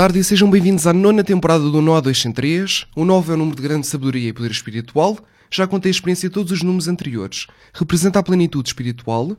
[0.00, 2.86] tarde e sejam bem-vindos à nona temporada do Nó 203.
[2.96, 5.18] O 9 é o número de grande sabedoria e poder espiritual.
[5.50, 7.46] Já contei a experiência de todos os números anteriores.
[7.74, 9.36] Representa a plenitude espiritual.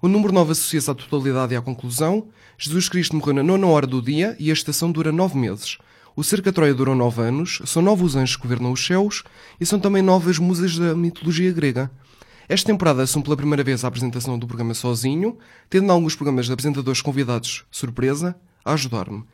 [0.00, 2.28] O número 9 associa-se à totalidade e à conclusão.
[2.56, 5.78] Jesus Cristo morreu na nona hora do dia e a estação dura nove meses.
[6.14, 7.60] O cerco a Troia durou nove anos.
[7.64, 9.24] São nove os anjos que governam os céus
[9.60, 11.90] e são também nove as musas da mitologia grega.
[12.48, 15.36] Esta temporada assume pela primeira vez a apresentação do programa sozinho,
[15.68, 19.24] tendo alguns programas de apresentadores convidados surpresa a ajudar-me.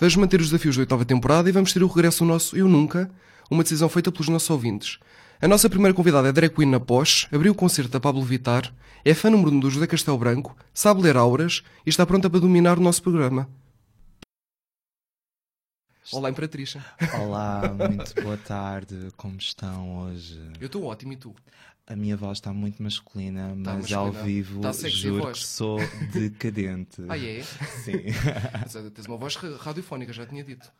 [0.00, 2.66] Vamos manter os desafios da oitava temporada e vamos ter o regresso ao nosso Eu
[2.66, 3.10] Nunca,
[3.50, 4.98] uma decisão feita pelos nossos ouvintes.
[5.42, 8.72] A nossa primeira convidada é Drag Queen na Posh, abriu o concerto da Pablo Vittar,
[9.04, 12.30] é fã número 1 um do José Castelo Branco, sabe ler auras e está pronta
[12.30, 13.46] para dominar o nosso programa.
[16.10, 16.78] Olá, Imperatriz.
[17.20, 19.10] Olá, muito boa tarde.
[19.18, 20.40] Como estão hoje?
[20.58, 21.34] Eu estou ótimo e tu?
[21.90, 23.98] A minha voz está muito masculina, Tá mas masculina.
[23.98, 25.38] ao vivo Tá juro voz.
[25.40, 25.78] que sou
[26.12, 27.02] decadente.
[27.08, 27.42] Ah, é?
[27.42, 27.92] Sim.
[28.94, 30.70] Tens uma voz ra- radiofónica, já tinha dito.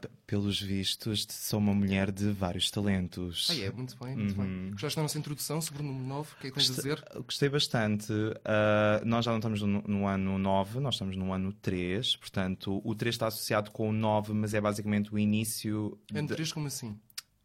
[0.00, 3.48] P- pelos vistos, sou uma mulher de vários talentos.
[3.50, 3.70] Ah, é?
[3.72, 4.46] Muito bem, muito Uhum.
[4.46, 4.70] bem.
[4.70, 6.30] Gostaste da nossa introdução sobre o número 9?
[6.32, 7.04] O que é que tens a dizer?
[7.26, 8.12] Gostei bastante.
[8.44, 12.14] Ah, nós já não estamos no, no ano 9, nós estamos no ano 3.
[12.14, 15.98] Portanto, o 3 está associado com o 9, mas é basicamente o início.
[16.14, 16.96] Ano de- 3 como assim?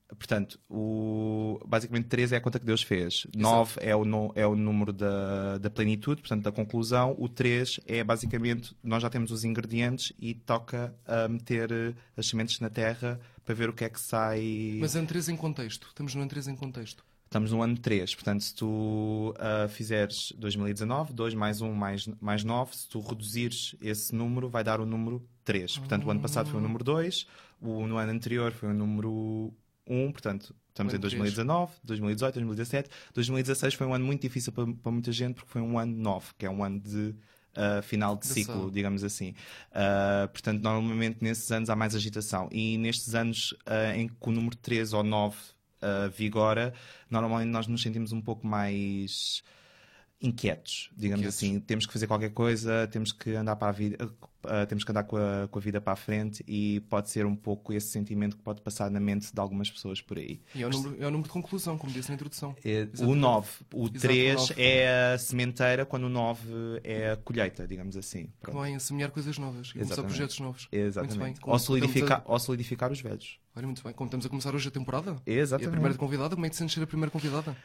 [0.09, 3.25] Portanto, o, basicamente 3 é a conta que Deus fez.
[3.35, 7.15] 9 é o, no- é o número da, da plenitude, portanto, da conclusão.
[7.17, 12.27] O 3 é basicamente, nós já temos os ingredientes e toca a meter eh, as
[12.27, 14.77] sementes na terra para ver o que é que sai.
[14.79, 15.87] Mas ano 3 em contexto.
[15.87, 17.03] Estamos no ano 3 em contexto.
[17.25, 22.43] Estamos no ano 3, portanto, se tu ah, fizeres 2019, 2 mais 1 mais, mais
[22.43, 25.79] 9, se tu reduzires esse número, vai dar o número 3.
[25.79, 27.27] Portanto, o ano passado foi o número 2,
[27.59, 29.51] o, no ano anterior foi o número
[29.87, 31.35] 1, portanto, estamos O em ano três.
[31.35, 32.89] 2019, 2018, 2017.
[33.13, 36.27] 2016 foi um ano muito difícil para, para muita gente, porque foi um ano 9,
[36.37, 37.15] que é um ano de
[37.55, 39.33] ah, final de ciclo, digamos assim.
[39.71, 42.49] Ah, portanto, normalmente nesses anos há mais agitação.
[42.51, 45.37] E nestes anos ah, em que o número 3 ou 9
[45.81, 46.73] ah, vigora,
[47.09, 49.41] normalmente nós nos sentimos um pouco mais
[50.21, 51.35] inquietos, digamos Inquietos.
[51.37, 51.59] assim.
[51.59, 54.09] Temos que fazer qualquer coisa, temos que andar para a vida,
[54.49, 57.25] ah, temos que andar com a, com a vida para a frente e pode ser
[57.25, 60.39] um pouco esse sentimento que pode passar na mente de algumas pessoas por aí.
[60.53, 62.55] E é o número, é o número de conclusão, como disse na introdução.
[62.63, 64.61] É, o 9, o Exato, 3 o nove.
[64.61, 66.41] é a sementeira, quando o 9
[66.83, 68.29] é a colheita, digamos assim.
[68.39, 68.61] Pronto.
[68.61, 70.11] Bem, a semear coisas novas e começar Exatamente.
[70.15, 70.67] projetos novos.
[70.71, 71.17] Exatamente.
[71.17, 71.41] Muito bem.
[71.41, 73.39] Como Ou, solidificar, a- ou solidificar os velhos.
[73.55, 73.93] Olha, muito bem.
[73.93, 75.15] Como estamos a começar hoje a temporada?
[75.25, 75.71] E a Exatamente.
[75.71, 77.55] primeira convidada, como é que te sentes ser a primeira convidada?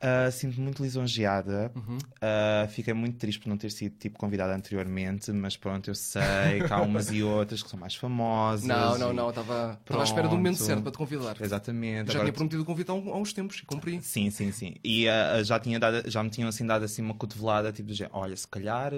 [0.00, 1.72] Ah, Sinto-me muito lisonjeada.
[1.74, 1.98] Uhum.
[2.20, 6.62] Ah, fiquei muito triste por não ter sido tipo convidada anteriormente, mas pronto, eu sei
[6.66, 8.66] que há umas e outras que são mais famosas.
[8.66, 9.28] Não, não, não.
[9.30, 11.36] Estava à espera do momento certo para te convidar.
[11.40, 12.06] Exatamente.
[12.12, 14.00] Já Agora tinha prometido o convite há, um- há uns tempos e cumpri.
[14.02, 14.74] Sim, sim, sim.
[14.84, 18.06] E ah, já, tinha dado, já me tinham assim dado assim uma cotovelada, tipo, de
[18.12, 18.92] olha, se calhar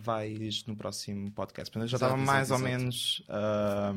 [0.00, 1.70] vais no próximo podcast.
[1.70, 2.70] Portanto, eu já estava exato, mais ou exato.
[2.70, 3.92] menos ah,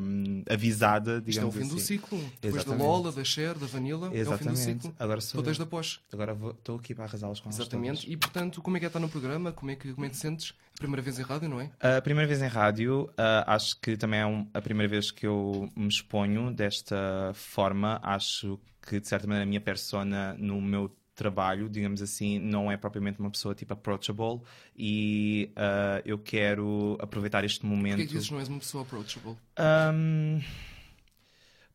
[0.48, 1.74] avisada, Isto é o digamos fim assim.
[1.74, 2.18] do ciclo.
[2.40, 2.82] Depois da Exatamente.
[2.86, 4.58] Lola, da Cher, da Vanilla, é o fim do Exatamente.
[4.60, 4.94] ciclo.
[4.98, 6.00] Agora sou Todas da pós.
[6.22, 8.10] Agora estou aqui para arrasá-los com Exatamente.
[8.10, 9.52] E portanto, como é que é estar no programa?
[9.52, 10.52] Como é que, como é que te sentes?
[10.78, 11.70] Primeira vez em rádio, não é?
[11.80, 15.26] A primeira vez em rádio, ah, acho que também é um- a primeira vez que
[15.26, 17.98] eu me exponho desta forma.
[18.02, 22.78] Acho que, de certa maneira, a minha persona no meu trabalho, digamos assim, não é
[22.78, 24.40] propriamente uma pessoa tipo approachable
[24.76, 27.98] e ah, eu quero aproveitar este momento.
[27.98, 29.36] que dizes que não és uma pessoa approachable?
[29.56, 30.40] Ahm,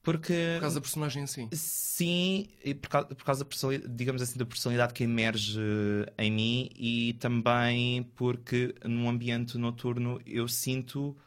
[0.06, 0.54] porque.
[0.54, 1.50] Por causa da personagem em si.
[1.52, 5.60] Sim, e por causa, por causa da personalidade, digamos assim, da personalidade que emerge
[6.18, 11.18] em mim e também porque num ambiente noturno eu sinto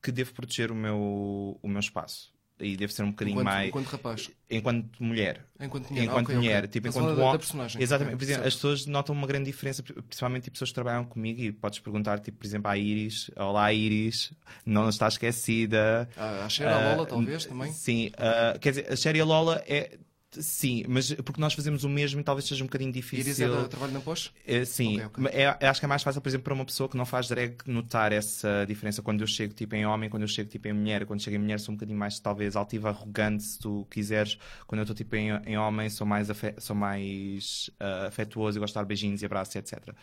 [0.00, 2.32] que devo proteger o meu, o meu espaço.
[2.60, 3.68] E devo ser um bocadinho Enquanto, mais.
[3.68, 4.30] enquanto rapaz.
[4.50, 5.44] enquanto mulher.
[5.60, 6.04] Enquanto mulher.
[6.04, 6.68] Enquanto Ah, ok, mulher, ok.
[6.68, 7.80] tipo, a enquanto personagem.
[7.82, 8.48] Exatamente, Ok, por exemplo, certo.
[8.48, 12.18] as pessoas notam uma grande diferença, principalmente tipo, pessoas que trabalham comigo e podes perguntar,
[12.18, 14.32] tipo, por exemplo, à Iris: Olá, Iris,
[14.66, 16.08] não estás esquecida.
[16.16, 17.72] Ah, a Cher, a Lola, Ah, talvez, também.
[17.72, 19.96] Sim, ah, quer dizer, a Cher e a Lola é.
[20.30, 23.20] Sim, mas porque nós fazemos o mesmo e talvez seja um bocadinho difícil.
[23.24, 24.30] Iris é da trabalho na pós?
[24.46, 25.24] É, sim, Ok, ok.
[25.24, 27.28] mas é- acho que é mais fácil, por exemplo, para uma pessoa que não faz
[27.28, 29.00] drag notar essa diferença.
[29.00, 31.38] Quando eu chego tipo em homem, quando eu chego tipo em mulher, quando chego em
[31.40, 34.36] mulher sou um bocadinho mais talvez altiva, arrogante, se tu quiseres.
[34.66, 38.60] Quando eu estou tipo em, em homem sou mais, afe- sou mais ah, afetuoso e
[38.60, 39.94] gosto de dar beijinhos e abraços, etc.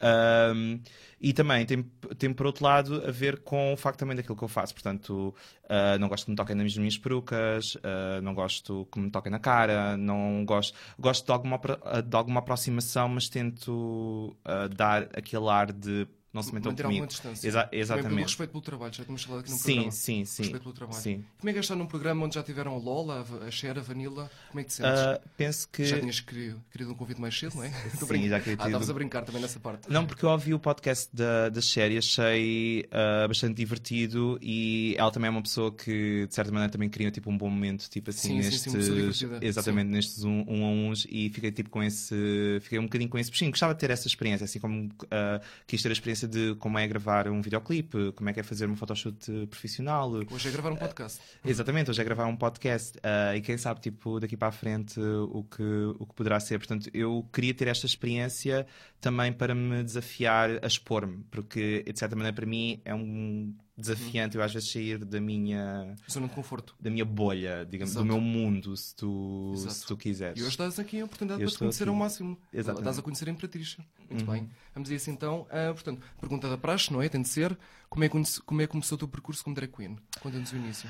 [0.00, 0.80] Ahm,
[1.20, 1.82] e também tem,
[2.18, 4.74] tem por outro lado a ver com o facto também daquilo que eu faço.
[4.74, 5.34] Portanto,
[5.68, 9.32] ah, não gosto que me toquem nas minhas perucas, ah, não gosto que me toquem
[9.32, 11.58] na cara, não gosto, gosto de alguma,
[12.06, 16.06] de alguma aproximação, mas tento ah, dar aquele ar de
[16.36, 17.02] não se metam Manter comigo.
[17.02, 17.48] alguma distância.
[17.48, 18.22] Exa- Também exatamente.
[18.22, 19.90] respeito pelo trabalho, já tínhamos falado aqui no Sim, programa.
[19.90, 20.42] sim, sim.
[20.42, 21.00] Respeito pelo trabalho.
[21.02, 21.24] Sim.
[21.38, 23.80] Como é que é estar num programa onde já tiveram a Lola, a Va- a
[23.80, 24.30] Vanilla?
[24.50, 25.00] Como é que te sentes?
[25.00, 25.84] Ah, penso que.
[25.84, 27.70] Já tinhas querido, querido um convite mais cedo, não é?
[27.70, 29.90] Sim, brin- já queria Ah, estavas a brincar também nessa parte.
[29.90, 34.94] Não, porque eu ouvi o podcast da, da Sherry e achei ah, bastante divertido e
[34.98, 37.88] ela também é uma pessoa que, de certa maneira, também cria tipo, um bom momento,
[37.88, 38.72] tipo assim, Sim, sim, sim, nestes.
[38.72, 39.38] pessoa divertida.
[39.42, 42.14] exatamente, nestes um, um a uns e fiquei tipo com esse.
[42.60, 43.50] Fiquei um bocadinho com esse bichinho.
[43.50, 46.86] Gostava de ter essa experiência, assim como ah, quis ter a experiência de como é
[46.86, 50.10] gravar um videoclipe, como é que é fazer uma photoshoot profissional.
[50.30, 51.20] Hoje é gravar um podcast.
[51.44, 55.00] Exatamente, hoje é gravar um podcast ah, e quem sabe, tipo, daqui para a frente
[55.00, 55.62] o que,
[55.98, 56.58] o que poderá ser.
[56.58, 58.66] Portanto, eu queria ter esta experiência
[59.00, 64.36] também para me desafiar a expor-me, porque, de certa maneira, para mim é um desafiante
[64.36, 66.74] eu às vezes sair da minha, Zona de conforto.
[66.80, 68.06] da minha bolha, digamos, Exato.
[68.06, 69.74] do meu mundo, se tu, Exato.
[69.74, 70.40] se tu quiseres.
[70.40, 71.90] E hoje dás aqui a oportunidade Eu para te conhecer aqui.
[71.90, 72.38] ao máximo.
[72.52, 72.84] Exatamente.
[72.84, 73.76] Dás a conhecer a Imperatriz.
[74.10, 74.32] Muito Uhum.
[74.32, 74.50] bem.
[74.74, 75.46] Vamos a isso então.
[75.50, 77.08] Ah, portanto, pergunta da praxe, não é?
[77.08, 77.56] Tem de ser.
[77.88, 79.96] Como é, como é que começou o teu percurso como drag queen?
[80.20, 80.88] Conta-nos o início.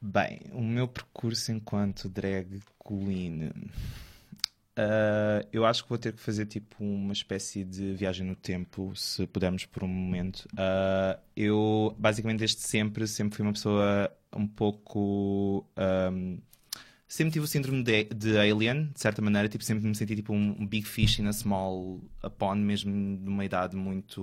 [0.00, 3.50] Bem, o meu percurso enquanto drag queen.
[4.76, 8.94] Ah, eu acho que vou ter que fazer tipo uma espécie de viagem no tempo,
[8.96, 10.48] se pudermos por um momento.
[10.56, 15.66] Ah, eu, basicamente, desde sempre, sempre fui uma pessoa um pouco.
[15.76, 16.38] ahm,
[17.12, 20.32] sempre tive o síndrome de, de alien, de certa maneira, tipo, sempre me senti tipo
[20.32, 22.00] um, um big fish in a small
[22.38, 24.22] pond, mesmo numa idade muito,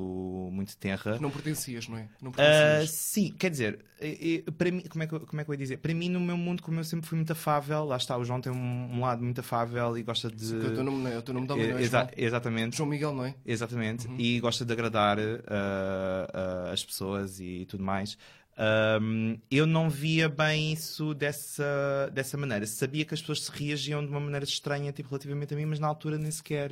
[0.52, 1.20] muito tenra.
[1.20, 2.08] Não pertencias, não é?
[2.20, 2.90] Não Ah, pertencias.
[2.90, 5.54] sim, quer dizer, eh, eh, para mim, como é, que, eu- como é que eu
[5.54, 5.78] ia dizer?
[5.78, 8.42] Para mim, no meu mundo, como eu sempre fui muito afável, lá está, o João
[8.42, 10.52] tem um, um lado muito afável e gosta de.
[10.54, 11.18] Porque o teu nome, não é?
[11.18, 11.82] O teu nome não é?
[11.84, 12.76] exa- exatamente.
[12.76, 13.36] João Miguel, não é?
[13.46, 14.08] Exatamente.
[14.18, 18.18] E gosta de agradar ah, ah, as pessoas e tudo mais.
[18.62, 22.66] Ahm, eu não via bem isso dessa, dessa maneira.
[22.68, 25.80] Sabia que as pessoas se reagiam de uma maneira estranha, tipo, relativamente a mim, mas
[25.80, 26.72] na altura nem sequer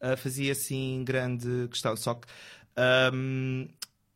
[0.00, 1.96] ah, fazia assim grande questão.
[1.96, 2.26] Só que
[2.76, 3.66] ahm,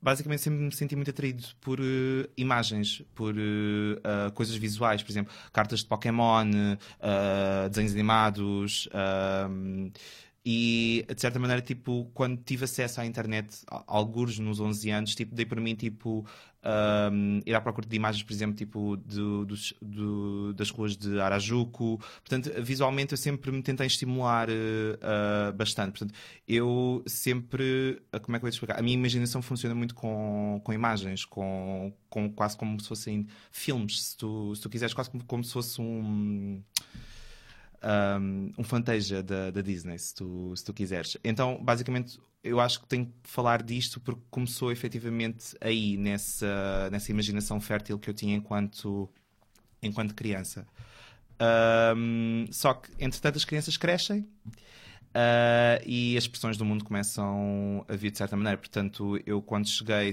[0.01, 5.11] basicamente sempre me senti muito atraído por eh, imagens, por eh, ah, coisas visuais, por
[5.11, 6.45] exemplo, cartas de Pokémon,
[7.71, 8.89] desenhos animados.
[10.47, 15.15] e de certa maneira, tipo, quando tive acesso à internet, a- algures nos 11 anos,
[15.15, 16.27] tipo, dei para mim, tipo,
[16.65, 21.21] ahm, ir à procura de imagens, por exemplo, tipo, do- dos- do- das ruas de
[21.21, 21.99] Arajuco.
[22.23, 25.91] Portanto, visualmente eu sempre me tentei estimular eh, ah, bastante.
[25.91, 26.15] Portanto,
[26.49, 28.79] eu sempre, ah, como é que eu te explicar?
[28.79, 34.03] A minha imaginação funciona muito com, com imagens, com, com quase como se fossem filmes,
[34.03, 36.63] se tu, se tu quiseres, quase como, como se fosse um
[37.83, 41.17] um, um fantasia da, da Disney, se tu, se tu quiseres.
[41.23, 47.11] Então, basicamente, eu acho que tenho que falar disto porque começou efetivamente aí, nessa, nessa
[47.11, 49.09] imaginação fértil que eu tinha enquanto,
[49.83, 50.67] enquanto criança.
[51.97, 54.21] Um, só que, entretanto, as crianças crescem.
[55.15, 58.59] uh, e as expressões do mundo começam a vir de certa maneira.
[58.59, 60.13] Portanto, eu quando cheguei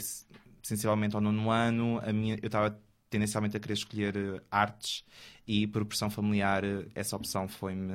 [0.63, 2.80] sensivelmente ao nono ano, a minha, eu estava
[3.10, 5.04] tendencialmente a querer escolher eh, artes
[5.45, 7.92] e por pressão familiar eh, essa opção foi-me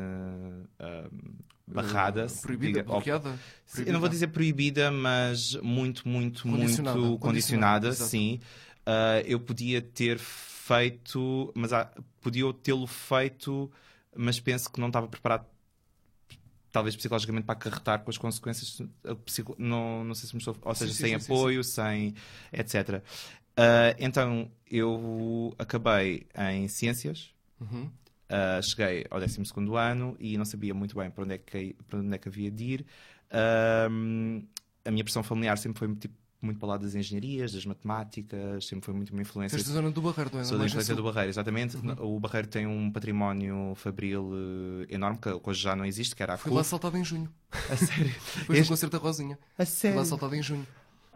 [1.67, 2.29] barrada.
[2.29, 3.39] Se Proibida, diga- bloqueada?
[3.67, 8.41] Sim, Eu não vou dizer proibida, mas muito, muito, Condicionada, muito condicionada, condicionada, sim.
[8.85, 11.91] Ah, eu podia ter feito, mas há-
[12.21, 13.71] podia tê-lo feito,
[14.15, 15.45] mas penso que não estava preparado,
[16.71, 18.81] talvez psicologicamente, para acarretar com as consequências.
[19.05, 19.17] ah,
[19.59, 20.57] Não, não sei se me estou.
[20.63, 22.15] Ou seja, sim, sem sim, sim, apoio, sem.
[22.53, 23.03] etc.
[23.57, 27.31] Ah, então, eu acabei em ciências.
[27.61, 27.91] Uhum.
[28.29, 29.41] Uh, cheguei ao 12
[29.79, 32.51] ano e não sabia muito bem para onde é que, para onde é que havia
[32.51, 32.87] de ir.
[33.91, 34.45] Um,
[34.85, 38.67] a minha pressão familiar sempre foi tipo, muito para o lado das engenharias, das matemáticas,
[38.67, 39.57] sempre foi muito uma influência.
[39.57, 40.45] Esta zona do Barreiro, não é?
[40.45, 41.77] Sou da influência do Barreiro, exatamente.
[41.77, 42.17] Uhum.
[42.17, 44.31] O Barreiro tem um património fabril
[44.89, 46.71] eh, enorme, que hoje já não existe, que era a Fui lá CUF.
[46.71, 47.33] saltado em junho.
[47.71, 48.15] A sério?
[48.39, 49.39] Depois do Este- concerto da Rosinha.
[49.59, 49.97] A Fui sério?
[49.99, 50.67] lá saltado em junho.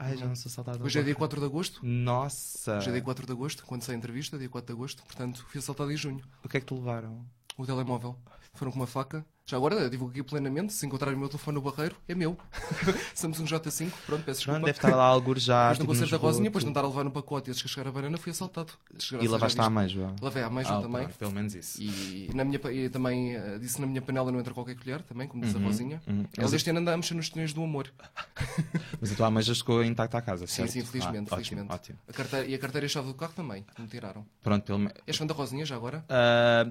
[0.02, 0.82] Ai, já não sou saltado.
[0.82, 1.84] Hoje é dia 4 de agosto.
[1.84, 2.78] Nossa!
[2.78, 5.02] Hoje é dia 4 de agosto, quando sai a entrevista, dia 4 de agosto.
[5.02, 6.24] Portanto, fui assaltado em junho.
[6.42, 7.22] O que é que te levaram?
[7.58, 8.16] O telemóvel.
[8.54, 9.24] Foram com uma faca.
[9.46, 10.72] Já agora, divulgo aqui plenamente.
[10.72, 12.36] Se encontrarem o meu telefone no barreiro, é meu.
[13.14, 13.90] Samsung J5.
[14.06, 14.60] Pronto, peço desculpa.
[14.60, 15.72] deve estar lá algures já.
[15.72, 17.48] Depois do tipo, concerto da no Rosinha, depois de não estar a levar no pacote
[17.48, 18.72] e antes de chegar a banana, fui assaltado.
[18.94, 19.76] Desgraça E já lavaste a viste.
[19.78, 20.16] ameijoa.
[20.20, 21.08] Lavei a ameijoa Ah, também.
[21.08, 21.82] pelo menos isso.
[21.82, 25.26] E, na minha, e também eh, disse na minha panela não entra qualquer colher, também,
[25.26, 26.02] como diz a Uhum, Rosinha.
[26.06, 26.24] uhum.
[26.36, 27.92] Eles este ano andam a mexer nos túneis do amor.
[29.00, 30.70] Mas a tua ameijoa chegou intacta à casa, Sim, certo?
[30.72, 31.72] sim, felizmente, Ah, felizmente.
[31.72, 31.98] Ótimo, ótimo.
[32.08, 34.24] A carteira, e a carteira e a chave do carro também, me tiraram.
[34.42, 34.94] Pronto, pelo menos.
[35.06, 36.04] És fã da Rosinha já agora?
[36.08, 36.70] Ah,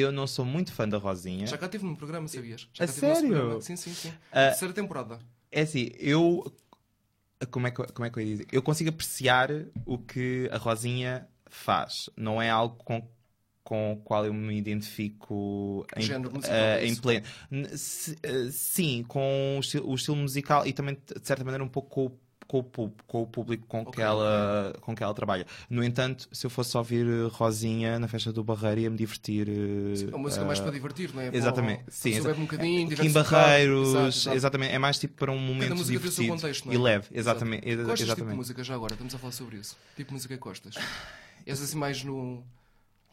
[0.00, 1.46] eu não sou muito fã da Rosinha.
[1.46, 2.68] Já cá teve no programa, sabias?
[2.72, 3.28] Já A sério?
[3.28, 3.60] programa.
[3.60, 4.12] Sim, sim, sim.
[4.32, 4.48] Ah.
[4.48, 5.18] Terceira temporada.
[5.50, 6.52] É assim, eu.
[7.50, 8.46] Como é, que, como é que eu ia dizer?
[8.50, 9.50] Eu consigo apreciar
[9.84, 12.10] o que a Rosinha faz.
[12.16, 13.06] Não é algo com,
[13.62, 17.26] com o qual eu me identifico em, Género musical, é em pleno.
[17.52, 21.88] Ah, sim, com o estilo, o estilo musical e também, de certa maneira, um pouco
[21.90, 22.18] com o
[22.62, 25.46] com o, com o público com, que Ok, ela, com que ela trabalha.
[25.68, 28.96] No entanto, se eu fosse só ouvir eh, Rosinha na festa do Barreiro, ia me
[28.96, 29.48] divertir.
[29.48, 31.30] eh, É uma música mais eh, para divertir, não é?
[31.34, 32.10] Exatamente, para sim.
[32.10, 33.10] exa- um bocadinho, Kim.
[33.12, 34.36] Barreiros, Exato, exato.
[34.36, 34.72] exatamente.
[34.74, 36.74] É mais tipo para um momento divertido contexto, é?
[36.74, 37.68] e leve, exatamente.
[37.68, 38.36] exa- Gostas de tipo de exatamente.
[38.36, 38.92] música já agora?
[38.94, 39.76] Estamos a falar sobre isso.
[39.90, 40.74] Que tipo de música que gostas?
[41.46, 42.42] És assim mais no.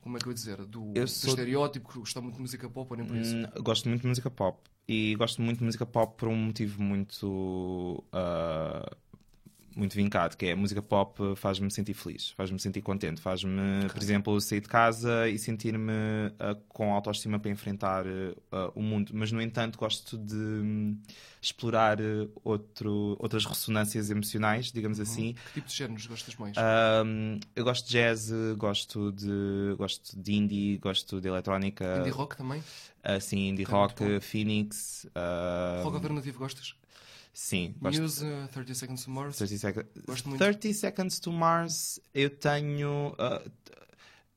[0.01, 0.57] Como é que eu ia dizer?
[0.65, 3.35] Do, Eu do sou- estereótipo, que gostar muito de música pop ou nem por isso?
[3.35, 4.57] Hum, gosto muito de música pop.
[4.87, 8.03] E gosto muito de música pop por um motivo muito.
[8.11, 8.89] ah,
[9.75, 14.01] muito vincado, que é a música pop faz-me sentir feliz, faz-me sentir contente, faz-me, por
[14.01, 15.91] exemplo, sair de casa e sentir-me
[16.39, 18.05] ah, com autoestima para enfrentar
[18.51, 19.11] ah, o mundo.
[19.13, 20.97] Mas, no entanto, gosto de hum,
[21.41, 26.55] explorar ah, outro, outras ressonâncias emocionais, digamos assim, Que tipo de géneros gostas mais?
[26.57, 31.97] Um, eu gosto de jazz, gosto de, gosto de indie, gosto de eletrónica.
[31.99, 32.61] Indie rock também?
[33.03, 34.19] Assim, indie Tá muito rock.
[34.19, 35.05] Phoenix.
[35.15, 36.75] uh, Rock alternativo gostas?
[37.33, 39.37] Sim, gosto Muse, uh, 30 Seconds to Mars?
[39.37, 39.87] 30 Seconds.
[40.05, 40.39] Gosto muito.
[40.39, 43.15] 30 Seconds to Mars, eu tenho.
[43.19, 43.51] uh,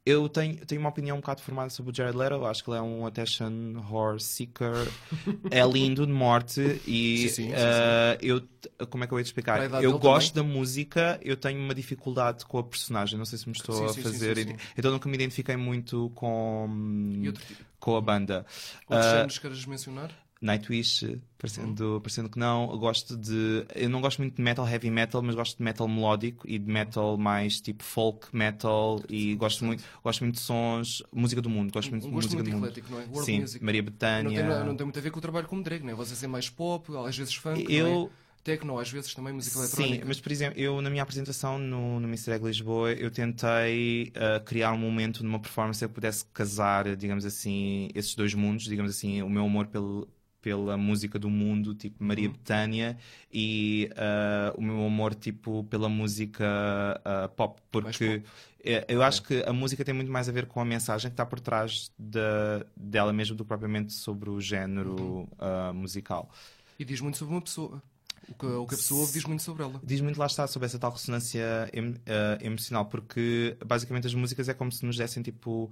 [0.07, 2.45] eu tenho, tenho uma opinião um bocado formada sobre o Jared Leto.
[2.45, 4.75] Acho que ele é um attention whore seeker.
[5.51, 6.61] é lindo de morte.
[6.87, 8.43] E Sim, sim, sim, uh, eu.
[8.91, 9.83] Como é que eu ia te explicar?
[9.83, 13.19] Eu gosto da música, eu tenho uma dificuldade com a personagem.
[13.19, 14.59] Não sei se me estou a fazer.
[14.77, 16.69] Então nunca me identifiquei muito com,
[17.27, 17.65] outro tipo?
[17.81, 18.45] com a banda.
[18.87, 20.24] Outros Uh, géneros queres mencionar?
[20.45, 22.71] Nightwish, parecendo, parecendo que não.
[22.71, 23.65] Eu gosto de.
[23.75, 26.71] Eu não gosto muito de metal, heavy metal, mas gosto de metal melódico e de
[26.71, 29.03] metal mais tipo folk metal.
[29.09, 31.73] E gosto muito, gosto muito de sons, música do mundo.
[31.73, 32.67] Gosto muito de música muito do mundo.
[32.67, 33.05] eclético, não é?
[33.07, 33.65] World Sim, music.
[33.65, 35.95] Maria Não tem, não tem muito a ver com o trabalho como drag, não é?
[35.95, 38.11] Vocês é mais pop, às vezes funk, não Eu.
[38.21, 38.25] é?
[38.45, 40.05] Techno, às vezes também música Sim, eletrónica.
[40.07, 42.33] mas por exemplo, eu na minha apresentação no, no Mr.
[42.33, 47.25] Egg Lisboa, eu tentei ah, criar um momento numa performance que eu pudesse casar, digamos
[47.25, 50.07] assim, esses dois mundos, digamos assim, o meu amor pelo,
[50.45, 52.33] pela música do mundo, tipo Maria Uhum.
[52.35, 52.99] Betânia,
[53.33, 56.45] e ah, o meu amor tipo pela música
[57.03, 58.31] ah, pop, porque pop.
[58.63, 61.15] eh, eu acho que a música tem muito mais a ver com a mensagem que
[61.15, 65.27] está por trás da, dela mesmo do que propriamente sobre o género Uhum.
[65.39, 66.29] ah, musical.
[66.79, 67.83] E diz muito sobre uma pessoa.
[68.29, 69.81] O que, o que a pessoa ouve diz muito sobre ela.
[69.83, 71.95] Diz muito lá está sobre essa tal ressonância em-
[72.41, 75.71] emocional, porque basicamente as músicas é como se nos dessem tipo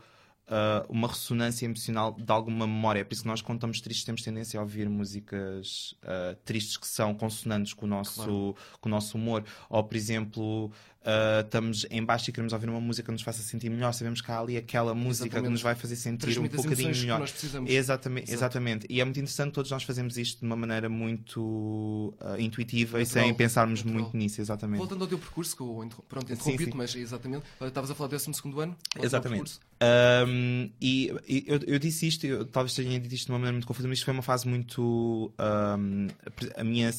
[0.48, 3.00] eh, uma ressonância emocional de alguma memória.
[3.00, 6.76] É por isso que nós, quando estamos tristes, temos tendência a ouvir músicas eh, tristes
[6.76, 8.56] que são consonantes com o nosso, Claro.
[8.80, 9.44] com o nosso humor.
[9.70, 10.70] Ou, por exemplo,
[11.04, 13.92] eh, estamos em baixo e queremos ouvir uma música que nos faça sentir melhor.
[13.92, 15.52] Sabemos que há ali aquela música que Exatamente.
[15.52, 17.20] nos vai fazer sentir um bocadinho que melhor.
[17.20, 17.70] nós precisamos.
[17.70, 18.38] Exatamente, Exato.
[18.38, 18.86] exatamente.
[18.88, 23.04] E é muito interessante, todos nós fazemos isto de uma maneira muito ah, intuitiva e
[23.04, 24.02] Natural, sem pensarmos natural.
[24.04, 24.78] muito nisso, exatamente.
[24.78, 26.76] Voltando ao teu percurso, que eu interrom- pronto, interrompi-te, sim.
[26.76, 27.44] mas exatamente.
[27.60, 28.30] Estavas a falar do 12
[28.60, 28.76] ano?
[28.96, 29.58] É Exatamente.
[29.82, 33.52] Um, e e eu, eu disse isto, eu talvez tenha dito isto de uma maneira
[33.54, 35.32] muito confusa, mas isto foi uma fase muito.
[35.38, 36.08] um,
[36.56, 36.90] a minha.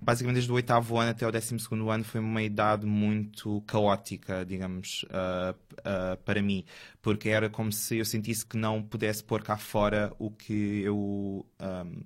[0.00, 4.44] Basicamente, desde o oitavo ano até o décimo segundo ano, foi uma idade muito caótica,
[4.44, 6.64] digamos, uh, uh, para mim,
[7.00, 11.46] porque era como se eu sentisse que não pudesse pôr cá fora o que eu.
[11.60, 12.04] um,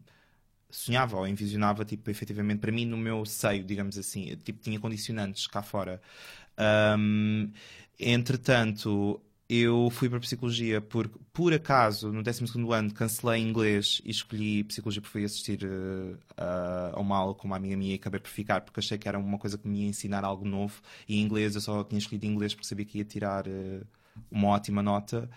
[0.71, 4.37] sonhava ou envisionava, tipo, efetivamente, para mim, no meu seio, digamos assim.
[4.45, 6.01] Tipo, tinha condicionantes cá fora.
[6.99, 7.51] Um,
[7.99, 14.11] entretanto, eu fui para a Psicologia porque, por acaso, no 12 ano, cancelei inglês e
[14.11, 18.21] escolhi Psicologia porque fui assistir uh, a uma aula com uma amiga minha e acabei
[18.21, 20.81] por ficar porque achei que era uma coisa que me ia ensinar algo novo.
[21.09, 23.87] E inglês, eu só tinha escolhido inglês porque sabia que ia tirar uh,
[24.31, 25.28] uma ótima nota.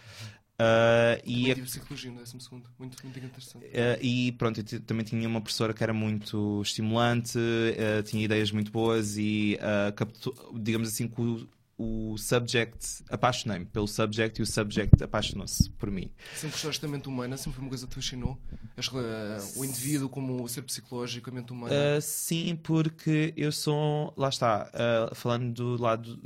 [0.60, 2.38] Uh, e Também a- psicologia no 12
[2.78, 3.66] Muito, muito interessante.
[3.66, 8.52] Uh, e pronto, eu também tinha uma professora que era muito estimulante, uh, tinha ideias
[8.52, 9.58] muito boas e
[9.96, 11.48] captou, digamos assim, que o,
[11.82, 16.12] o subject, apaixonei-me pelo subject e o subject apaixonou-se por mim.
[16.36, 18.40] Sempre gostaste da mente humana, sempre foi uma coisa que te fascinou.
[18.78, 21.74] Uh, o indivíduo como ser psicológico, a mente humana.
[21.74, 26.20] Uh, sim, porque eu sou, lá está, uh, falando do lado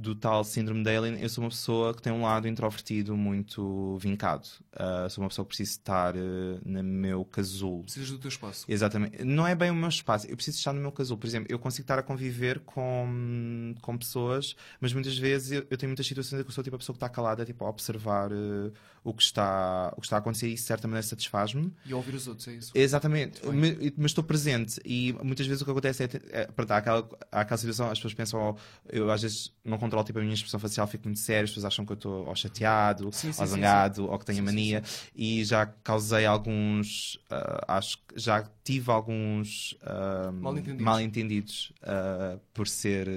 [0.00, 3.98] do, tal síndrome de Alien, eu sou uma pessoa que tem um lado introvertido muito
[3.98, 4.46] vincado.
[4.72, 7.82] Uh, sou uma pessoa que precisa estar uh, no meu casulo.
[7.82, 8.64] Precisas do teu espaço.
[8.66, 9.22] Exatamente.
[9.22, 10.26] Não é bem o meu espaço.
[10.26, 11.18] Eu preciso estar no meu casulo.
[11.18, 15.76] Por exemplo, eu consigo estar a conviver com, com pessoas, mas muitas vezes eu, eu
[15.76, 17.68] tenho muitas situações em que eu sou tipo a pessoa que está calada, tipo, a
[17.68, 21.06] observar eh, o, que está, o que está a acontecer e isso de certa maneira
[21.06, 21.72] satisfaz-me.
[21.86, 22.70] E ouvir os outros, é isso.
[22.74, 23.46] Exatamente.
[23.48, 27.08] Me- Mas estou presente e muitas vezes o que acontece é, é pronto, há, aquela,
[27.32, 30.34] há aquela situação, as pessoas pensam, oh, eu às vezes não controlo tipo, a minha
[30.34, 33.40] expressão facial, fico muito sério, as pessoas acham que eu estou ou chateado, Sim, sim,
[33.40, 34.82] ou sim, zangado, ou que tenho Sim, sim, mania
[35.14, 40.84] e já causei alguns, ah, acho que já tive alguns ah, Mal-entendidos.
[40.84, 43.08] mal-entendidos, ah, por ser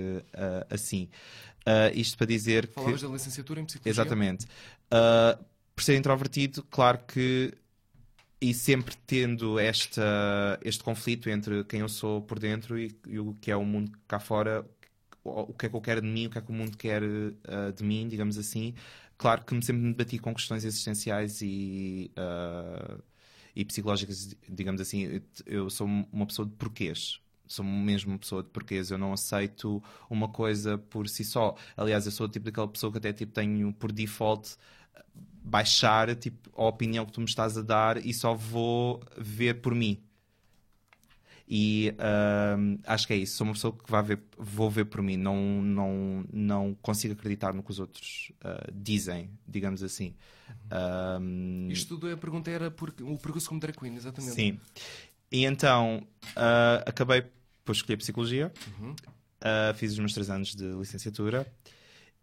[0.69, 1.09] assim.
[1.93, 2.73] Isto para dizer que.
[2.73, 3.91] Falavas da licenciatura em psicologia.
[3.91, 4.45] Exatamente.
[4.91, 5.43] Uh,
[5.75, 7.53] por ser introvertido, claro que
[8.43, 13.33] e sempre tendo esta, este conflito entre quem eu sou por dentro e, e o
[13.39, 14.65] que é o mundo cá fora,
[15.23, 17.01] o, que é que eu quero de mim, o que é que o mundo quer
[17.01, 18.73] uh, de mim, digamos assim.
[19.17, 23.01] Claro que sempre me bati com questões existenciais e, uh,
[23.55, 25.21] e psicológicas, digamos assim.
[25.45, 27.21] Eu sou uma pessoa de porquês.
[27.47, 28.91] Sou mesmo uma pessoa de porquês.
[28.91, 31.55] Eu não aceito uma coisa por si só.
[31.77, 34.57] Aliás, eu sou o tipo daquela pessoa que até tipo, tenho por default
[35.43, 39.75] baixar tipo, a opinião que tu me estás a dar e só vou ver por
[39.75, 40.01] mim.
[41.47, 43.35] E uh, acho que é isso.
[43.37, 45.17] Sou uma pessoa que vai ver, vou ver por mim.
[45.17, 50.15] Não, não, não consigo acreditar no que os outros uh, dizem, digamos assim.
[51.19, 51.67] Uhum.
[51.69, 54.33] Isto tudo, a pergunta era por, o percurso como drag queen, exatamente.
[54.33, 54.59] Sim.
[55.31, 57.25] E então uh, acabei
[57.65, 58.51] por escolher psicologia.
[58.79, 58.95] Uhum.
[59.75, 61.45] fiz os meus três anos de licenciatura.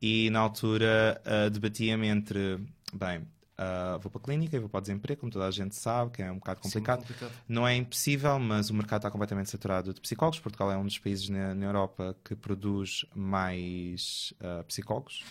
[0.03, 1.21] E na altura
[1.53, 2.59] debatia-me entre
[2.93, 5.75] Bem, uh, vou para a clínica e vou para o desemprego, como toda a gente
[5.77, 7.01] sabe, que é um bocado complicado.
[7.01, 7.33] Sim, complicado.
[7.49, 10.41] Não é impossível, mas o mercado está completamente saturado de psicólogos.
[10.41, 15.25] Portugal é um dos países na, na Europa que produz mais uh, psicólogos.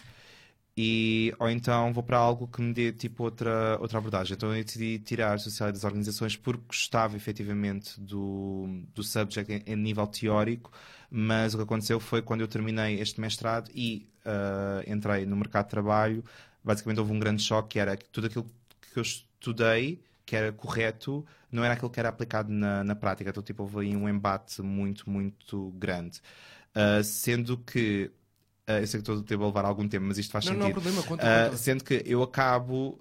[0.82, 4.34] E, ou então vou para algo que me dê tipo outra, outra abordagem.
[4.34, 9.76] Então eu decidi tirar Sociedade das Organizações porque gostava efetivamente do, do subject em, em
[9.76, 10.72] nível teórico,
[11.12, 15.66] mas o que aconteceu foi quando eu terminei este mestrado e uh, entrei no mercado
[15.66, 16.24] de trabalho,
[16.64, 18.46] basicamente houve um grande choque que era que tudo aquilo
[18.82, 23.30] que eu estudei que era correto não era aquilo que era aplicado na, na prática
[23.30, 26.22] então tipo houve aí um embate muito muito grande
[26.76, 28.12] uh, sendo que
[28.68, 30.70] uh, eu sei que estou a levar algum tempo mas isto faz não, sentido não
[30.70, 31.58] há problema, conta, uh, conta.
[31.58, 33.00] sendo que eu acabo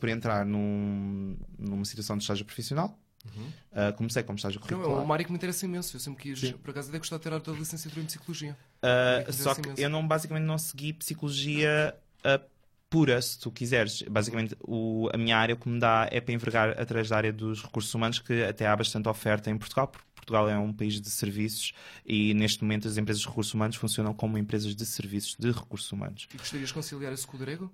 [0.00, 3.48] por entrar num, numa situação de estágio profissional Uhum.
[3.72, 4.88] Uh, comecei como estágio curricular.
[4.88, 5.96] Não, é uma área que me interessa imenso.
[5.96, 6.52] Eu sempre quis, Sim.
[6.52, 8.56] por acaso, até gostar de ter a licenciatura em psicologia.
[8.82, 9.80] Uh, só que imenso.
[9.80, 12.44] eu não, basicamente não segui psicologia uh,
[12.90, 14.02] pura, se tu quiseres.
[14.02, 17.32] Basicamente, o, a minha área o que me dá é para envergar através da área
[17.32, 21.00] dos recursos humanos, que até há bastante oferta em Portugal, porque Portugal é um país
[21.00, 21.72] de serviços
[22.04, 25.90] e neste momento as empresas de recursos humanos funcionam como empresas de serviços de recursos
[25.90, 26.28] humanos.
[26.34, 27.72] E gostarias de conciliar isso com o grego?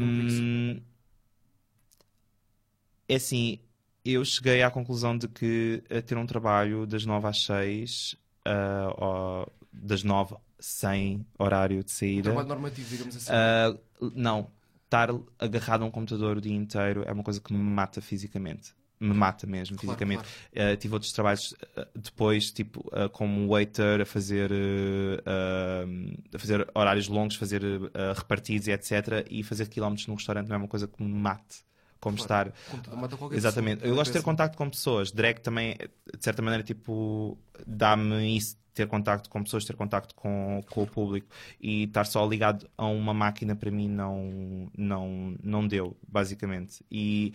[0.00, 0.80] Um,
[3.08, 3.60] é assim,
[4.04, 8.16] eu cheguei à conclusão de que ter um trabalho das 9 às 6,
[8.46, 12.30] uh, das 9 sem horário de saída.
[12.70, 13.32] Digamos assim.
[13.32, 14.50] Uh, não.
[14.84, 18.72] Estar agarrado a um computador o dia inteiro é uma coisa que me mata fisicamente.
[19.00, 20.24] Me mata mesmo, claro, fisicamente.
[20.54, 20.72] Claro.
[20.72, 24.50] Uh, tive outros trabalhos uh, depois, tipo, como waiter, a fazer,
[26.32, 27.62] a fazer horários longos, fazer
[28.14, 29.26] repartidos e etc.
[29.28, 31.66] E fazer quilómetros num restaurante não é uma coisa que me mate
[32.06, 32.50] como claro.
[32.50, 32.70] estar.
[32.70, 33.78] Como Exatamente.
[33.78, 35.10] Pessoa, eu gosto de ter contacto com pessoas.
[35.10, 40.62] Drag também, de certa maneira, tipo, dá-me isso ter contacto com pessoas, ter contacto com,
[40.70, 41.26] com o público
[41.60, 46.84] e estar só ligado a uma máquina para mim não, não, não deu, basicamente.
[46.90, 47.32] E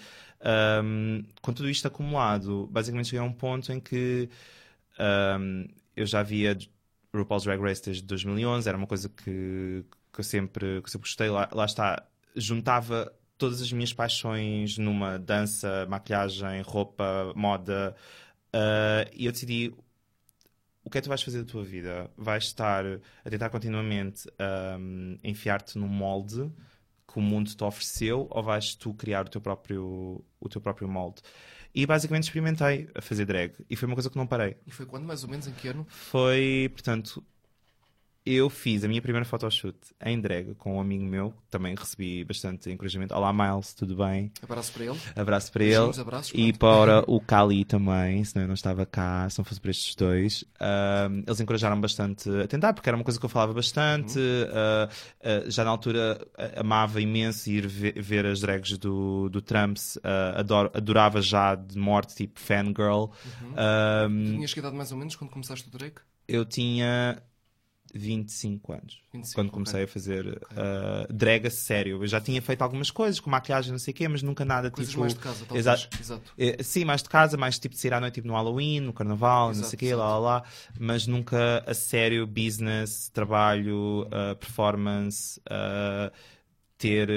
[0.84, 4.30] um, com tudo isto acumulado, basicamente cheguei a um ponto em que
[5.38, 6.58] um, eu já via
[7.14, 11.10] RuPaul's Drag Race desde 2011, era uma coisa que, que, eu, sempre, que eu sempre
[11.10, 12.06] gostei, lá, lá está,
[12.36, 17.96] juntava todas as minhas paixões numa dança, maquilhagem, roupa, moda.
[18.54, 19.74] Uh, e eu decidi
[20.84, 22.12] o que é que tu vais fazer da tua vida?
[22.16, 24.30] Vais estar a tentar continuamente
[24.80, 26.52] um, enfiar-te num molde
[27.12, 30.88] que o mundo te ofereceu ou vais tu criar o teu próprio, o teu próprio
[30.88, 31.24] molde?
[31.74, 34.56] E basicamente experimentei a fazer drag e foi uma coisa que não parei.
[34.68, 35.84] E foi quando, mais ou menos, em que ano?
[35.90, 37.24] Foi, portanto,
[38.26, 42.70] eu fiz a minha primeira photoshoot em drag com um amigo meu, também recebi bastante
[42.70, 43.16] encorajamento.
[43.16, 44.32] Olá, Miles, tudo bem?
[44.44, 45.00] Abraço para ele.
[45.16, 46.00] Abraço para ele.
[46.00, 49.72] Abraços, e para o Kali também, senão eu não estava cá, se não fosse para
[49.72, 50.44] estes dois.
[50.44, 54.20] Uh, eles encorajaram bastante a tentar, porque era uma coisa que eu falava bastante.
[54.20, 54.46] Uhum.
[54.46, 56.20] Uh, uh, já na altura
[56.56, 59.98] amava imenso ir ver, ver as drags do, do Trumps,
[60.74, 63.06] adorava já de morte, tipo fangirl.
[63.06, 64.26] Uhum.
[64.26, 65.96] tu tinhas que idade mais ou menos quando começaste o drag?
[66.28, 67.22] Eu tinha
[67.94, 69.02] 25 anos.
[69.14, 69.84] 25, quando comecei okay.
[69.84, 70.58] a fazer okay.
[70.58, 72.04] uh, drag a sério.
[72.04, 74.72] Eu já tinha feito algumas coisas, com maquilhagem, não sei o quê, mas nunca nada
[74.72, 75.02] coisas tipo.
[75.02, 75.66] mais de casa, talvez.
[75.66, 75.98] Exato.
[76.00, 76.34] Exato.
[76.38, 78.94] É, sim, mais de casa, mais tipo de sair à noite tipo, no Halloween, no
[78.94, 80.44] Carnaval, exato, não sei o quê, lá, lá, lá.
[80.80, 85.40] Mas nunca a sério, business, trabalho, uh, performance.
[85.42, 86.12] Uh,
[86.78, 87.12] ter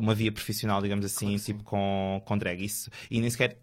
[0.00, 2.64] uma via profissional, digamos assim, claro tipo com, com drag.
[2.64, 3.58] Isso, e nem sequer,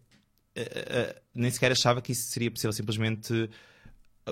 [1.33, 3.49] nem sequer achava que isso seria possível, simplesmente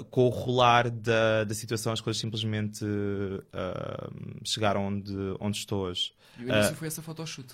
[0.10, 6.14] com o rolar da, da situação, as coisas simplesmente uh, chegaram onde, onde estou hoje.
[6.40, 7.54] E o início uh, foi essa photoshoot?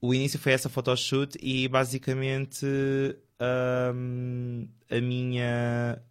[0.00, 2.66] O início foi essa photoshoot e basicamente
[3.94, 6.02] um, a minha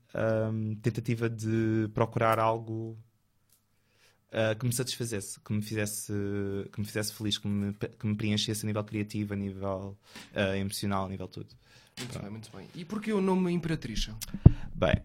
[0.51, 2.97] um, tentativa de procurar algo
[4.31, 6.13] uh, que me satisfazesse, que me fizesse,
[6.71, 9.97] que me fizesse feliz, que me, que me preenchesse a nível criativo, a nível
[10.57, 11.55] emocional, a nível tudo.
[11.97, 12.67] Muito bem, muito bem.
[12.75, 14.09] E porquê o nome Imperatriz?
[14.73, 14.95] Bem,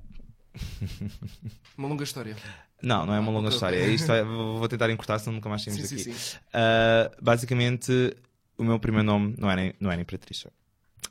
[1.77, 2.37] Uma longa história.
[2.83, 3.79] não, não é uma Ah, longa história.
[3.81, 3.95] ok.
[3.95, 6.15] Isto é- vou tentar encurtar, senão nunca mais Sim, saímos sim, aqui.
[6.19, 6.37] sim.
[6.49, 8.17] Uh, basicamente,
[8.59, 10.47] o meu primeiro nome não era, não era Imperatriz.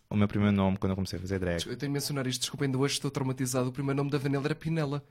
[0.09, 2.41] O meu primeiro nome, quando eu comecei a fazer drag, Eu tenho de mencionar isto,
[2.41, 3.69] desculpa, ainda hoje estou traumatizado.
[3.69, 5.03] O primeiro nome da Vanilla era Pinela.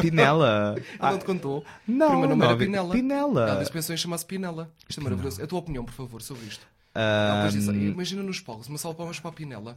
[0.00, 0.74] Pinela.
[0.98, 1.64] Ela não te contou?
[1.86, 2.94] não, o primeiro nome não, era Pinela.
[2.94, 3.48] Pinela.
[3.50, 4.72] Ela disse pensou em chamar-se Pinela.
[4.88, 5.42] Isto é maravilhoso.
[5.42, 6.66] A tua opinião, por favor, sobre isto.
[6.96, 9.76] Imagina nos palcos, uma salva de palmas para a Pinela.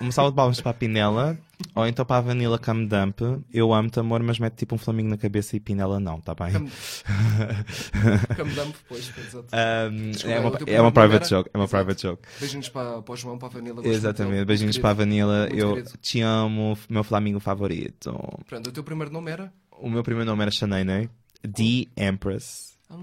[0.00, 1.38] Uma salva de palmas para a Pinela,
[1.74, 3.20] ou então para a Vanilla Cam Dump.
[3.52, 6.52] Eu amo-te, amor, mas mete tipo um flamingo na cabeça e Pinela não, tá bem?
[6.52, 6.68] Cam-
[8.36, 9.48] Camdamp, pois, exato.
[9.90, 11.28] Um, Desculpa, é, uma, é uma private era?
[11.28, 11.50] joke.
[11.54, 11.84] É uma Exato.
[11.84, 12.22] private joke.
[12.40, 13.86] Beijinhos para, para o João, para a Vanilla.
[13.86, 14.44] Exatamente.
[14.44, 15.10] Beijinhos muito para a querido.
[15.26, 15.40] Vanilla.
[15.48, 15.90] Muito Eu querido.
[16.02, 18.10] te amo, meu flamingo favorito.
[18.46, 19.52] Pronto, o teu primeiro nome era?
[19.72, 21.08] O meu primeiro nome era Shanaine.
[21.42, 22.76] The Empress.
[22.90, 22.96] Ah,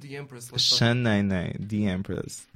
[0.00, 0.44] The Empress.
[0.46, 0.58] está.
[0.58, 1.52] Shanaine.
[1.66, 2.46] The Empress.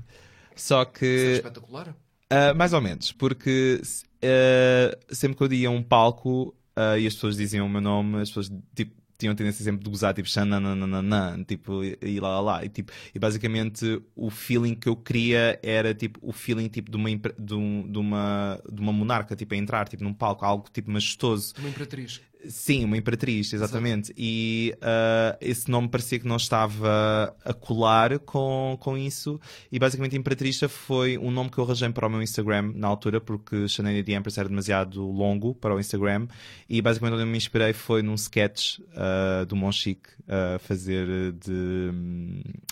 [0.61, 1.33] Só Isso é que.
[1.33, 1.97] espetacular.
[2.31, 3.13] ah, mais ou menos.
[3.13, 3.81] Porque
[4.23, 7.81] ah, sempre que eu ia a um palco ah, e as pessoas diziam o meu
[7.81, 12.41] nome, as pessoas tipo, tinham tendência sempre de gozar, tipo, xananananan, tipo, e, lá lá
[12.41, 12.65] lá.
[12.65, 16.97] E, tipo, e basicamente o feeling que eu queria era tipo o feeling tipo, de,
[16.97, 20.69] uma, de, um- de uma, de uma monarca tipo, a entrar tipo, num palco, algo
[20.73, 21.53] tipo majestoso.
[21.59, 22.21] Uma imperatriz.
[22.49, 24.13] Sim, uma imperatriz, exatamente.
[24.17, 29.39] E ah, esse nome parecia que não estava a colar com, com isso.
[29.71, 33.21] E basicamente Imperatriz foi um nome que eu arranjei para o meu Instagram na altura,
[33.21, 36.27] porque Chanel the Empress era demasiado longo para o Instagram.
[36.69, 41.91] E basicamente onde eu me inspirei foi num sketch ah, do Monchique a fazer de,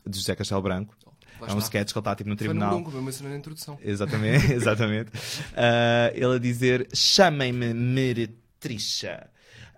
[0.07, 0.97] de José Castelo Branco.
[1.41, 1.67] Lá É um está.
[1.67, 2.75] sketch que ele está tipo no Foi no tribunal.
[2.75, 3.79] longo, eu mencionei na introdução.
[3.85, 5.11] Exatamente, exatamente.
[5.55, 9.29] Ah, ele a dizer: chamem-me meretrixa.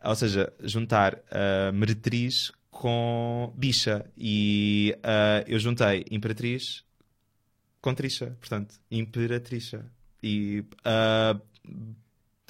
[0.04, 4.04] Ou seja, juntar ah, meretriz com bicha.
[4.16, 6.84] E ah, eu juntei imperatriz
[7.80, 8.36] com trixa.
[8.40, 9.84] Portanto, imperatrixa.
[10.22, 10.64] E.
[10.84, 11.38] ah,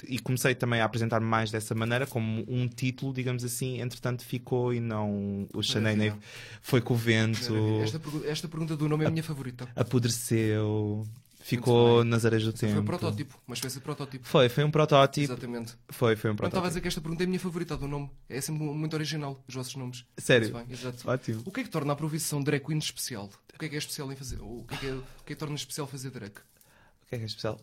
[0.07, 4.73] e comecei também a apresentar-me mais dessa maneira, como um título, digamos assim, entretanto ficou
[4.73, 5.61] e não o
[6.07, 6.17] Maravilha.
[6.61, 7.53] foi com o vento.
[7.83, 9.67] Esta, pergu- esta pergunta do nome é a minha favorita.
[9.75, 11.05] apodreceu,
[11.43, 12.73] ficou nas areias do tempo.
[12.73, 14.27] Foi um protótipo, uma espécie de protótipo.
[14.27, 15.23] Foi, foi um protótipo.
[15.23, 15.75] Exatamente.
[15.89, 16.67] Foi, foi um Não estava a protótipo.
[16.69, 18.09] dizer que esta pergunta é a minha favorita do nome.
[18.29, 20.05] É sempre muito original, os vossos nomes.
[20.17, 20.51] Sério?
[20.53, 21.09] Bem, exato.
[21.09, 21.43] Ótimo.
[21.45, 23.29] O que é que torna a profissão drag queen especial?
[23.53, 24.39] O que é que é especial em fazer?
[24.41, 26.31] O que é que, é, o que, é que torna especial fazer drag?
[26.31, 27.59] O que é que é especial?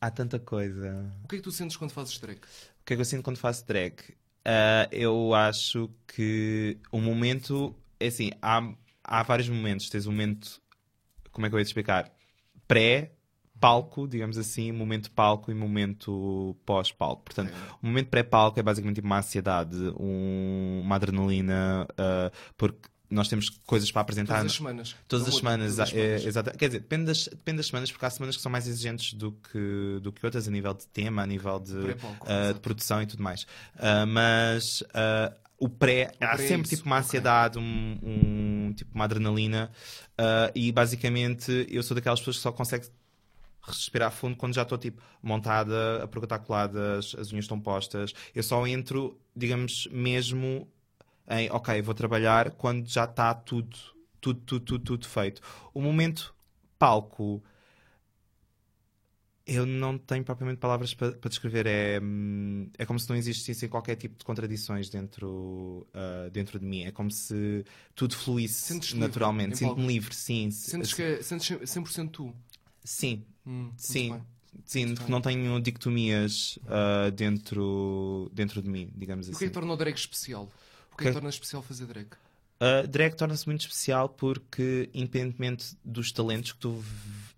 [0.00, 1.12] Há tanta coisa.
[1.24, 2.38] O que é que tu sentes quando fazes drag?
[2.38, 3.94] O que é que eu sinto quando faço drag?
[4.44, 7.74] Ah, eu acho que o momento.
[8.00, 8.62] É assim, há,
[9.02, 9.90] há vários momentos.
[9.90, 10.60] Tens o momento.
[11.38, 12.10] Como é que eu ia te explicar?
[12.66, 17.22] Pré-palco, digamos assim, momento palco e momento pós-palco.
[17.22, 23.48] Portanto, o momento pré-palco é basicamente uma ansiedade, um- uma adrenalina, ah, porque nós temos
[23.66, 24.34] coisas para apresentar.
[24.38, 24.96] Todas as semanas.
[25.06, 26.24] Todas Não as semanas, todas as é, semanas.
[26.26, 29.14] exata- Quer dizer, depende das, depende das semanas, porque há semanas que são mais exigentes
[29.14, 31.96] do que, do que outras, a nível de tema, a nível de,
[32.26, 33.46] ah, de produção e tudo mais.
[33.78, 38.94] Ah, mas ah, o pré, há pré sempre isso, tipo uma ansiedade, um, um- tipo
[38.94, 39.70] uma adrenalina,
[40.16, 42.88] ah, e basicamente eu sou daquelas pessoas que só consegue
[43.62, 48.14] respirar fundo quando já estou tipo montada, a perguntar coladas, as unhas estão postas.
[48.34, 50.68] Eu só entro, digamos, mesmo
[51.28, 53.76] em ok, vou trabalhar quando já está tudo,
[54.20, 55.42] tudo, tudo, tudo, tudo feito.
[55.74, 56.34] O momento
[56.78, 57.42] palco.
[59.48, 61.66] Eu não tenho propriamente palavras para, para descrever.
[61.66, 61.98] É,
[62.76, 66.82] é como se não existissem qualquer tipo de contradições dentro, ah, dentro de mim.
[66.84, 69.56] É como se tudo fluísse livre naturalmente.
[69.56, 70.50] Sinto-me livre, sim.
[70.50, 72.34] Sentes que é, sentes 100% tu.
[72.84, 74.20] Sim, Hum, Sim,
[74.66, 79.44] sim, que não tenho dicotomias ah, dentro, dentro de mim, digamos E o que assim.
[79.46, 80.50] é que torna o drag especial?
[80.92, 82.08] O que é que torna especial fazer drag?
[82.60, 86.82] Ah, drag torna-se muito especial porque, independentemente dos talentos que tu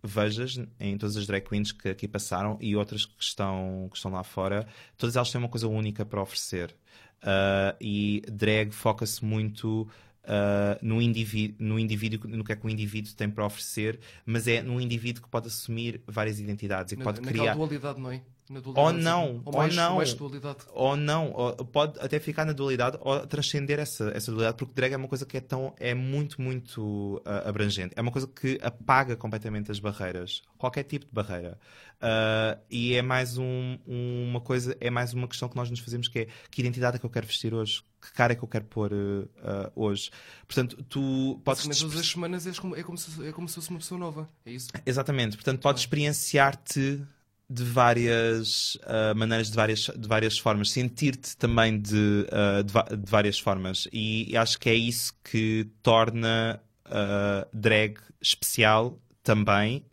[0.03, 4.11] vejas em todas as drag queens que aqui passaram e outras que estão, que estão
[4.11, 6.75] lá fora, todas elas têm uma coisa única para oferecer.
[7.23, 9.87] Ah, e drag foca-se muito
[10.25, 14.47] ah, no, indivíduo, no indivíduo, no que é que o indivíduo tem para oferecer, mas
[14.47, 17.55] é num indivíduo que pode assumir várias identidades e que Na, pode criar.
[17.55, 18.23] dualidade, não é?
[18.51, 19.97] Na Ou não, ou mais, não.
[19.97, 20.59] mais dualidade.
[20.75, 24.93] ou não, ou pode até ficar na dualidade ou transcender essa, essa dualidade, porque drag
[24.93, 27.95] é uma coisa que é tão é muito, muito ah, abrangente.
[27.97, 31.57] É uma coisa que apaga completamente as barreiras, qualquer tipo de barreira.
[32.01, 36.09] Ah, e é mais um- uma coisa, é mais uma questão que nós nos fazemos
[36.09, 37.85] que é que identidade é que eu quero vestir hoje?
[38.03, 38.91] Que cara é que eu quero pôr
[39.45, 40.11] ah, hoje?
[40.47, 43.55] Portanto, tu podes Basicamente, todas as semanas és como- é, como se, é como se
[43.55, 44.29] fosse uma pessoa nova.
[44.45, 44.71] É isso?
[44.85, 47.01] Exatamente, portanto podes experienciar-te
[47.51, 53.11] de várias uh, maneiras, de várias, de várias formas, sentir-te também de, uh, de, de,
[53.11, 53.89] várias formas.
[53.93, 59.85] E, acho que é isso que torna uh, drag especial também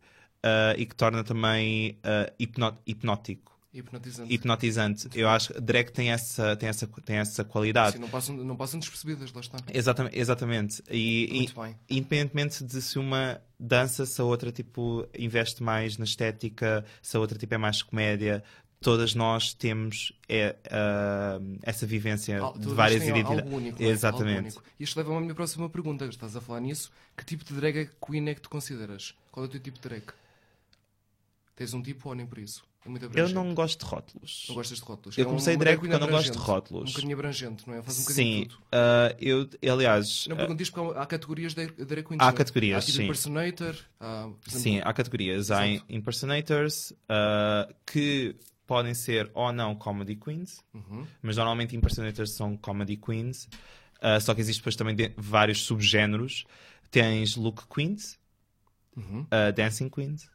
[0.77, 1.99] e que torna também
[2.39, 3.56] hipnótico.
[3.79, 4.33] Hipnotizante.
[4.33, 5.09] Hipnotizante.
[5.13, 7.93] Eu acho que drag tem essa, tem essa, tem essa qualidade.
[7.93, 9.57] Sim, não passam, não passam despercebidas, lá está.
[9.73, 10.17] Exatamente.
[10.17, 10.83] exatamente.
[10.89, 11.75] E, Muito bem.
[11.89, 17.19] Independentemente de se uma dança, se a outra tipo investe mais na estética, se a
[17.19, 18.43] outra tipo é mais comédia,
[18.79, 23.43] todas nós temos é, uh, essa vivência Al, de várias identidades.
[23.43, 24.37] Algo único, Exatamente.
[24.37, 24.63] Algo único.
[24.79, 26.05] Isto leva-me à minha próxima pergunta.
[26.05, 26.91] Estás a falar nisso.
[27.15, 29.15] Que tipo de drag queen é que tu consideras?
[29.31, 30.03] Qual é o teu tipo de drag?
[31.55, 32.63] Tens um tipo ou nem por isso?
[33.13, 34.45] É eu não gosto de rótulos.
[34.47, 35.17] Não gostas de rótulos?
[35.17, 36.89] Eu é comecei um, drag porque eu não gosto de rótulos.
[36.89, 37.81] Um bocadinho abrangente, não é?
[37.81, 38.57] Faz um bocadinho sim.
[38.73, 40.27] Uh, eu, aliás...
[40.27, 42.21] Não pergunto isto porque há categorias de drag queens.
[42.21, 43.03] Há categorias, há tipo sim.
[43.03, 43.75] impersonator.
[43.99, 45.51] Há, exemplo, sim, há categorias.
[45.51, 51.05] Há impersonators uh, que podem ser ou não comedy queens, uhum.
[51.21, 53.49] mas normalmente impersonators são comedy queens.
[53.97, 56.45] Uh, só que existe depois também vários subgéneros.
[56.91, 58.17] Tens look queens,
[58.95, 59.25] uhum.
[59.55, 60.29] dancing queens,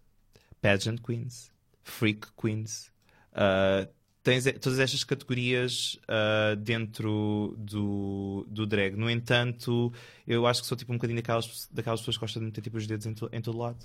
[0.61, 1.52] pageant queens,
[1.83, 2.91] freak queens.
[3.33, 3.89] Uh,
[4.23, 8.97] tens todas estas categorias uh, dentro do, do drag.
[8.97, 9.93] No entanto,
[10.27, 12.77] eu acho que sou tipo um bocadinho daquelas, daquelas pessoas que gostam de meter tipo,
[12.77, 13.85] os dedos em, to, em todo lado.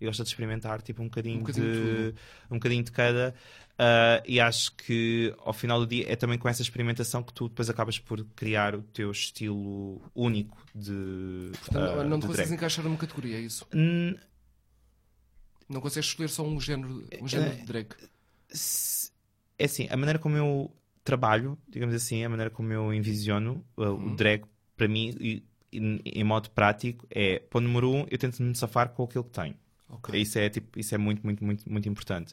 [0.00, 2.14] E gosta de experimentar tipo, um, bocadinho um bocadinho de, de
[2.50, 3.34] um bocadinho de cada.
[3.74, 7.48] Uh, e acho que ao final do dia é também com essa experimentação que tu
[7.48, 11.50] depois acabas por criar o teu estilo único de.
[11.64, 13.66] Portanto, não te de encaixar numa categoria, é isso?
[13.72, 14.18] N
[15.74, 17.88] não consegues escolher só um género, um género de drag?
[19.58, 20.72] É assim, a maneira como eu
[21.04, 24.12] trabalho, digamos assim, a maneira como eu envisiono uh, Uhum.
[24.12, 24.44] o drag,
[24.76, 29.24] para mim, em modo prático, é, ponto número um, eu tento me safar com aquilo
[29.24, 29.54] que tenho.
[29.88, 30.18] Ok.
[30.18, 32.32] Isso é, tipo, isso é muito, muito, muito, muito importante.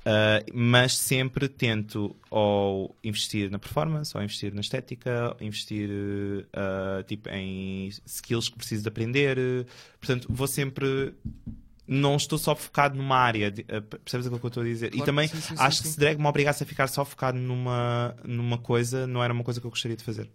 [0.00, 7.02] Uh, mas sempre tento ou investir na performance, ou investir na estética, ou investir uh,
[7.06, 9.36] tipo, em skills que preciso de aprender.
[10.00, 11.14] Portanto, vou sempre.
[11.90, 14.90] Não estou só focado numa área, de- uh, percebes aquilo que eu estou a dizer?
[14.90, 15.82] Claro, e também sim, sim, acho sim.
[15.84, 19.42] que se drag me obrigasse a ficar só focado numa, numa coisa, não era uma
[19.42, 20.30] coisa que eu gostaria de fazer.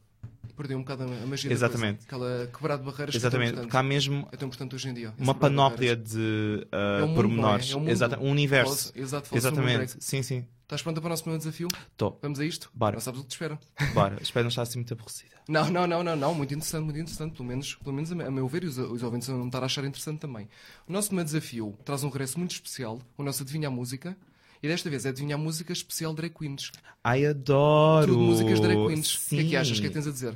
[0.57, 2.05] Perdeu um bocado a magia Exatamente.
[2.05, 4.93] Aquela quebrar de barreiras Exatamente, é porque tão há mesmo é tão importante hoje em
[4.93, 5.13] dia.
[5.17, 6.11] uma de panóplia barreiras.
[6.11, 7.69] de uh, É um mundo, pormenores.
[7.69, 7.73] é?
[7.73, 7.89] É um mundo.
[7.89, 8.91] Exata- um universo.
[8.95, 10.45] Exato, Exatamente, sim, sim.
[10.63, 11.67] Estás pronta para o nosso primeiro desafio?
[11.91, 12.17] Estou.
[12.21, 12.71] Vamos a isto?
[12.73, 12.93] Bora.
[12.95, 13.60] Não sabes o que te espera.
[13.93, 15.36] Bora, espero não estar assim muito aborrecida.
[15.47, 16.34] Não, não, não, não, não.
[16.34, 17.34] Muito interessante, muito interessante.
[17.36, 19.62] Pelo menos, pelo menos a me- a meu ver, e os, os ouvintes vão estar
[19.62, 20.47] a achar interessante também.
[20.88, 24.17] O nosso primeiro desafio traz um regresso muito especial, o nosso Adivinha a Música.
[24.63, 26.71] E desta vez é Adivinha a Música especial Drag Queens.
[27.04, 28.13] Ai, adoro!
[28.13, 29.19] Tudo músicas Drag Queens.
[29.19, 29.36] Sim.
[29.36, 29.78] O que é que achas?
[29.78, 30.36] O que é que tens a dizer?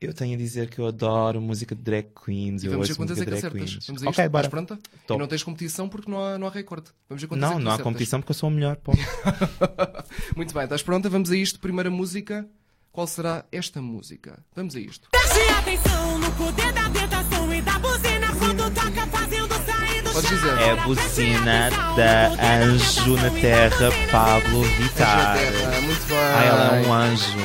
[0.00, 2.62] Eu tenho a dizer que eu adoro música de drag queens.
[2.62, 3.70] E eu vamos ver quantas é música que de drag acertas.
[3.70, 3.86] queens.
[3.88, 4.08] Vamos a isto?
[4.14, 4.48] Ok, Estás bora.
[4.48, 4.78] pronta?
[5.08, 5.14] Tô.
[5.14, 6.86] E não tens competição porque não há, não há recorde.
[7.08, 7.92] Vamos ver quantas é Não, que tu não há acertas.
[7.92, 8.78] competição porque eu sou o melhor.
[10.36, 11.10] Muito bem, estás pronta?
[11.10, 11.58] Vamos a isto.
[11.58, 12.48] Primeira música.
[12.92, 14.38] Qual será esta música?
[14.54, 15.08] Vamos a isto.
[15.10, 20.28] Preste atenção no poder da tentação e da buzina quando toca fazendo sair do Podes
[20.30, 20.38] chão.
[20.38, 20.58] dizer.
[20.60, 25.36] É a buzina da Anjo na Terra, Pablo Vittar.
[25.38, 26.16] Terra, Muito bem.
[26.18, 27.36] Ai, ela é um anjo.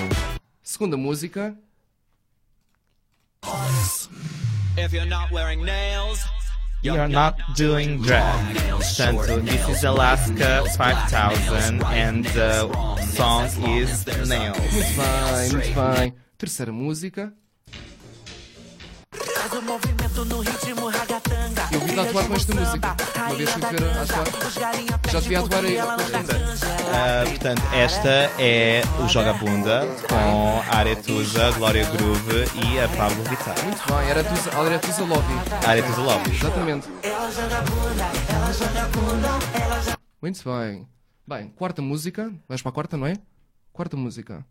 [0.61, 1.55] Segunda música.
[4.77, 6.19] If you're not wearing nails,
[6.81, 8.57] You're not doing drag.
[8.69, 12.67] Portanto, this is Alaska 5000 and the
[13.15, 13.45] song
[13.79, 14.59] is Nails.
[14.73, 16.13] Muito bem, muito bem.
[16.37, 17.33] Terceira música.
[19.53, 21.69] Faz o movimento no ritmo ragatanga.
[21.71, 22.95] Eu vi-te atuar com esta música.
[23.15, 25.11] Uma vez fui ver a atuar.
[25.11, 25.77] Já te vi atuar aí.
[25.77, 33.23] Ah, portanto, esta é o Joga Bunda com a Aretusa, Glória Groove e a Pablo
[33.25, 33.63] Vittar.
[33.63, 35.33] Muito bem, era Tusa, era Tusa Lobby.
[35.63, 36.31] A Aretusa Love.
[36.31, 36.87] Exatamente.
[40.19, 40.87] Muito bem.
[41.27, 42.33] Bem, quarta música.
[42.49, 43.17] Vais para a quarta, não é?
[43.71, 44.43] Quarta música.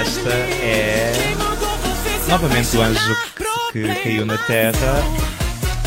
[0.00, 1.12] Esta é
[2.28, 3.16] novamente o anjo
[3.72, 5.02] que, que caiu na Terra.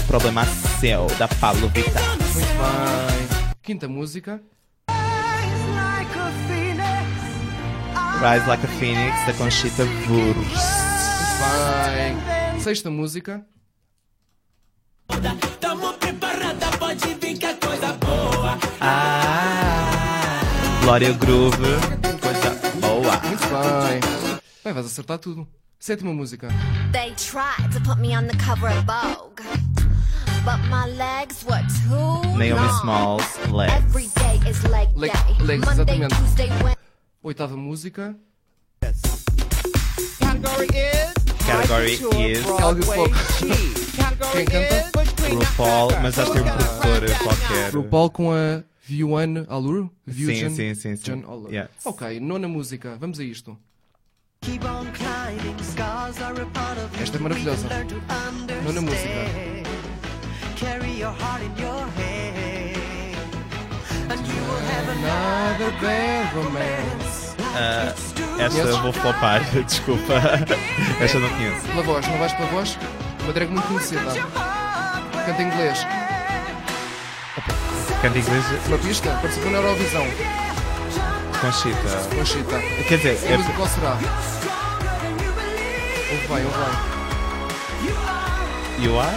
[0.07, 0.45] Problema
[0.79, 2.03] seu, da Pablo Vittar.
[2.03, 3.55] Muito bem.
[3.63, 4.41] Quinta música.
[4.87, 8.21] Like a phoenix.
[8.21, 10.85] Rise Like a Phoenix, da Conchita Wurst.
[11.41, 12.59] Muito bem.
[12.61, 13.45] Sexta música.
[15.59, 18.57] Tamo preparada, pode vir que a coisa boa.
[18.81, 20.41] Ah,
[20.81, 21.79] Glória Groove,
[23.61, 23.99] bem.
[24.63, 25.47] Bem, vais acertar tudo.
[25.79, 26.47] Sétima música.
[26.91, 29.41] They tried to put me on the cover of Vogue,
[30.43, 32.79] but my legs were too Naomi long.
[32.81, 33.73] Smalls, Legs.
[33.73, 35.45] Every day is leg Leg- day.
[35.45, 36.15] legs, Monday, exatamente.
[36.15, 36.75] Tuesday, Wednesday.
[37.23, 38.15] Oitava música.
[41.45, 43.11] category is category
[43.51, 43.95] is.
[44.31, 44.91] Quem canta?
[45.29, 47.73] RuPaul, mas acho que tem um produtor qualquer.
[47.73, 49.83] RuPaul com a Vyuan Allure?
[49.83, 51.03] Sim, Vyujan sim, sim, sim.
[51.03, 51.55] Jan Allure.
[51.55, 51.69] Yes.
[51.83, 52.95] Ok, nona música.
[52.99, 53.57] Vamos a isto.
[57.01, 57.67] Esta é maravilhosa.
[58.63, 59.55] Nona música.
[64.87, 67.35] Another bad romance.
[67.57, 67.93] Ah,
[68.39, 70.13] esta eu vou flopar, desculpa.
[70.99, 71.67] Esta eu não conheço.
[71.67, 72.77] Pela voz, não vais pela voz?
[73.23, 74.01] Uma drag muito conhecida.
[75.25, 76.04] Canta em inglês.
[78.05, 79.09] Canta inglês Uma pista?
[79.15, 80.03] Participou na Eurovisão.
[81.41, 82.15] Conchita.
[82.15, 82.59] Conchita.
[82.87, 83.93] Quer dizer, é, música qual será?
[86.11, 86.57] Ouve bem, ouve
[88.77, 88.85] bem.
[88.85, 89.15] You are?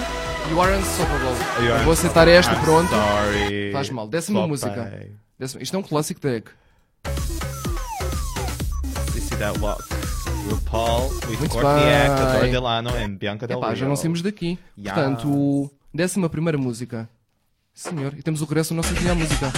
[0.51, 1.37] You are unstoppable.
[1.67, 2.89] You are Vou aceitar esta, I'm pronto.
[2.89, 3.73] Sorry.
[3.73, 4.09] Faz mal.
[4.09, 4.51] Décima Flopei.
[4.53, 5.07] música.
[5.39, 6.45] Décima- Isto é um clássico drag.
[9.15, 9.85] You see that walk?
[10.49, 13.77] RuPaul with Muito Courtney Act, Delano and Bianca Del Epá, Rio.
[13.77, 14.59] já não saímos daqui.
[14.79, 14.95] Yes.
[14.95, 17.07] Portanto, décima primeira música.
[17.79, 19.53] Senhor, e temos o regresso da nossa minha música.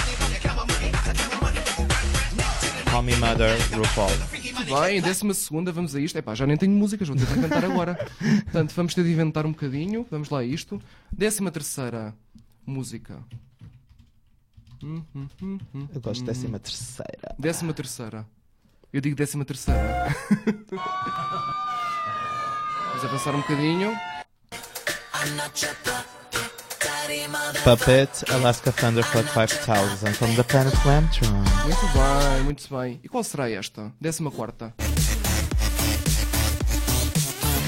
[2.90, 4.10] Call Me Mother, RuPaul.
[4.82, 6.18] Bem, décima segunda, vamos a isto.
[6.18, 7.94] Epá, já nem tenho músicas, vou ter de inventar agora.
[8.44, 10.06] Portanto, vamos ter de inventar um bocadinho.
[10.10, 10.82] Vamos lá a isto.
[11.10, 12.14] Décima terceira
[12.66, 13.24] música.
[14.82, 17.34] Eu gosto da décima terceira.
[17.38, 18.26] Décima terceira.
[18.92, 20.14] Eu digo décima terceira.
[22.90, 23.96] Vamos avançar um bocadinho.
[27.64, 31.42] Puppet, Alaska Thunderfuck 5000 from the planet Lamtron.
[31.64, 33.00] Muito bem, muito bem.
[33.02, 33.92] E qual será esta?
[34.00, 34.72] Décima quarta.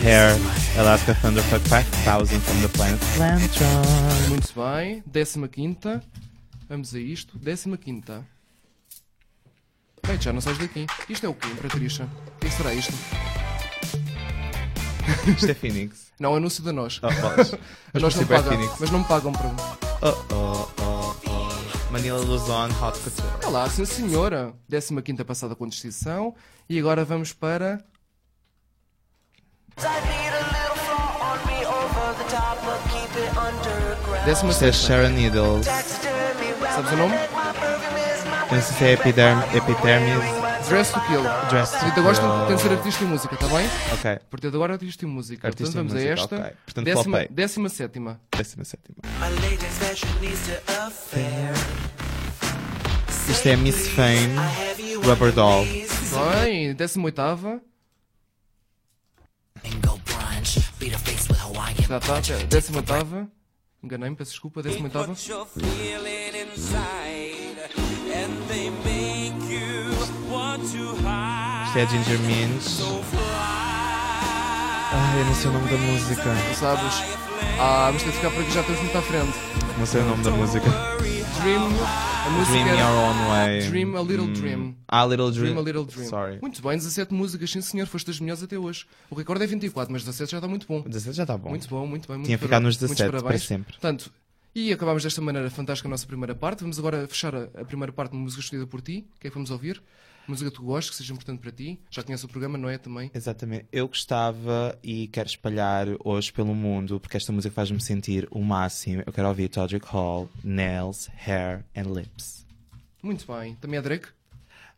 [0.02, 0.36] Hair,
[0.78, 4.28] Alaska Thunderfuck 5000 from the planet Lamtron.
[4.28, 5.02] Muito bem.
[5.06, 6.02] Décima quinta.
[6.68, 7.38] Vamos a isto.
[7.38, 8.24] Décima quinta.
[10.06, 10.86] Bem, já não sais daqui.
[11.08, 12.08] Isto é o quê, Imperatrixa?
[12.36, 12.92] O que será isto?
[15.26, 16.12] Isto é Phoenix.
[16.18, 17.00] Não, anúncio da nós.
[17.02, 17.52] A Mas
[18.02, 18.52] nós não Super pagam.
[18.52, 18.74] Phoenix.
[18.78, 19.48] Mas não me pagam para.
[19.48, 21.92] Oh, oh, oh, oh.
[21.92, 23.28] Manila Luzon, Hot Couture.
[23.42, 24.54] Olha lá, sim senhora.
[24.68, 26.34] Décima quinta passada com distinção.
[26.68, 27.84] E agora vamos para.
[34.24, 34.86] Décima Isto é sexta.
[34.86, 35.66] Sharon Needles.
[35.66, 37.14] Sabes o nome?
[38.50, 40.41] Não sei se é Epiderm, Epidermis.
[40.72, 41.22] Dress to Kill.
[41.50, 42.46] Dress to A Rita gosta Kill.
[42.46, 43.66] tem de ser artista e música, está bem?
[43.92, 45.48] Ok, de agora, artista e música.
[45.48, 46.36] Artista Portanto, e vamos música, a esta.
[46.48, 46.56] ok.
[46.64, 47.28] Portanto, décima, flopei.
[47.30, 48.20] décima sétima.
[48.34, 48.96] décima sétima.
[53.28, 54.34] Isto é Miss Fame,
[55.04, 55.66] Rubber Doll.
[56.42, 57.60] Bem, décima oitava.
[61.86, 63.28] Já está, décima oitava.
[63.82, 65.14] Enganei-me, peço desculpa, décima oitava.
[71.72, 72.82] Isto é Ginger Minch.
[74.92, 76.22] Ai, eu não sei o nome da música.
[76.54, 76.94] Sabes?
[77.58, 79.32] Ah, vamos ter de ficar por aqui, já estamos muito à frente.
[79.78, 80.66] Não sei o nome da música.
[81.40, 81.62] Dream,
[82.26, 83.68] a música Dream Your Own Way.
[83.70, 84.32] Dream a Little Hum.
[84.34, 84.76] Dream.
[84.86, 85.44] Ah, Little Dream.
[85.54, 86.08] Dream a Little Dream.
[86.08, 86.38] Sorry.
[86.42, 88.84] Muito bem, 17 músicas, sim senhor, foste das melhores até hoje.
[89.10, 90.82] O recorde é 24, mas 17 já está muito bom.
[90.82, 91.48] 17 já está bom.
[91.48, 92.18] Muito bom, muito bem.
[92.18, 93.72] Muito Tinha para- ficado nos muitos 17 para sempre.
[93.72, 94.12] Portanto,
[94.54, 96.60] e acabámos desta maneira fantástica a nossa primeira parte.
[96.60, 99.06] Vamos agora fechar a, a primeira parte de uma música escolhida por ti.
[99.16, 99.82] O que é que vamos ouvir?
[100.26, 101.80] Música que tu gostes, que seja importante para ti.
[101.90, 102.78] Já conheces o programa, não é?
[102.78, 103.10] Também.
[103.14, 103.66] Exatamente.
[103.72, 109.02] Eu gostava e quero espalhar hoje pelo mundo, porque esta música faz-me sentir o máximo.
[109.04, 112.46] Eu quero ouvir Todrick Hall, Nails, Hair and Lips.
[113.02, 113.54] Muito bem.
[113.56, 114.08] Também é Drake?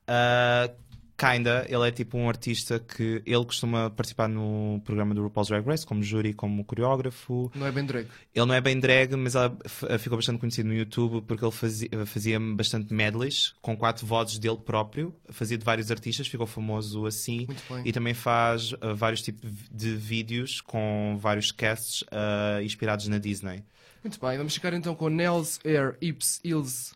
[0.05, 0.75] Uh,
[1.17, 5.65] kinda, ele é tipo um artista que ele costuma participar no programa do RuPaul's Drag
[5.67, 7.51] Race como júri, como coreógrafo.
[7.55, 8.11] Não é bem Drake?
[8.35, 11.89] Ele não é bem drag, mas f- ficou bastante conhecido no YouTube porque ele fazia,
[12.07, 17.47] fazia bastante medleys com quatro vozes dele próprio, fazia de vários artistas, ficou famoso assim.
[17.47, 17.83] Muito bem.
[17.85, 23.63] E também faz uh, vários tipos de vídeos com vários casts uh, inspirados na Disney.
[24.03, 24.37] Muito bem.
[24.37, 26.93] Vamos ficar então com Nels, Air, Ips, Ills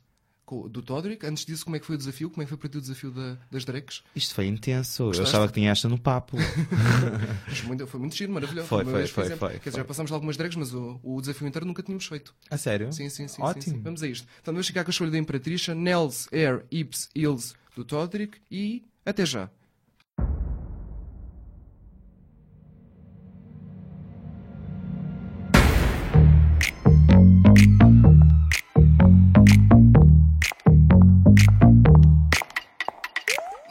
[0.69, 1.25] do Todrick.
[1.27, 2.31] Antes disso, como é que foi o desafio?
[2.31, 4.03] Como é que foi para ti o desafio da- das Drakes?
[4.17, 5.05] Isto foi intenso.
[5.05, 5.21] Gostaste?
[5.21, 6.37] Eu achava que tinha esta no papo.
[7.67, 8.69] Muito- foi muito giro, maravilhoso.
[8.69, 9.41] Foi, foi, vez foi, fizemos.
[9.41, 9.81] foi, Quer dizer, foi.
[9.81, 12.35] já passámos algumas drags, mas o, o desafio inteiro nunca tínhamos feito.
[12.51, 12.93] A sério?
[12.93, 13.35] Sim, sim, sim.
[13.37, 13.77] sim, Ótimo.
[13.77, 13.83] sim.
[13.83, 14.27] Vamos a isto.
[14.41, 18.85] Então vamos ficar com a escolha da Imperatriz, Nels, Air, Ips, Ills do Todrick e
[19.05, 19.51] até já.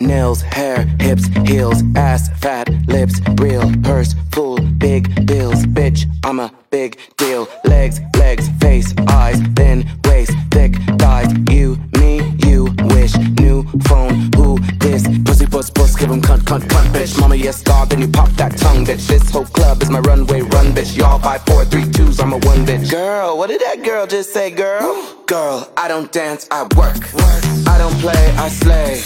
[0.07, 6.49] Nails, hair, hips, heels, ass, fat, lips, real, purse, full, big bills, bitch, I'm a
[6.71, 7.47] big deal.
[7.65, 9.85] Legs, legs, face, eyes, thin
[10.17, 11.31] waist, thick thighs.
[11.49, 13.15] You, me, you wish.
[13.39, 15.03] New phone, who this?
[15.25, 17.19] Pussy, puss, puss, give 'em cunt, cunt, cunt, bitch.
[17.19, 19.07] Mama, yes, God, then you pop that tongue, bitch.
[19.07, 20.95] This whole club is my runway, run bitch.
[20.97, 22.89] Y'all five, four, three, twos, I'm a one bitch.
[22.89, 25.16] Girl, what did that girl just say, girl?
[25.27, 27.03] Girl, I don't dance, I work.
[27.67, 29.03] I don't play, I slay.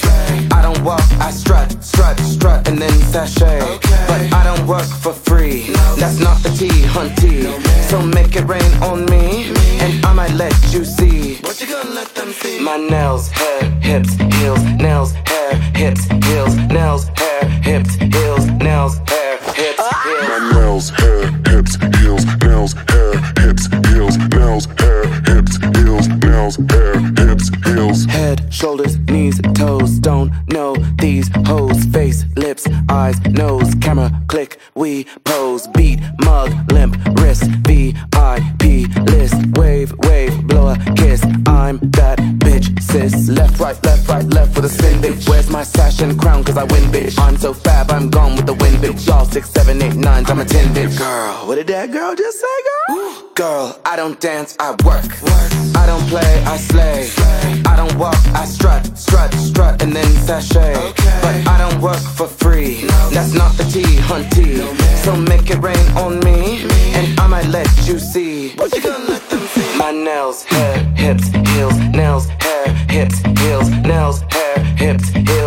[0.51, 3.59] I don't walk, I strut, strut, strut, and then sashay.
[4.07, 5.73] But I don't work for free.
[5.97, 7.49] That's not the T, hunty.
[7.89, 9.49] So make it rain on me,
[9.81, 11.37] and I might let you see.
[11.41, 12.59] What you gonna let them see?
[12.59, 19.37] My nails, hair, hips, heels, nails, hair, hips, heels, nails, hair, hips, heels, nails, hair,
[19.55, 20.29] hips, heels.
[20.29, 25.90] My nails, hair, hips, heels, nails, hair, hips, heels, nails, hair, hips, heels,
[26.41, 28.05] nails, hair, hips, heels.
[28.05, 29.99] Head, shoulders, knees, toes.
[29.99, 31.85] Don't know these hoes.
[31.85, 33.73] Face, lips, eyes, nose.
[33.75, 35.67] Camera, click, we pose.
[35.67, 36.90] Beat, mug, limp,
[45.61, 46.43] my sash and crown?
[46.43, 47.19] Cause I win, bitch.
[47.19, 49.05] I'm so fab, I'm gone with the wind, bitch.
[49.05, 50.97] Y'all six, seven, eight, nines, I'm a ten, bitch.
[50.97, 53.29] Girl, what did that girl just say, girl?
[53.35, 55.05] Girl, I don't dance, I work.
[55.81, 57.09] I don't play, I slay.
[57.71, 60.73] I don't walk, I strut, strut, strut, and then sashay.
[61.21, 62.81] But I don't work for free.
[63.15, 64.49] That's not the T, hunty.
[65.05, 66.65] So make it rain on me,
[66.97, 68.49] and I might let you see.
[68.55, 69.77] What you gonna let them see?
[69.77, 75.40] My nails, hair, hips, heels, nails, hair, hips, heels, nails, hair, hips, heels,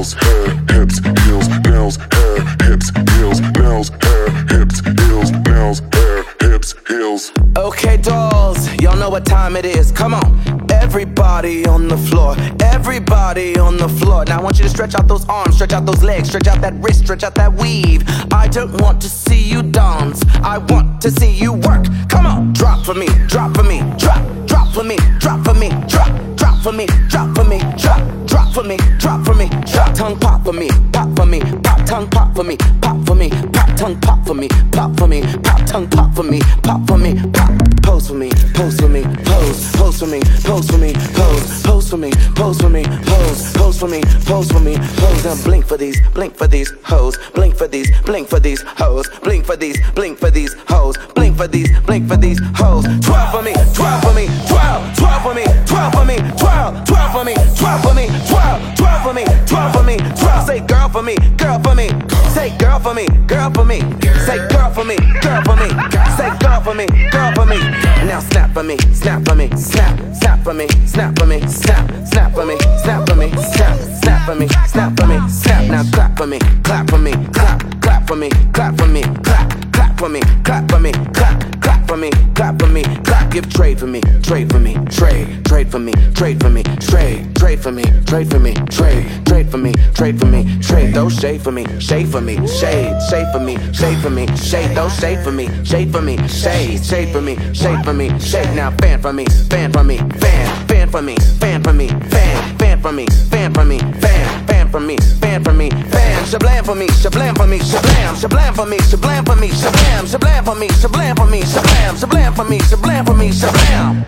[0.00, 6.74] nails, hair, hips, heels, nails, hair, hips, heels, nails, hair, hips, heels, nails, hair, hips,
[6.88, 7.32] heels.
[7.56, 9.92] Okay, dolls, y'all know what time it is.
[9.92, 10.70] Come on.
[10.70, 12.34] Everybody on the floor.
[12.60, 14.24] Everybody on the floor.
[14.24, 16.60] Now I want you to stretch out those arms, stretch out those legs, stretch out
[16.62, 18.02] that wrist, stretch out that weave.
[18.32, 20.24] I don't want to see you dance.
[20.42, 21.84] I want to see you work.
[22.08, 22.52] Come on.
[22.54, 24.22] Drop for me, drop for me, drop,
[24.70, 28.54] drop for me, drop for me, drop, drop for me, drop for me, drop, drop
[28.54, 32.08] for me, drop for me, drop tongue pop for me, pop for me, pop tongue
[32.08, 35.66] pop for me, pop for me, pop tongue pop for me, pop for me, pop
[35.66, 37.50] tongue pop for me, pop for me, pop.
[37.82, 41.90] Pose for me, pose for me, pose, pose for me, pose for me, pose, pose
[41.90, 45.24] for me, pose for me, pose, pose for me, pose for me, pose.
[45.24, 49.08] Now blink for these, blink for these hoes, blink for these, blink for these hoes,
[49.24, 52.84] blink for these, blink for these hoes, blink for these, blink for these hoes.
[53.00, 54.28] Twelve for me, twelve for me,
[54.60, 58.60] twelve, twelve for me, twelve for me, twelve, twelve for me, twelve for me, twelve,
[58.76, 60.46] twelve for me, twelve for me, twelve.
[60.46, 61.88] Say girl for me, girl for me,
[62.34, 63.80] say girl for me, girl for me,
[64.26, 65.68] say girl for me, girl for me,
[66.16, 67.58] say girl for me, girl for me.
[68.06, 72.06] Now snap for me, snap for me, snap, snap for me, snap for me, snap,
[72.06, 75.64] snap for me, snap for me, snap, snap for me, snap for me, snap.
[75.70, 79.59] Now clap for me, clap for me, clap, clap for me, clap for me, clap
[80.00, 83.30] for me, clap for me, clap, clap for me, clap for me, clap.
[83.30, 87.36] Give trade for me, trade for me, trade, trade for me, trade for me, trade,
[87.36, 90.94] trade for me, trade for me, trade, trade for me, trade for me, trade.
[90.94, 94.74] Those shade for me, shade for me, shade, shade for me, shade for me, shade.
[94.74, 98.56] Those shade for me, shade for me, shade, shade for me, shade for me, shade.
[98.56, 102.58] Now fan for me, fan for me, fan, fan for me, fan for me, fan,
[102.58, 106.24] fan for me, fan for me, fan, fan for me, fan for me, fan.
[106.24, 110.44] Shablam for me, shablam for me, shablam, shablam for me, shablam for me, shablam, shablam
[110.44, 114.06] for me, shablam for me, shablam, shablam for me, shablam for me, shablam.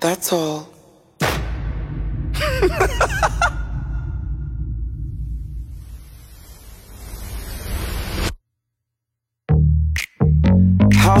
[0.00, 0.68] That's all.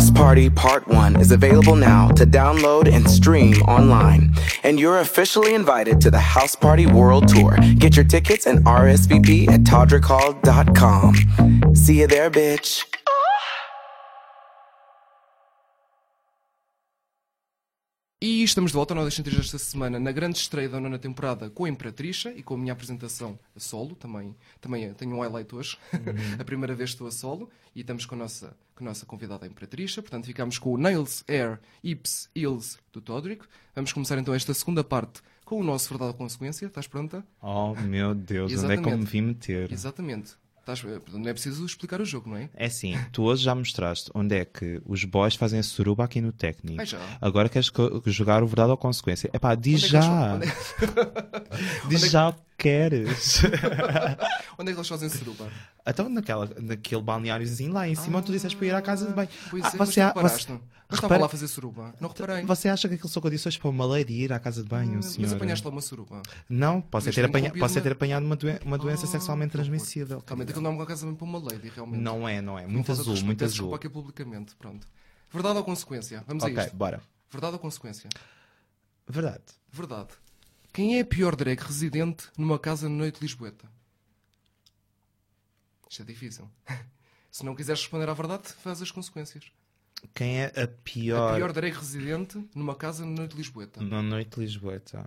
[0.00, 4.34] House Party Part 1 is available now to download and stream online.
[4.62, 7.58] And you're officially invited to the House Party World Tour.
[7.76, 11.74] Get your tickets and RSVP at todrickhall.com.
[11.76, 12.89] See you there, bitch.
[18.22, 21.64] E estamos de volta ao Centrais esta semana na grande estreia da nona temporada com
[21.64, 23.96] a Imperatrixa e com a minha apresentação a solo.
[23.96, 25.78] Também, também tenho um highlight hoje.
[26.38, 29.46] a primeira vez estou a solo e estamos com a nossa, com a nossa convidada
[29.46, 30.02] a Imperatrixa.
[30.02, 33.46] Portanto, ficamos com o Nails, Air, Ips, Hills do Todrick.
[33.74, 36.66] Vamos começar então esta segunda parte com o nosso Verdade ou Consequência.
[36.66, 37.24] Estás pronta?
[37.40, 39.72] Oh meu Deus, onde é que eu me vim meter?
[39.72, 40.34] Exatamente.
[40.60, 40.82] Estás,
[41.12, 42.48] não é preciso explicar o jogo, não é?
[42.54, 46.20] É assim, tu hoje já mostraste onde é que os boys fazem a suruba aqui
[46.20, 46.84] no técnico.
[46.84, 46.98] Já.
[47.20, 47.72] Agora queres
[48.06, 49.30] jogar o verdade ou consequência?
[49.32, 50.34] Epá, diz Onde é que já.
[50.36, 53.40] onde é- Diz já queres.
[54.58, 55.48] Onde é que eles fazem suruba?
[55.86, 59.12] então naquela, naquele balneáriozinho lá em cima onde tu disseste para ir à casa de
[59.14, 59.28] banho.
[59.50, 60.46] Pois Ah, é, mas você, não a- reparaste?
[60.52, 61.94] você- Mas estava lá a fazer suruba.
[62.00, 62.44] Não reparei.
[62.44, 65.06] você acha que aquilo são condições para uma lady ir à casa de banho, Mas
[65.06, 65.36] senhora?
[65.36, 66.20] apanhaste lá uma suruba.
[66.48, 70.22] Não, posso Mas ter, apanha, posso ter apanhado uma, doen- uma doença Ah, sexualmente transmissível.
[70.26, 72.00] Realmente aquilo não é uma casa bem para uma lady, realmente.
[72.02, 72.66] Não é, não é.
[72.66, 73.52] Muito de azul, muito azul.
[73.54, 74.86] Desculpa aqui publicamente, pronto.
[75.32, 76.24] Verdade ou consequência?
[76.26, 76.76] Vamos a Ok, isto.
[76.76, 77.00] bora.
[77.30, 78.08] Verdade ou consequência?
[79.08, 79.42] Verdade.
[79.72, 80.08] Verdade.
[80.72, 83.68] Quem é a pior drag residente numa casa na noite lisboeta?
[85.88, 86.48] Isto é difícil.
[87.30, 89.50] Se não quiseres responder à verdade, faz as consequências.
[90.14, 93.82] Quem é a A pior, pior drag residente numa casa na noite Lisboeta.
[93.82, 94.80] na noite de Lisboa?
[94.80, 95.06] Tá?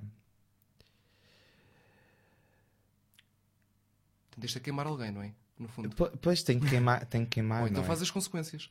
[4.32, 5.34] Tendeste a queimar alguém, não é?
[5.60, 5.90] No fundo.
[5.96, 7.88] Po- Pois tem que queimar, tem que queimar, Ou então não é?
[7.88, 8.70] faz as consequências.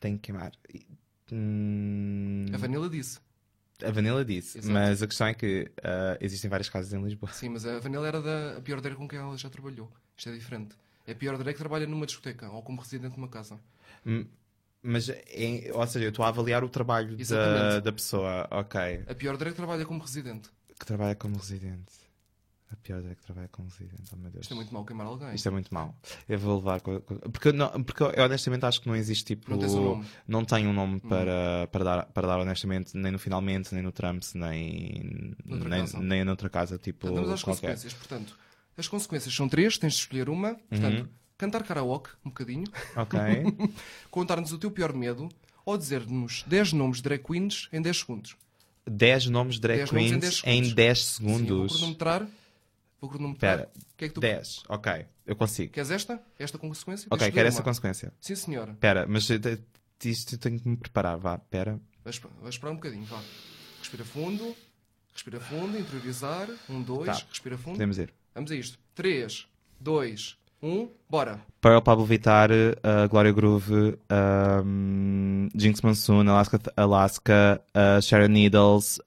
[0.00, 0.52] Tem que queimar.
[1.32, 3.18] Hum, A Vanilla disse.
[3.84, 4.72] A Vanilla disse, Exato.
[4.72, 7.32] mas a questão é que ah, existem várias casas em Lisboa.
[7.32, 9.90] Sim, mas a Vanilla era da a pior com quem ela já trabalhou.
[10.16, 10.74] Isto é diferente.
[11.06, 13.58] É a pior drag que trabalha numa discoteca ou como residente numa casa.
[14.04, 14.26] Hum,
[14.82, 19.14] Mas, é- ou seja, eu estou a avaliar o trabalho da, da pessoa, ok, A
[19.14, 20.50] pior drag trabalha como residente.
[20.78, 21.92] que trabalha como residente.
[22.70, 24.42] A pior é que trabalha como residente, oh meu Deus.
[24.44, 25.34] Isto é muito mau queimar alguém.
[25.34, 25.96] Isto é muito mau.
[26.28, 26.80] Eu vou levar.
[26.80, 29.50] Porque, não, porque eu honestamente acho que não existe tipo.
[29.50, 30.04] Não tens um nome.
[30.26, 33.90] não tenho um nome para, para, dar, para dar honestamente, nem no finalmente, nem no
[33.90, 35.98] Trumps, nem, Noutra nem, casa.
[36.00, 37.00] nem noutra casa, tipo.
[37.00, 37.68] Portanto, vamos às qualquer.
[37.70, 37.94] consequências.
[37.94, 38.38] Portanto,
[38.76, 40.54] as consequências são três, tens de escolher uma.
[40.68, 41.08] Portanto, Uhum.
[41.38, 42.64] cantar karaoke, um bocadinho,
[42.96, 43.18] Ok.
[44.10, 45.28] contar-nos o teu pior medo
[45.64, 48.36] ou dizer-nos 10 nomes de drag queens em 10 segundos.
[48.86, 50.74] 10 nomes de drag 10 nomes em queens 10 em segundos.
[50.74, 51.76] 10 Sim, eu vou segundos.
[51.76, 52.26] cronometrar.
[53.00, 53.60] Vou cronometrar.
[53.60, 53.72] Espera.
[53.76, 55.06] O que é que tu 10, ok.
[55.26, 55.72] Eu consigo.
[55.72, 56.22] Queres esta?
[56.38, 57.06] Esta consequência?
[57.10, 58.12] Ok, quero essa consequência.
[58.20, 58.72] Sim, senhora.
[58.72, 59.28] Espera, mas
[60.04, 61.80] isto eu tenho que me preparar, vá, espera.
[62.04, 63.22] Vais, vais esperar um bocadinho, vá.
[63.78, 64.56] Respira fundo.
[65.12, 66.48] Respira fundo, interiorizar.
[66.68, 67.06] Um, dois.
[67.06, 67.26] Tá.
[67.28, 67.72] Respira fundo.
[67.72, 68.14] Podemos ir.
[68.34, 68.78] Vamos a isto.
[68.94, 69.48] 3,
[69.80, 70.88] 2, 1.
[71.08, 71.40] Bora.
[71.60, 79.00] Pearl Pablo Vittar, uh, Glória Groove, um, Jinx Monsoon, Alaska, Alaska uh, Sharon Needles,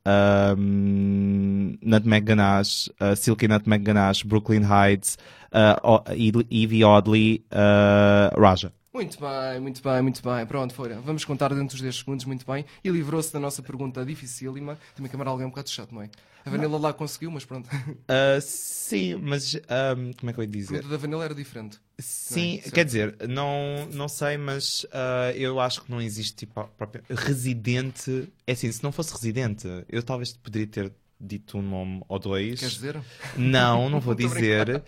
[0.57, 5.17] um, Nutmeg Ganache, uh, Silky Nutmeg Ganache, Brooklyn Heights,
[5.53, 6.03] uh,
[6.49, 8.73] Evie Oddly, uh, Raja.
[8.93, 10.45] Muito bem, muito bem, muito bem.
[10.45, 10.89] Pronto, foi.
[10.95, 12.65] Vamos contar dentro dos 10 segundos, muito bem.
[12.83, 14.77] E livrou-se da nossa pergunta dificílima.
[14.93, 16.09] Também que alguém é um bocado chato, não é?
[16.45, 17.69] A Vanilla lá conseguiu, mas pronto.
[17.71, 20.73] A Uh, sim, mas um, como é que eu ia dizer?
[20.73, 21.79] pergunta da Vanilla era diferente.
[21.99, 22.73] Sim, Certo.
[22.73, 27.03] quer dizer, não, não sei, mas ah, eu acho que não existe tipo a própria
[27.09, 28.27] residente.
[28.47, 32.59] É assim, se não fosse residente, eu talvez poderia ter dito um nome ou dois.
[32.59, 32.99] Queres dizer?
[33.37, 34.83] Não, não vou a dizer.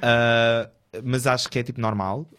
[0.00, 0.70] Ah,
[1.02, 2.30] mas acho que é tipo normal.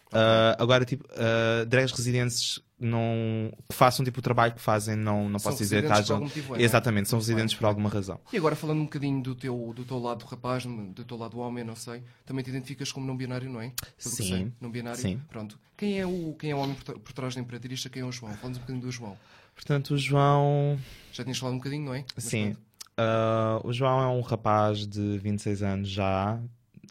[0.57, 5.39] Agora, tipo, uh, drags residentes não, que façam tipo o trabalho que fazem, não, não
[5.39, 6.21] São posso dizer que hajam.
[6.21, 6.63] motivo, é, é?
[6.63, 8.19] Exatamente, são bem, residentes por alguma razão.
[8.31, 11.63] E agora falando um bocadinho do teu, do teu lado rapaz, do teu lado homem,
[11.63, 13.69] não sei, também te identificas como não binário, não é?
[13.69, 14.23] Pelo Sim.
[14.27, 14.51] sei.
[14.59, 14.99] Não binário?
[14.99, 15.21] Sim.
[15.29, 15.59] Pronto.
[15.77, 17.85] Quem é o, quem é o homem por, por trás da Imperatriz?
[17.87, 18.33] Quem é o João?
[18.33, 19.17] Falamos um bocadinho do João.
[19.55, 20.79] Portanto, o João.
[21.11, 22.05] Já tinhas falado um bocadinho, não é?
[22.15, 22.55] Mas Sim.
[22.97, 26.39] Ah, o João é um rapaz de 26 anos já.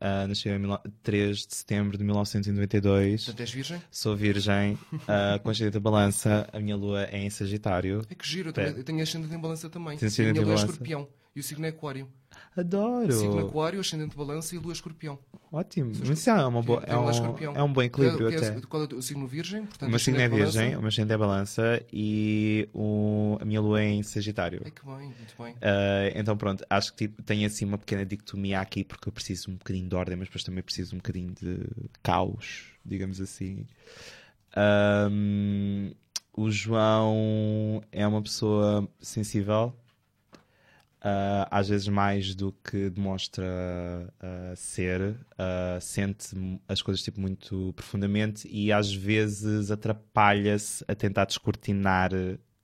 [0.05, 3.25] Ah, nasceu em mil- 3 de setembro de 1992.
[3.25, 3.83] Portanto, és virgem?
[3.89, 6.49] Sou virgem, uh, com ascendente da balança.
[6.53, 8.03] A minha lua é em Sagitário.
[8.11, 9.97] É que giro, eu, também, eu tenho ascendente em balança também.
[10.01, 11.09] E a minha lua é escorpião.
[11.37, 12.09] E o signo é aquário.
[12.55, 13.11] Adoro!
[13.13, 15.19] Signo aquário, ascendente de balança e lua escorpião.
[15.51, 15.93] Ótimo!
[15.99, 17.09] Mas isso é, uma boa, é, um,
[17.57, 18.61] é um bom equilíbrio Que é- que é- até.
[18.67, 19.65] Qual é o signo virgem?
[19.65, 20.79] Portanto, O meu signo é virgem, balança.
[20.79, 24.61] o meu ascendente é balança e o, a minha lua é em Sagitário.
[24.65, 25.53] É que bem, muito bem.
[25.55, 29.51] Uh, então pronto, acho que tipo, tem assim uma pequena dicotomia aqui porque eu preciso
[29.51, 31.59] um bocadinho de ordem, mas depois também preciso um bocadinho de
[32.03, 33.67] caos, digamos assim.
[34.57, 35.93] Um,
[36.35, 39.75] o João é uma pessoa sensível,
[41.03, 47.73] uh, às vezes mais do que demonstra uh, ser, uh, sente as coisas tipo, muito
[47.75, 52.11] profundamente e às vezes atrapalha-se a tentar descortinar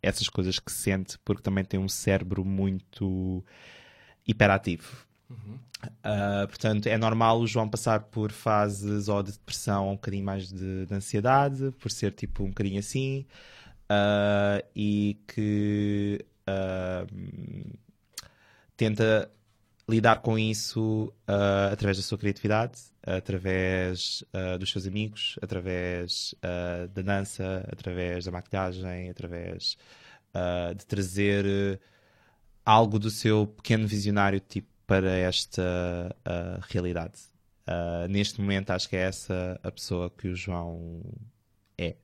[0.00, 3.44] essas coisas que sente, porque também tem um cérebro muito
[4.26, 5.06] hiperativo.
[5.30, 10.24] Uh, portanto, é normal o João passar por fases ou de depressão ou um bocadinho
[10.24, 13.26] mais de, de ansiedade, por ser tipo um bocadinho assim,
[13.90, 17.78] uh, e que uh,
[18.78, 19.30] tenta
[19.88, 26.86] lidar com isso uh, através da sua criatividade, através uh, dos seus amigos, através uh,
[26.88, 29.76] da dança, através da maquilhagem, através
[30.76, 31.80] de trazer
[32.64, 36.14] algo do seu pequeno visionário tipo para esta
[36.68, 37.18] realidade.
[38.08, 41.02] Neste momento acho que é essa a pessoa que o João
[41.76, 41.96] é.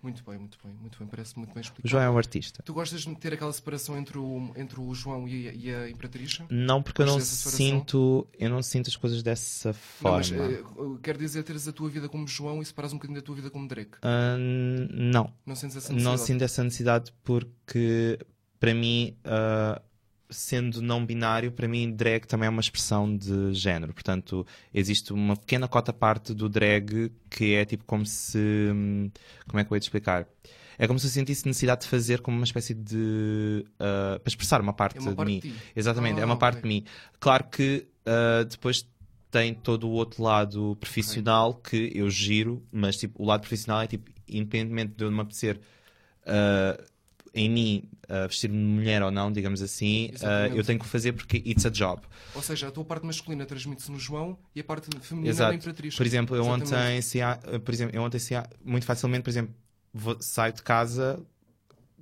[0.00, 1.08] Muito bem, muito bem, muito bem.
[1.08, 1.86] Parece muito bem explicado.
[1.86, 2.62] O João é um artista.
[2.62, 5.90] Tu gostas de ter aquela separação entre o, entre o João e, a- e a
[5.90, 6.38] Imperatriz?
[6.48, 10.18] Não, porque eu não sinto, eu não sinto as coisas dessa Não, forma.
[10.18, 10.62] mas eh,
[11.02, 13.50] quer dizer teres a tua vida como João e separas um bocadinho da tua vida
[13.50, 13.98] como Drake.
[14.02, 16.26] Ah, não, Não sentes essa não necessidade?
[16.26, 18.18] sinto essa necessidade porque
[18.60, 19.82] para mim, ah,
[20.30, 23.92] sendo não binário, para mim drag também é uma expressão de género.
[23.94, 28.38] Portanto, existe uma pequena cota parte do drag que é tipo como se.
[28.38, 29.10] hum,
[29.46, 30.26] Como é que eu ia te explicar?
[30.78, 33.64] É como se eu sentisse necessidade de fazer como uma espécie de.
[33.80, 35.40] ah, para expressar uma parte, É uma de parte mim.
[35.40, 35.54] de.
[35.74, 36.84] Exatamente, é Ah, uma parte de mim.
[37.18, 38.86] Claro que ah, depois
[39.30, 43.86] tem todo o outro lado profissional que eu giro, mas tipo, o lado profissional é
[43.86, 45.60] tipo, independentemente de eu me apetecer
[46.26, 46.78] ah,
[47.38, 50.56] em mim ah, vestir-me de mulher ou não, digamos assim, Exatamente.
[50.56, 52.02] eu tenho que fazer porque it's a job.
[52.34, 55.54] Ou seja, a tua parte masculina transmite-se no João e a parte feminina na Exato.
[55.54, 55.94] Imperatriz.
[55.96, 56.74] Por exemplo, eu Exatamente.
[56.74, 59.54] ontem, se há, por exemplo, eu ontem se há, muito facilmente, por exemplo,
[59.92, 61.20] vou- saio de casa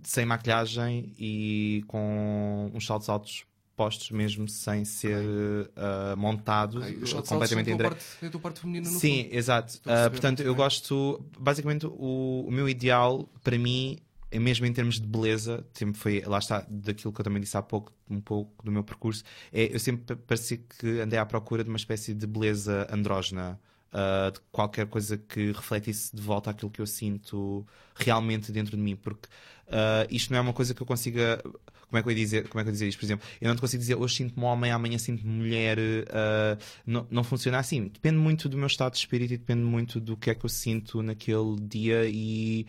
[0.03, 7.11] sem maquilhagem e com uns saltos altos postos mesmo sem ser ah, montado Ok, os
[7.11, 8.41] saltos completamente em é tua drag.
[8.41, 9.34] parte- feminina no Sim, fundo.
[9.34, 9.80] exato.
[9.82, 11.22] Perceber portanto, eu gosto.
[11.39, 13.99] Basicamente, o, o meu ideal para mim,
[14.39, 17.62] mesmo em termos de beleza, sempre foi, lá está, daquilo que eu também disse há
[17.62, 19.22] pouco, um pouco do meu percurso,
[19.53, 23.59] é, eu sempre parecia que andei à procura de uma espécie de beleza andrógena.
[23.93, 28.82] ah, de qualquer coisa que refletisse de volta aquilo que eu sinto realmente dentro de
[28.82, 29.28] mim, porque
[29.68, 31.43] ah, isto não é uma coisa que eu consiga
[31.89, 32.99] como é que eu ia dizer, como é que eu dizer isto?
[32.99, 35.78] Por exemplo, eu não te consigo dizer hoje sinto-me homem, amanhã sinto-me mulher.
[36.11, 37.84] ah, não, não funciona assim.
[37.89, 40.51] Depende muito do meu estado de espírito e depende muito do que é que eu
[40.51, 42.66] sinto naquele dia e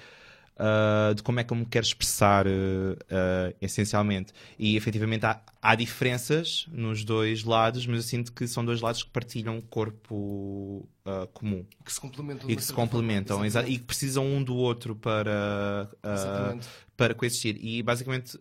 [0.57, 2.51] ah, de como é que eu me quero expressar ah,
[3.09, 4.33] ah, essencialmente.
[4.57, 9.03] E efetivamente há, há diferenças nos dois lados, mas eu sinto que são dois lados
[9.03, 10.87] que partilham um corpo
[11.33, 12.49] comum Que se complementam.
[12.49, 13.75] e que se complementam exa- Exatamente.
[13.75, 15.89] e que precisam um do outro para,
[16.97, 17.57] para coexistir.
[17.63, 18.37] E basicamente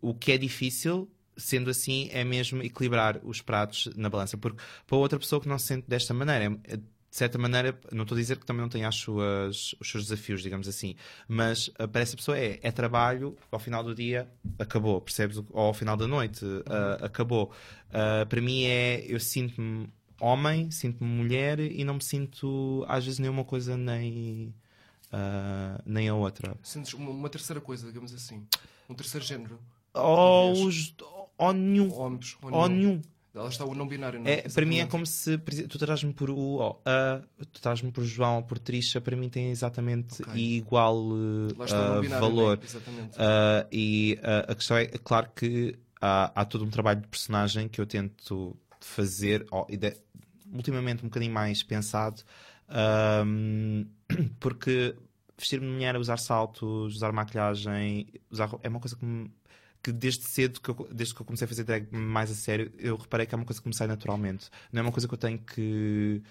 [0.00, 4.36] o que é difícil, sendo assim, é mesmo equilibrar os pratos na balança.
[4.36, 6.78] Porque para outra pessoa que não se sente desta maneira, é-
[7.12, 10.04] de certa maneira, não estou a dizer que também não tem as suas, os seus
[10.04, 10.96] desafios, digamos assim,
[11.28, 14.26] mas ah, para essa pessoa é, é trabalho, ao final do dia
[14.58, 15.36] acabou, percebes?
[15.36, 17.52] Ou ao final da noite ah, acabou.
[17.92, 23.18] Ah, para mim é, eu sinto-me homem, sinto-me mulher e não me sinto às vezes
[23.18, 24.54] nenhuma coisa nem,
[25.84, 26.56] nem a outra.
[26.62, 28.46] Sentes uma, uma terceira coisa, digamos assim.
[28.88, 29.58] Um terceiro género.
[29.92, 30.94] Ou, os,
[31.36, 31.90] ou nenhum.
[31.90, 32.38] Ou ambos.
[32.40, 32.88] Ou Ou nenhum.
[32.92, 33.02] nenhum.
[33.34, 36.28] Lá está o não binário, não É, para mim é como se tu traz-me por
[36.28, 40.34] o ou a, tu traz-me por João ou por Trisha, para mim tem exatamente Ok.
[40.38, 41.02] igual
[42.02, 42.20] binário.
[42.20, 42.58] valor.
[42.58, 42.64] Né?
[42.64, 43.16] Exatamente.
[43.18, 47.08] Ah, e ah, a questão é, é claro que há, há todo um trabalho de
[47.08, 49.96] personagem que eu tento fazer, e de-
[50.52, 52.22] ultimamente um bocadinho mais pensado,
[52.68, 53.84] ahm,
[54.38, 54.94] porque
[55.38, 59.30] vestir-me de mulher, usar saltos, usar maquilhagem, usar é uma coisa que, me-
[59.82, 62.70] que desde cedo, que eu- desde que eu comecei a fazer drag mais a sério,
[62.78, 64.48] eu reparei que é uma coisa que me sai naturalmente.
[64.72, 66.22] Não é uma coisa que eu tenho que.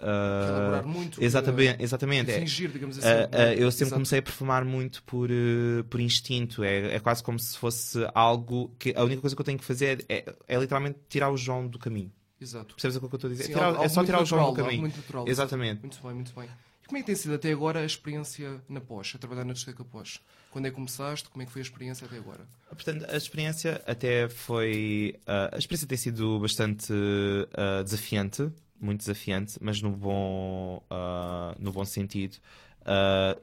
[0.00, 1.22] ah, Que elaborar muito.
[1.24, 2.30] exatamente, que- exatamente.
[2.30, 3.06] É- fingir, digamos assim.
[3.06, 3.54] Uh, é?
[3.54, 3.94] uh, eu sempre Exato.
[3.94, 6.62] comecei a perfumar muito por, uh, por instinto.
[6.64, 9.64] É, é quase como se fosse algo que a única coisa que eu tenho que
[9.64, 12.12] fazer é, é literalmente tirar o João do caminho.
[12.40, 12.74] Exato.
[12.76, 13.44] Percebes o que eu estou a dizer?
[13.44, 14.80] Sim, Tirar- algo- é só tirar o João do caminho.
[14.82, 15.80] muito natural, Exatamente.
[15.80, 16.48] Muito bem, muito bem.
[16.88, 19.84] Como é que tem sido até agora a experiência na pós, a trabalhar na discoteca
[19.84, 20.22] pós?
[20.50, 21.28] Quando é que começaste?
[21.28, 22.48] Como é que foi a experiência até agora?
[22.70, 25.14] Portanto, a experiência até foi.
[25.26, 31.70] uh, a experiência tem sido bastante uh, desafiante, muito desafiante, mas no bom, uh, no
[31.72, 32.38] bom sentido.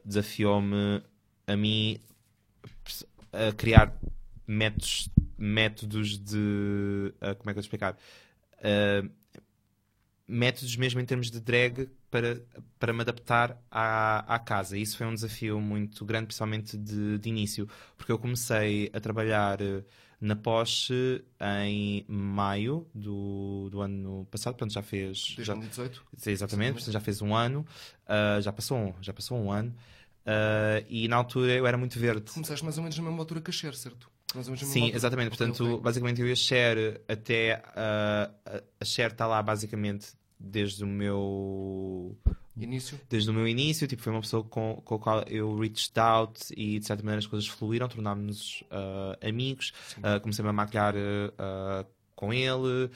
[0.03, 1.03] Desafiou-me
[1.45, 1.99] a mim
[3.31, 3.95] a criar
[4.47, 7.13] métodos, métodos de.
[7.19, 7.95] como é que eu vou explicar?
[10.27, 11.87] Métodos mesmo em termos de drag
[12.21, 12.41] para,
[12.79, 14.77] para me adaptar à, à casa.
[14.77, 19.61] Isso foi um desafio muito grande, principalmente de, de início, porque eu comecei a trabalhar
[19.61, 19.83] eh,
[20.21, 21.23] na Porsche
[21.67, 25.35] em maio do, do ano passado, portanto já fez.
[25.39, 26.03] Já, 2018?
[26.17, 27.65] Sim, exatamente, portanto, já fez um ano,
[28.07, 29.75] ah, já, passou um, já passou um ano,
[30.25, 32.31] ah, e na altura eu era muito verde.
[32.31, 34.09] Começaste mais ou menos na mesma altura que a Cher, certo?
[34.33, 35.29] Mais ou menos na mesma Sim, exatamente.
[35.29, 37.61] Portanto, basicamente eu e a Cher até.
[37.75, 38.31] a-
[38.79, 40.07] a Cher está lá basicamente
[40.45, 42.17] desde o meu.
[42.57, 42.97] Início?
[43.09, 46.53] Desde o meu início, tipo, foi uma pessoa com, com a qual eu reached out
[46.55, 49.73] e de certa maneira as coisas fluíram, tornámos-nos ah, amigos.
[50.01, 50.95] Ah, Comecei-me a maquilhar
[51.37, 51.85] ah,
[52.15, 52.89] com ele,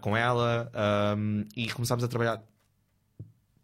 [0.00, 2.42] com ela, ahm, e começámos a trabalhar.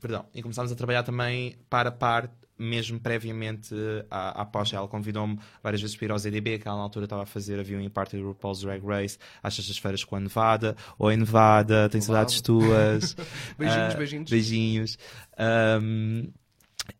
[0.01, 2.31] Perdão, e começámos a trabalhar também par a par,
[2.61, 3.75] mesmo previamente
[4.11, 4.73] à, à pós.
[4.73, 7.59] Ela convidou-me várias vezes para ir ao ZDB, que ela na altura estava a fazer
[7.59, 10.77] a viewing party do RuPaul's Drag Race às sextas-feiras com a Nevada.
[10.99, 13.17] Oi, Nevada, tenho saudades tuas.
[13.59, 14.31] Beijinhos, Ah, beijinhos.
[14.31, 14.99] Beijinhos.
[15.39, 16.29] Ahm,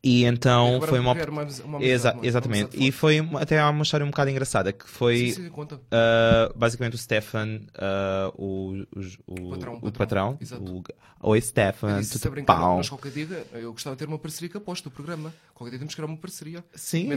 [0.03, 1.15] e então Agora foi uma.
[1.15, 2.71] criar uma, uma Exa- uma- exatamente.
[2.77, 5.31] E foi até uma história um bocado engraçada que foi.
[5.31, 5.49] Sim, sim.
[5.51, 8.87] Uh, basicamente o Stefan, uh, o,
[9.27, 10.39] o, o, patrão, o patrão.
[10.61, 10.83] o-
[11.23, 14.81] Oi Stefan, tudo nós qualquer dia, eu gostava de ter uma parceria com a pós
[14.81, 15.31] do programa.
[15.53, 16.65] Qualquer dia temos que criar uma parceria.
[16.75, 17.11] Sim,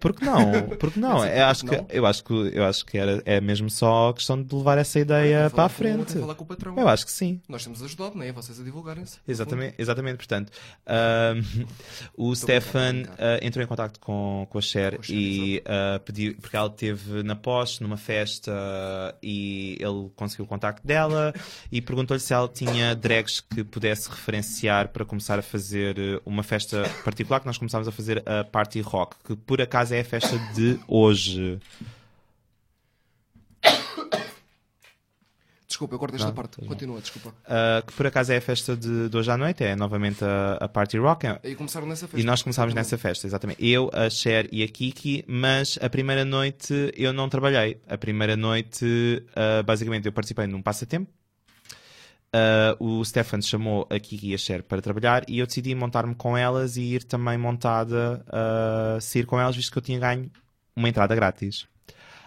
[0.00, 0.40] porque não?
[0.78, 1.26] Porque não?
[1.26, 4.54] Eu acho, que, eu acho que eu acho que era, é mesmo só questão de
[4.54, 6.12] levar essa ideia Olha, para a que com- frente.
[6.14, 6.74] que falar com o patrão.
[6.78, 7.38] Eu acho que sim.
[7.46, 8.32] Nós temos ajudado, não é?
[8.32, 9.18] Vocês a divulgarem-se.
[9.28, 10.50] Exatamente, exatamente portanto,
[10.86, 11.66] ahm,
[12.22, 15.98] O Stefan ah, entrou em contato com, com a Cher Com a Cher, e ah,
[16.04, 18.52] pediu, porque ela esteve na pós, numa festa,
[19.22, 21.32] e ele conseguiu o contacto dela
[21.72, 26.42] e perguntou-lhe se ela tinha drags que pudesse referenciar para começar a fazer eh, uma
[26.42, 30.04] festa particular que nós começámos a fazer a Party Rock, que por acaso é a
[30.04, 31.58] festa de hoje.
[35.80, 36.60] Desculpa, eu corto esta Não, parte.
[36.66, 37.34] Continua, desculpa.
[37.46, 40.58] Ah, que por acaso é a festa de, de hoje à noite, é novamente a,
[40.60, 41.26] a Party Rock.
[41.26, 42.20] É- E começaram nessa festa.
[42.20, 43.66] E nós começámos nessa festa, exatamente.
[43.66, 47.80] Eu, a Cher e a Kiki, mas a primeira noite eu não trabalhei.
[47.88, 51.10] A primeira noite, ah, basicamente, eu participei num passatempo.
[52.30, 56.14] Ah, o Stefan chamou a Kiki e a Cher para trabalhar e eu decidi montar-me
[56.14, 60.30] com elas e ir também montada, a sair com elas, visto que eu tinha ganho
[60.76, 61.66] uma entrada grátis.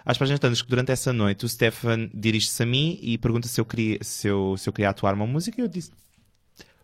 [0.06, 3.60] Às páginas tantas que durante essa noite o Stefan dirige-se a mim e pergunta se
[3.60, 5.92] eu queria, se eu, se eu queria atuar uma música e eu disse,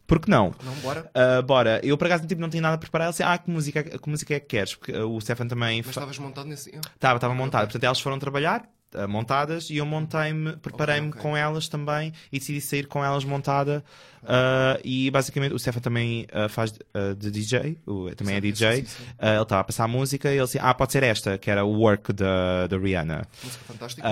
[0.09, 0.55] por que não?
[0.63, 1.11] Não, bora.
[1.15, 3.11] Uh, bora, eu por acaso tipo, não tinha nada preparado.
[3.11, 4.74] Disse, ah, que música, que música é que queres?
[4.74, 6.70] Porque uh, o Stefan também Mas estavas montado nesse.
[6.70, 7.65] Estava estava montado.
[7.65, 8.67] Portanto, elas foram trabalhar,
[9.07, 11.21] montadas, e eu montei-me, preparei-me ok.
[11.21, 13.83] com elas também e decidi sair com elas montada.
[14.23, 18.69] Uh, e basicamente o Stefan também uh, faz uh, de DJ, o- também é DJ.
[18.69, 21.63] ele estava a passar a música e ele disse, ah, pode ser esta, que era
[21.63, 23.25] o Work da, da Rihanna.
[23.43, 24.07] Música fantástica.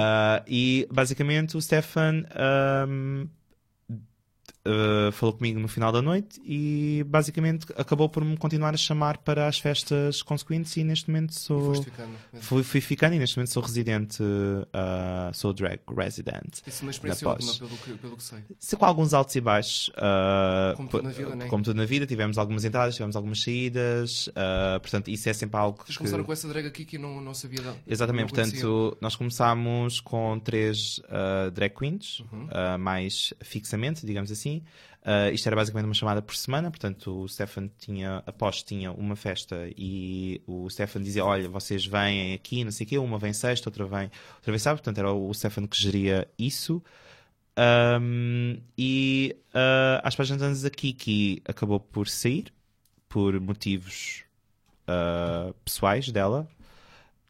[0.47, 2.23] E basicamente o Stefan
[2.87, 3.27] um,
[4.67, 9.17] uh, falou comigo no final da noite e basicamente acabou por me continuar a chamar
[9.19, 11.81] para as festas consequentes e neste momento sou.
[11.83, 12.11] ficando.
[12.39, 16.59] Fui, fui ficando e neste momento sou residente, uh, sou drag resident.
[16.65, 18.39] Isso é uma experiência ótima, pelo que, pelo que sei.
[18.59, 19.89] Sei com alguns altos e baixos.
[19.89, 21.47] uh, Como tudo na vida, né?
[21.47, 24.29] Como tudo na vida, tivemos algumas entradas, tivemos algumas saídas,
[24.81, 25.97] portanto, isso é sempre algo Vocês que.
[25.97, 27.73] começaram com essa drag aqui que não, não sabia da.
[27.87, 30.99] Exatamente, não portanto, nós começámos com três
[31.53, 32.45] drag queens, Uhum.
[32.45, 34.56] uh, mais fixamente, digamos assim.
[35.03, 39.15] Uh, isto era basicamente uma chamada por semana, portanto, o Stefan tinha, após tinha uma
[39.15, 43.31] festa e o Stefan dizia: Olha, vocês vêm aqui, não sei o quê, uma vem
[43.31, 46.83] sexta, outra vem, outra vem sábado, portanto, era o Stefan que geria isso.
[47.57, 52.53] Um, e uh, às páginas antes da Kiki acabou por sair
[53.09, 54.23] por motivos
[54.87, 56.47] uh, pessoais dela.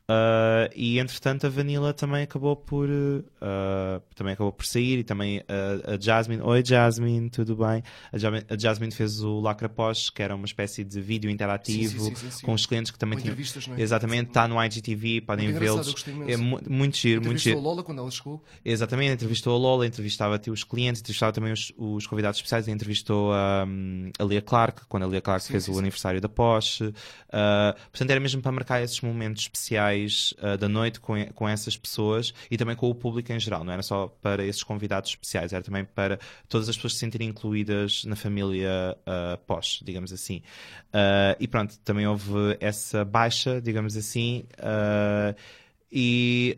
[0.09, 5.39] Uh, e entretanto a Vanilla também acabou por uh, também acabou por sair e também
[5.39, 7.83] uh, a Jasmine Oi Jasmine, tudo bem?
[8.13, 12.05] A Jasmine, a Jasmine fez o Lacra Pós, que era uma espécie de vídeo interativo
[12.05, 13.81] Sim, sim, sim, com os clientes que também tinham é?
[13.81, 15.93] exatamente, está no IGTV, podem vê-los
[16.25, 18.41] é mu- muito giro, muito Entrevistou giro a Lola quando ela chegou.
[18.63, 23.67] Exatamente, entrevistou a Lola, entrevistava os clientes, entrevistava também os, os convidados especiais, entrevistou a,
[24.17, 26.85] a Lia Clark, quando a Lia Clark fez o aniversário da Porsche.
[26.85, 26.93] Uh,
[27.91, 32.33] portanto, era mesmo para marcar esses momentos especiais uh, da noite com, com essas pessoas
[32.49, 33.63] e também com o público em geral.
[33.63, 37.29] Não era só para esses convidados especiais, era também para todas as pessoas se sentirem
[37.29, 40.41] incluídas na família uh, Porsche, digamos assim.
[40.87, 44.43] Uh, e pronto, também houve essa baixa, digamos assim.
[45.91, 46.57] e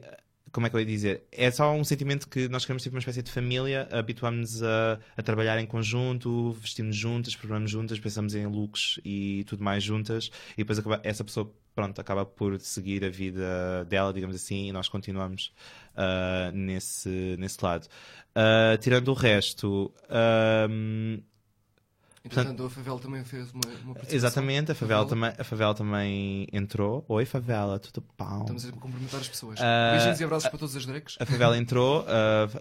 [0.51, 1.23] como é que eu ia dizer?
[1.31, 5.21] É só um sentimento que nós queremos ter uma espécie de família, habituamos-nos a, a
[5.21, 10.57] trabalhar em conjunto, vestimos juntas, programamos juntas, pensamos em looks e tudo mais juntas, e
[10.57, 14.87] depois acaba- essa pessoa, pronto, acaba por seguir a vida dela, digamos assim, e nós
[14.89, 15.53] continuamos
[15.95, 17.87] ah, nesse, nesse lado.
[18.35, 19.91] Ah, tirando o resto,
[22.23, 24.15] ahm, Entretanto, a Favela também fez uma, uma participação.
[24.15, 25.29] exatamente, a favela, Favela.
[25.31, 27.05] também, a favela também entrou.
[27.07, 28.41] Oi, favela, tudo pau.
[28.41, 29.59] Estamos a cumprimentar as pessoas.
[29.61, 31.15] Ah, Beijinhos e abraços para todas as drags.
[31.19, 32.05] A favela entrou uh,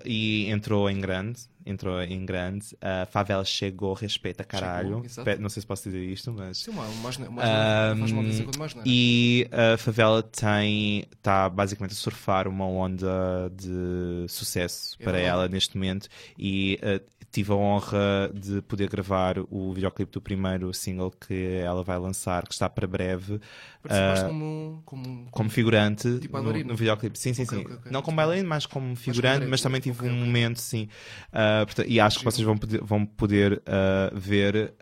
[0.05, 1.41] e entrou em grande.
[1.67, 2.75] Entrou em grande.
[2.81, 5.03] A favela chegou, respeita caralho.
[5.07, 6.59] Chegou, não sei se posso dizer isto, mas.
[6.59, 8.85] Sim, uma, mais, mais, mais, faz mais não é?
[8.87, 15.31] e a favela tem está basicamente a surfar uma onda de sucesso É para verdade.
[15.31, 20.73] ela neste momento e uh, tive a honra de poder gravar o videoclipe do primeiro
[20.73, 23.41] single que ela vai lançar que está para breve
[23.89, 27.19] Participaste ah, como, como, como figurante Tipo no, no videoclipe.
[27.19, 27.65] Sim, sim, Ok, sim.
[27.65, 27.93] ok, ok.
[27.93, 30.89] Não como bailarino, mas como figurante, drag, mas também tive um momento, sim.
[31.33, 34.75] Ah, portanto, e acho que vocês vão poder, vão poder ah, ver.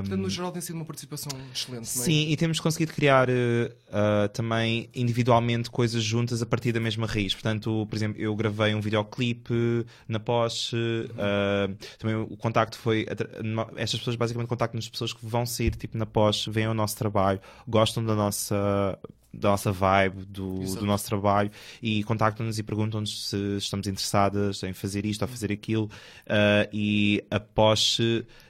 [0.00, 2.06] Portanto, no geral tem sido uma participação excelente, não é?
[2.06, 3.28] Sim, e temos conseguido criar
[4.32, 7.34] também individualmente coisas juntas a partir da mesma raiz.
[7.34, 10.76] Portanto, por exemplo, eu gravei um videoclipe na Porsche,
[11.18, 13.06] ah, também o contacto foi.
[13.76, 16.96] Estas pessoas basicamente contactam as pessoas que vão sair tipo na Porsche, veem o nosso
[16.96, 18.96] trabalho, gostam da nossa äh,
[19.32, 21.50] da nossa vibe, do, do nosso trabalho
[21.82, 25.84] e contactam-nos e perguntam-nos se estamos interessadas em fazer isto ou fazer aquilo
[26.26, 27.98] uh, e após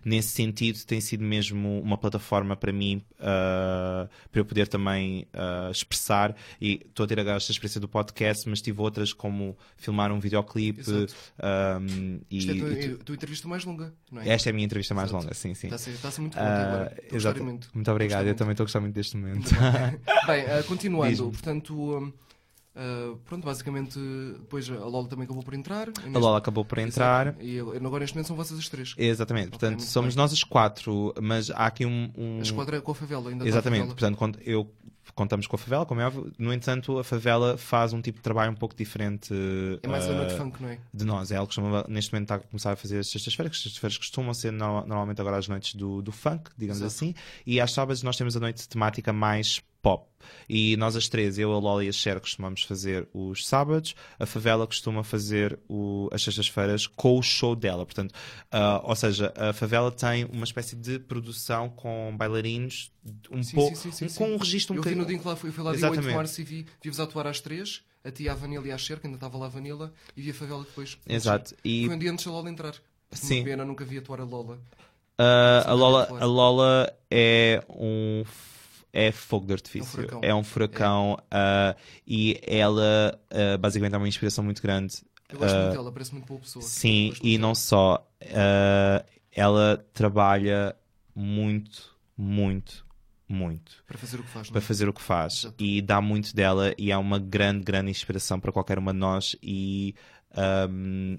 [0.05, 5.71] nesse sentido tem sido mesmo uma plataforma para mim uh, para eu poder também uh,
[5.71, 10.11] expressar e estou a ter agora esta experiência do podcast mas tive outras como filmar
[10.13, 13.95] um videoclipe um, e Isto é a tua, e tu- a tua entrevista mais longa,
[14.11, 14.29] não é?
[14.29, 15.25] esta é a minha entrevista mais Exato.
[15.25, 15.67] longa, sim, sim.
[15.69, 16.97] Está a ser, está a ser muito agora.
[17.11, 17.69] A muito.
[17.75, 19.51] Muito obrigado, eu a também estou a gostar muito deste momento.
[20.27, 22.13] Bem, continuando, portanto,
[22.75, 23.99] ah, pronto, basicamente,
[24.41, 25.89] depois a Lola também acabou por entrar.
[26.15, 27.29] A Lola acabou por entrar.
[27.29, 27.43] Exato.
[27.45, 28.95] E agora neste momento são vocês as três.
[28.97, 30.23] Exatamente, Ok, portanto, somos bem.
[30.23, 32.11] nós as quatro, mas há aqui um.
[32.17, 34.15] um- A esquadra é com a favela, ainda Exatamente, favela.
[34.17, 34.71] portanto, eu
[35.17, 38.23] contamos com a favela, como é óbvio, no entanto, a favela faz um tipo de
[38.23, 39.35] trabalho um pouco diferente
[39.83, 40.79] É mais a noite ah, funk, não é?
[40.95, 41.31] de nós.
[41.31, 43.99] É ela que neste momento está a começar a fazer as sextas-feiras, que as sextas-feiras
[43.99, 46.95] costumam ser no- normalmente agora as noites do, do funk, digamos Exato.
[46.95, 47.15] assim,
[47.45, 50.07] e às sábados nós temos a noite temática mais pop.
[50.49, 54.25] E nós as três, eu, a Lola e a Cher, costumamos fazer os sábados, a
[54.25, 57.85] favela costuma fazer o- as sextas-feiras com o show dela.
[57.85, 58.15] Portanto,
[58.51, 62.93] ah, ou seja, a favela tem uma espécie de produção com bailarinos,
[63.31, 63.77] um pouco
[64.17, 65.07] com um registro um Eu vi no bocadinho.
[65.07, 67.27] dia em que lá fui, fui lá dia 8 de março e vi, vi-vos atuar
[67.27, 69.93] às três, a ti, a Vanilla e a Cher, que ainda estava lá a Vanilla,
[70.17, 70.97] e vi a favela depois.
[71.09, 71.55] Exato.
[71.65, 72.75] E Foi um dia antes da Lola entrar.
[73.11, 73.39] Sim.
[73.41, 74.59] Uma pena, nunca vi atuar a Lola.
[75.19, 78.25] Ah, a, Lola, a Lola é um
[78.93, 80.21] é fogo de artifício, furacão.
[80.23, 81.77] é um furacão ah,
[82.07, 84.97] e ela ah, basicamente é uma inspiração muito grande.
[85.29, 86.63] Eu gosto Ah, muito dela, parece muito boa pessoa.
[86.63, 87.55] Sim, e não dela.
[87.55, 90.77] só, ah, ela trabalha
[91.15, 92.87] muito, muito,
[93.29, 94.63] muito Para fazer o que faz, não para é?
[94.63, 95.65] fazer o que faz Exato.
[95.65, 99.37] e dá muito dela e é uma grande, grande inspiração para qualquer uma de nós
[99.43, 99.95] e
[100.35, 101.17] ahm,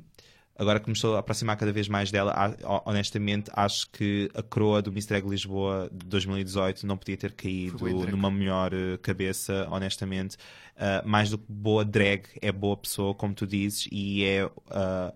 [0.58, 4.44] agora que me estou a aproximar cada vez mais dela, a- honestamente acho que a
[4.44, 9.68] coroa do Miss Drag Lisboa de 2018 não podia ter caído numa melhor eh, cabeça,
[9.72, 10.38] honestamente.
[10.78, 15.14] Ah, mais do que boa drag, é boa pessoa, como tu dizes, e é ah,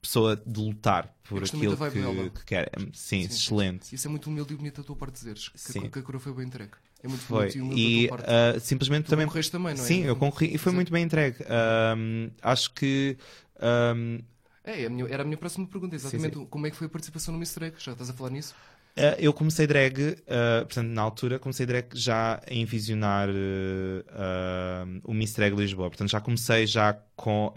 [0.00, 2.70] pessoa de lutar por aquilo que, que quer.
[2.92, 3.34] Sim, Sim, sim.
[3.34, 3.94] excelente.
[3.94, 5.48] Isso é muito humilde e bonito da tua parte dizeres.
[5.48, 5.88] Que, Sim.
[5.90, 6.72] que a coroa foi bem entregue.
[7.02, 7.38] É muito Foi.
[7.38, 8.30] bonito e humilde E da tua parte.
[8.56, 9.26] ah, simplesmente Tu também.
[9.26, 9.86] também, não é?
[9.86, 10.74] Sim, eu concorri e foi Exato.
[10.76, 11.36] muito bem entregue.
[11.48, 13.16] Ahm, acho que.
[13.60, 14.18] ahm,
[14.64, 16.36] É, é a minha- era a minha próxima pergunta, exatamente.
[16.36, 16.46] sim.
[16.46, 17.74] Como é que foi a participação no Miss Drag?
[17.78, 18.54] Já estás a falar nisso?
[18.96, 25.14] ah, eu comecei drag, ah, portanto, na altura, comecei drag já a envisionar ahm, o
[25.14, 25.88] Miss Drag Lisboa.
[25.90, 27.52] Portanto, já comecei já com,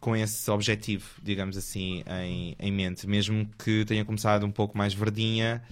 [0.00, 3.06] com esse objetivo, digamos assim, em, em mente.
[3.06, 5.62] Mesmo que tenha começado um pouco mais verdinha,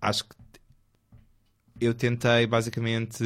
[0.00, 0.34] acho que
[1.80, 3.24] eu tentei basicamente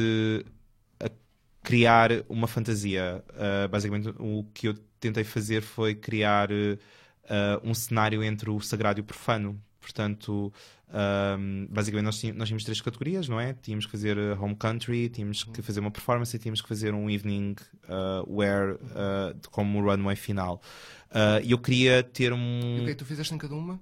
[1.65, 3.23] criar uma fantasia.
[3.31, 6.77] Uh, basicamente, o que eu tentei fazer foi criar uh,
[7.63, 9.59] um cenário entre o sagrado e o profano.
[9.81, 10.51] Portanto,
[11.39, 13.53] um, basicamente, nós, tí- nós tínhamos três categorias, não é?
[13.53, 17.09] Tínhamos que fazer home country, tínhamos que fazer uma performance e tínhamos que fazer um
[17.09, 17.55] evening
[17.87, 18.77] uh, wear
[19.51, 20.61] como runway final.
[21.43, 22.77] E eu queria ter um.
[22.77, 23.79] E o que é que tu fizeste em cada uma?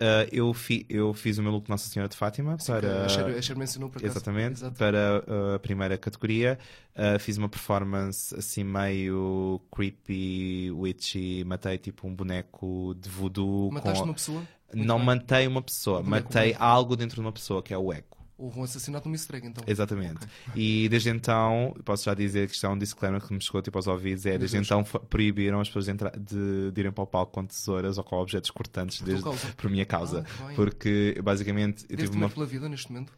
[0.00, 3.04] Uh, eu, fi- eu fiz o meu look Nossa Senhora de Fátima para.
[3.04, 4.06] A Cher, a Cher mencionou acaso.
[4.06, 4.76] Exatamente, Exato.
[4.78, 6.56] para uh, a primeira categoria.
[6.94, 11.42] Uh, fiz uma performance assim meio creepy, witchy.
[11.44, 13.72] Matei tipo um boneco de voodoo.
[13.72, 14.04] Mataste com...
[14.04, 14.42] uma pessoa?
[14.72, 15.06] Muito Não bem.
[15.06, 18.17] matei uma pessoa, matei algo dentro de uma pessoa, que é o eco.
[18.38, 19.64] Houve um assassinato no Drag, então.
[19.66, 20.20] Exatamente.
[20.54, 23.76] E desde então, posso já dizer que isto é um disclaimer que me chegou tipo
[23.76, 27.06] aos ouvidos: é desde então proibiram as pessoas de, entrar- de- de irem para o
[27.06, 29.24] palco com tesouras ou com objetos cortantes Por desde,
[29.56, 30.24] por minha causa.
[30.40, 30.52] Ah.
[30.54, 33.12] Porque basicamente eu tive uma pela vida neste momento.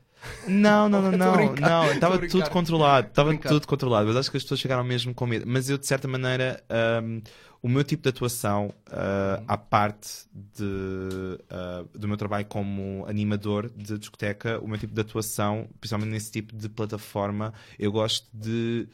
[0.49, 4.43] não, não, não, não, não, estava tudo controlado, estava tudo controlado, mas acho que as
[4.43, 5.45] pessoas chegaram mesmo com medo.
[5.47, 6.63] Mas eu, de certa maneira,
[7.03, 7.21] hum,
[7.63, 13.69] o meu tipo de atuação, uh, à parte de, uh, do meu trabalho como animador
[13.71, 18.89] de discoteca, o meu tipo de atuação, principalmente nesse tipo de plataforma, eu gosto de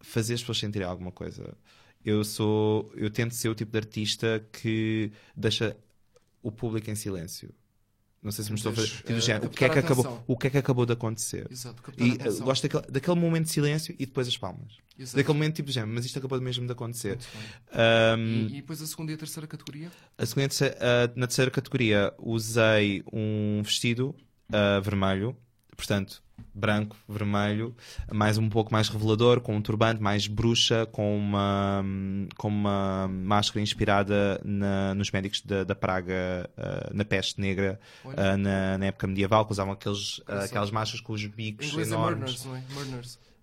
[0.00, 1.56] fazer as pessoas sentirem alguma coisa.
[2.04, 5.76] Eu sou, eu tento ser o tipo de artista que deixa
[6.42, 7.52] o público em silêncio.
[8.22, 8.88] Não sei se me estou a fazer.
[8.88, 11.46] Tipo, género, o, que é que acabou, o que é que acabou de acontecer?
[11.50, 12.44] Exato, E atenção.
[12.44, 14.72] gosto daquele, daquele momento de silêncio e depois as palmas.
[14.98, 15.16] Exato.
[15.16, 17.16] Daquele momento tipo de género, mas isto acabou mesmo de acontecer.
[17.72, 19.90] Ahm, E, e depois a segunda e a terceira categoria?
[20.16, 20.48] a segunda,
[20.80, 24.14] ah, na terceira categoria usei um vestido
[24.52, 25.36] ah, vermelho,
[25.76, 26.20] portanto,
[26.54, 27.74] branco, vermelho,
[28.12, 31.84] mais um pouco mais revelador, com um turbante, mais bruxa, com uma,
[32.36, 37.78] com uma máscara inspirada na- nos médicos da, da praga, ah, na peste negra,
[38.16, 40.44] ah, na, na época medieval, que usavam aqueles, Exato.
[40.44, 42.44] aquelas máscaras com os bicos é enormes.
[42.44, 42.62] Não é?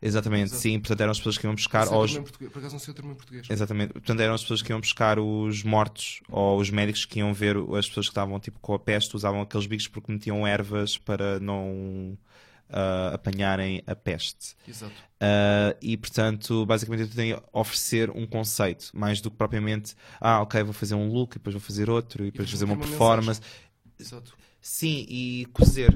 [0.01, 0.61] Exatamente, Exato.
[0.61, 0.79] sim.
[0.79, 2.73] Portanto, eram as pessoas que iam buscar sei o aos, termo em português, Por acaso
[2.75, 3.47] não sei o termo em português.
[3.49, 3.93] Exatamente.
[3.93, 7.55] Portanto, eram as pessoas que iam buscar os mortos ou os médicos que iam ver
[7.77, 11.39] as pessoas que estavam tipo com a peste, usavam aqueles bicos porque metiam ervas para
[11.39, 12.15] não
[12.69, 14.55] ah, apanharem a peste.
[14.67, 14.93] Exato.
[15.19, 20.41] Ah, e portanto, basicamente eu tenho a oferecer um conceito, mais do que propriamente, ah,
[20.41, 23.41] ok, vou fazer um look, e depois vou fazer outro, e depois fazer uma performance.
[23.99, 24.37] Exato.
[24.61, 25.95] Sim, e cozer.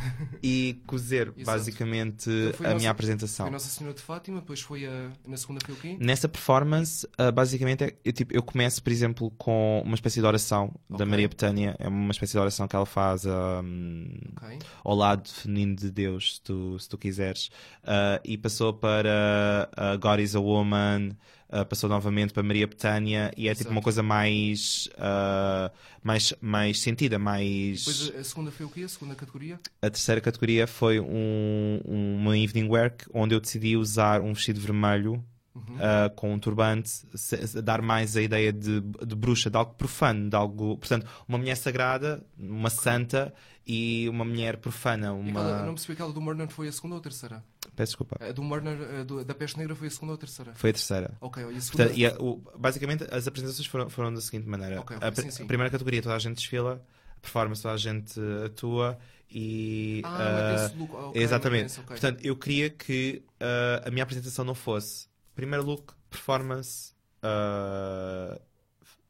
[0.42, 1.44] e cozer, Exato.
[1.44, 3.46] basicamente, Então foi a nossa- minha apresentação.
[3.46, 5.10] Foi Nossa Senhora de Fátima, depois foi a.
[5.26, 5.96] Na segunda foi o quê?
[6.00, 10.26] Nessa performance, ah, basicamente, é- eu, tipo, eu começo, por exemplo, com uma espécie de
[10.26, 11.06] oração da Ok.
[11.06, 11.76] Maria Betânia.
[11.78, 14.58] É uma espécie de oração que ela faz ahm, Ok.
[14.84, 17.50] ao lado feminino de Deus, se tu, se tu quiseres.
[17.84, 21.10] Ah, e passou para ah, God is a Woman,
[21.50, 23.72] ah, passou novamente para Maria Betânia, e é tipo Exato.
[23.72, 25.70] uma coisa mais, ah,
[26.02, 27.80] mais, mais sentida, mais.
[27.80, 28.82] Depois a, segunda foi o quê?
[28.82, 29.58] A segunda categoria?
[29.82, 35.24] A terceira categoria foi um, uma evening work onde eu decidi usar um vestido vermelho
[35.68, 35.76] Uhum.
[35.76, 39.74] uh, com um turbante, se- se- dar mais a ideia de, de bruxa, de algo
[39.74, 43.32] profano, de algo, portanto, uma mulher sagrada, uma santa
[43.66, 45.62] e uma mulher profana, E aquela, uma.
[45.62, 47.44] não percebi aquela do Murner foi a segunda ou a terceira?
[47.76, 48.16] Peço desculpa.
[48.20, 50.52] A do Murner, do- da Peste Negra foi a segunda ou a terceira?
[50.54, 51.12] Foi a terceira.
[51.20, 51.84] Ok, e a segunda.
[51.84, 55.12] Portanto, e a- o- basicamente, as apresentações foram, foram da seguinte maneira: Ok, ok, a,
[55.14, 55.42] sim, sim.
[55.44, 56.82] a primeira categoria, toda a gente desfila,
[57.16, 58.98] a performance, toda a gente atua
[59.30, 60.02] e.
[60.04, 60.90] Ah, uh, look.
[60.94, 61.62] Ah, ok, Exatamente.
[61.62, 61.88] mete esse, ok.
[61.88, 66.92] Portanto, eu queria que uh, a minha apresentação não fosse primeiro look, performance,
[67.24, 68.40] uh,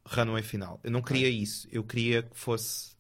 [0.07, 0.81] runway final.
[0.83, 1.69] Eu não queria isso.
[1.71, 2.93] Eu queria que fosse.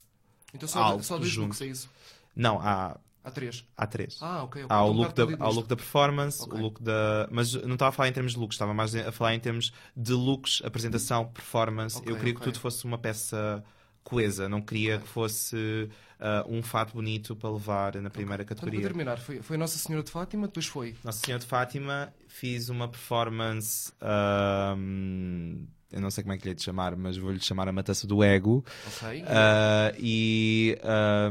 [0.55, 1.89] então só, algo só dois looks, é isso?
[2.35, 3.65] Não, há, Há três.
[3.77, 4.17] há três.
[4.21, 4.65] Ah, ok.
[4.65, 4.77] ok.
[4.77, 6.59] Há o, look da, há o look da performance, Ok.
[6.59, 7.29] o look da.
[7.31, 9.73] Mas não estava a falar em termos de looks, estava mais a falar em termos
[9.97, 11.99] de looks, apresentação, performance.
[11.99, 13.63] Ok, eu queria que tudo fosse uma peça
[14.03, 18.67] coesa, não queria que fosse ah, um fato bonito para levar na primeira Portanto, para
[18.71, 18.83] categoria.
[18.89, 20.97] terminar, foi, foi Nossa Senhora de Fátima, depois foi.
[21.05, 23.93] Nossa Senhora de Fátima, fiz uma performance.
[24.01, 27.73] ahm, eu não sei como é que lhe hei de chamar, mas vou-lhe chamar a
[27.73, 28.65] Matança do Ego.
[28.87, 29.25] Ok.
[29.27, 30.77] Ah, e,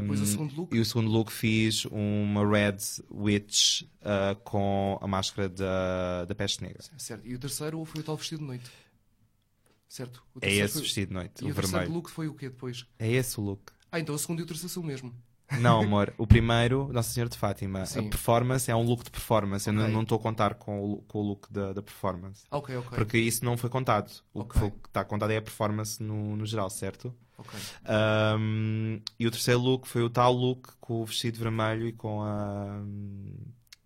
[0.01, 0.75] Depois o segundo look?
[0.75, 2.75] e o segundo look fiz uma Red
[3.09, 6.83] Witch ah, com a máscara da, da peste negra.
[6.97, 7.25] Certo.
[7.25, 8.69] E o terceiro foi o tal vestido de noite.
[9.87, 10.21] Certo.
[10.35, 11.93] O É terceiro esse foi- vestido de noite, E o o terceiro vermelho.
[11.93, 12.85] look foi o quê depois?
[12.99, 13.71] É esse o look.
[13.91, 15.11] Ah, então o segundo e o terceiro são o mesmo.
[15.59, 16.13] Não, amor.
[16.17, 17.85] O primeiro, Nossa Senhora de Fátima.
[17.85, 17.99] Sim.
[18.07, 19.67] A performance é um look de performance.
[19.67, 22.45] Eu não- estou a contar com o, com o look da, da performance.
[22.51, 22.97] Ok, ok.
[22.97, 24.11] Porque isso não foi contado.
[24.33, 24.51] O Ok.
[24.53, 27.13] que foi- está contado é a performance no, no geral, certo?
[27.37, 27.59] ok.
[28.37, 32.21] Um, e o terceiro look foi o tal look com o vestido vermelho e com
[32.21, 32.81] a,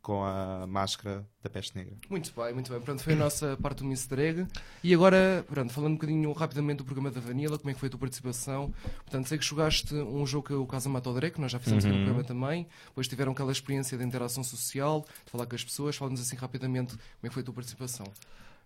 [0.03, 1.95] com a máscara da peste negra.
[2.09, 2.81] Muito bem, muito bem.
[2.81, 4.21] Pronto, foi a nossa parte do Mr.
[4.21, 4.47] Egg.
[4.83, 7.87] E agora, pronto, falando um bocadinho rapidamente do programa da Vanilla, como é que foi
[7.87, 8.73] a tua participação?
[8.97, 11.85] Portanto, sei que jogaste um jogo que é o Casa Matodré, que nós já fizemos
[11.85, 12.67] aqui no programa também.
[12.87, 15.95] Depois tiveram aquela experiência de interação social, de falar com as pessoas.
[15.95, 18.05] Fala-nos assim rapidamente como é que foi a tua participação.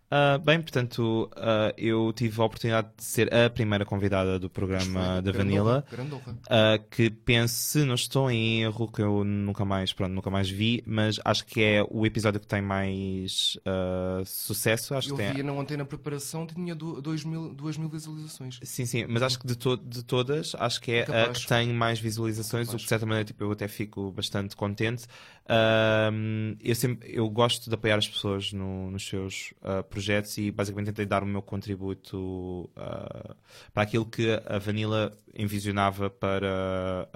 [0.09, 5.21] Ah, bem, portanto, ah, eu tive a oportunidade de ser a primeira convidada do programa
[5.21, 5.83] da Vanilla.
[5.91, 10.49] Uh, que penso, se não estou em erro, que eu nunca mais, pronto, nunca mais
[10.49, 14.95] vi, mas acho que é o episódio que tem mais uh, sucesso.
[14.95, 15.33] Acho Eu que tem...
[15.33, 18.59] via na ontem na preparação, tinha 2 mil, duas mil visualizações.
[18.63, 21.39] Sim, sim, mas acho que de, to- de todas, acho que é a Capaz.
[21.39, 25.05] que tem mais visualizações, o que de certa maneira tipo, eu até fico bastante contente.
[25.49, 30.51] Um, eu, sempre, eu gosto de apoiar as pessoas no- nos seus uh, projetos e
[30.51, 33.35] basicamente tentei dar o meu contributo uh,
[33.73, 37.07] para aquilo que a Vanilla envisionava para,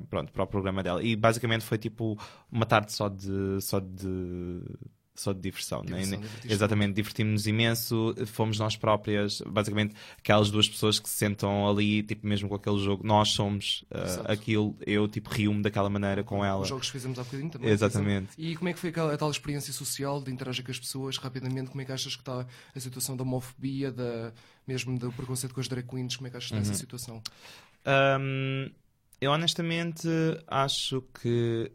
[0.00, 1.02] uh, pronto, para o programa dela.
[1.02, 2.16] E basicamente foi tipo
[2.50, 3.60] uma tarde só de.
[3.60, 4.62] Só de
[5.20, 5.86] só de diversão, né?
[5.98, 11.68] Diversão, divertiste exatamente, divertimos-nos imenso, fomos nós próprias, basicamente aquelas duas pessoas que se sentam
[11.68, 16.24] ali, tipo mesmo com aquele jogo, nós somos uh, aquilo, eu tipo rio-me daquela maneira
[16.24, 16.62] com ela.
[16.62, 17.70] Os jogos que fizemos há bocadinho também.
[17.70, 18.30] Exatamente.
[18.38, 21.16] E como é que foi aquela, a tal experiência social de interagir com as pessoas
[21.18, 21.70] rapidamente?
[21.70, 24.32] Como é que achas que está a situação da homofobia, da,
[24.66, 26.16] mesmo do preconceito com as drag queens?
[26.16, 26.78] Como é que achas que está essa Uhum.
[26.78, 27.22] situação?
[28.20, 28.70] Hum,
[29.20, 30.08] eu honestamente
[30.46, 31.70] acho que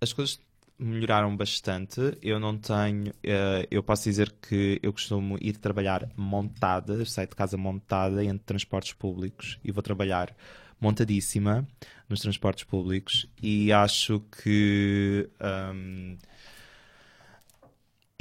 [0.00, 0.40] as coisas
[0.82, 2.00] melhoraram bastante.
[2.22, 3.12] Eu não tenho.
[3.22, 8.44] eh, eu posso dizer que eu costumo ir trabalhar montada, saio de casa montada entre
[8.44, 10.34] transportes públicos e vou trabalhar
[10.80, 11.66] montadíssima
[12.08, 15.28] nos transportes públicos e acho que.
[15.74, 16.16] hum,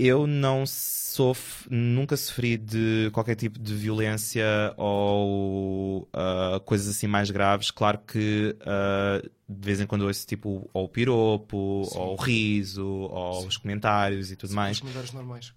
[0.08, 0.64] eu não
[1.70, 7.70] nunca sofri de qualquer tipo de violência ou ah, coisas assim mais graves.
[7.70, 11.99] Claro que ah, de vez em quando ouço tipo ou o piropo, Sim.
[11.99, 14.78] ou o riso, ou os comentários e tudo mais.
[14.78, 15.54] Os comentários normais.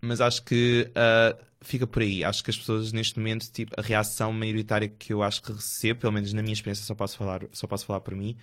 [0.00, 2.24] Mas acho que ah, fica por aí.
[2.24, 6.00] Acho que as pessoas neste momento, tipo, a reação maioritária que eu acho que recebo,
[6.00, 8.36] pelo menos na minha experiência, só posso falar, só posso falar por mim,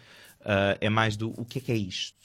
[0.79, 2.15] é mais do o que é que é isto?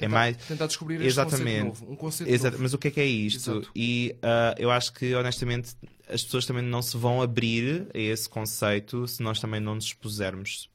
[0.00, 0.36] É mais.
[0.36, 1.64] Tentar descobrir Exatamente.
[1.66, 1.92] novo.
[1.92, 2.62] Um conceito Exa- novo.
[2.62, 3.50] Mas o que é que é isto?
[3.50, 3.70] Exato.
[3.74, 5.74] E ah, eu acho que, honestamente,
[6.08, 9.84] as pessoas também não se vão abrir a esse conceito se nós também não nos
[9.84, 10.68] expusermos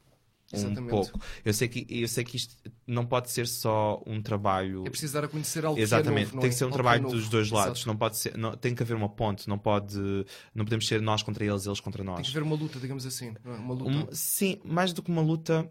[0.54, 0.90] um Exatamente.
[0.92, 1.20] pouco.
[1.44, 2.56] Eu sei, que, eu sei que isto
[2.88, 4.84] não pode ser só um trabalho.
[4.86, 6.52] É preciso dar a conhecer algo Exatamente, que é novo, não tem é?
[6.54, 7.16] que ser um Algo é trabalho novo.
[7.16, 7.80] dos dois lados.
[7.80, 7.88] Exato.
[7.88, 9.98] Não pode ser, não- tem que haver uma ponte, não pode,
[10.54, 12.22] não podemos ser nós contra eles, eles contra Tem nós.
[12.22, 13.34] que haver uma luta, digamos assim.
[13.44, 13.50] é?
[13.50, 13.90] Uma luta.
[13.90, 15.70] Um- sim, mais do que uma luta.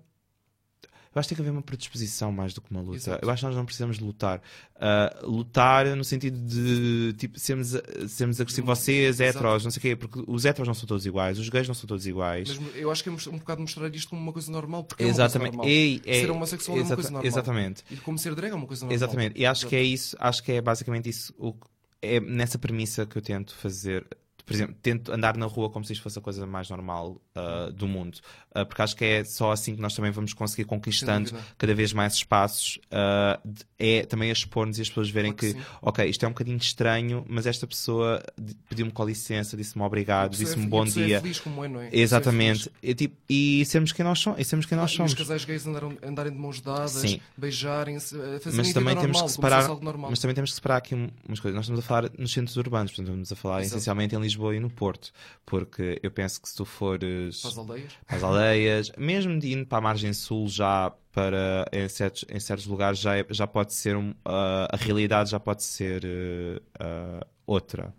[1.15, 2.97] Eu acho que tem que haver uma predisposição mais do que uma luta.
[2.97, 3.25] Exato.
[3.25, 4.43] Eu acho que nós não precisamos de lutar.
[4.77, 7.73] Ah, lutar no sentido de tipo, sermos,
[8.09, 9.39] sermos agressivos, vocês, Exato.
[9.39, 11.75] heteros, não sei o quê, porque os heteros não são todos iguais, os gays não
[11.75, 12.59] são todos iguais.
[12.59, 14.83] Mas eu acho que é um bocado mostrar isto como uma coisa normal.
[14.85, 15.57] Porque é uma Exatamente.
[15.57, 15.69] coisa normal.
[15.73, 17.27] Ei, é- ser homossexual é uma coisa normal.
[17.27, 17.85] exatamente.
[17.91, 18.95] E como ser drag é uma coisa normal.
[18.97, 19.41] Exatamente.
[19.41, 19.71] E acho Exato.
[19.71, 21.33] que é isso, acho que é basicamente isso.
[21.39, 21.55] O,
[22.03, 24.05] é nessa premissa que eu tento fazer.
[24.47, 27.70] Por exemplo, tento andar na rua como se isto fosse a coisa mais normal ah,
[27.72, 28.18] do mundo.
[28.55, 31.92] Ah, porque acho que é só assim que nós também vamos conseguir conquistando cada vez
[31.92, 32.78] mais espaços.
[32.90, 35.66] ah, de- é também expor-nos e as pessoas verem que, que sim.
[35.82, 38.22] ok, isto é um bocadinho estranho, mas esta pessoa
[38.68, 41.16] pediu-me com licença, disse-me obrigado, pessoa disse-me é- bom dia.
[41.16, 41.88] É feliz como é, não é?
[41.88, 42.64] É Exatamente.
[42.64, 42.76] feliz.
[42.82, 44.40] E, tipo, e sermos quem nós somos.
[44.40, 45.12] E sermos quem nós os somos.
[45.14, 49.20] casais gays andaram, andarem de mãos dadas, beijarem-se, eh, fazerem mas também normal, temos que
[49.20, 50.11] como se separar normal.
[50.11, 52.57] mas também temos que separar aqui um- umas coisas nós estamos a falar nos centros
[52.57, 53.76] urbanos portanto estamos a falar Exato.
[53.76, 55.12] essencialmente em Lisboa e no Porto
[55.47, 57.93] porque eu penso que se tu fores Para as aldeias.
[58.09, 62.66] às aldeias mesmo de indo para a margem sul já para em certos, em certos
[62.66, 67.26] lugares já, é- já pode ser um, ah, a realidade já pode ser eh, ah,
[67.47, 67.95] outra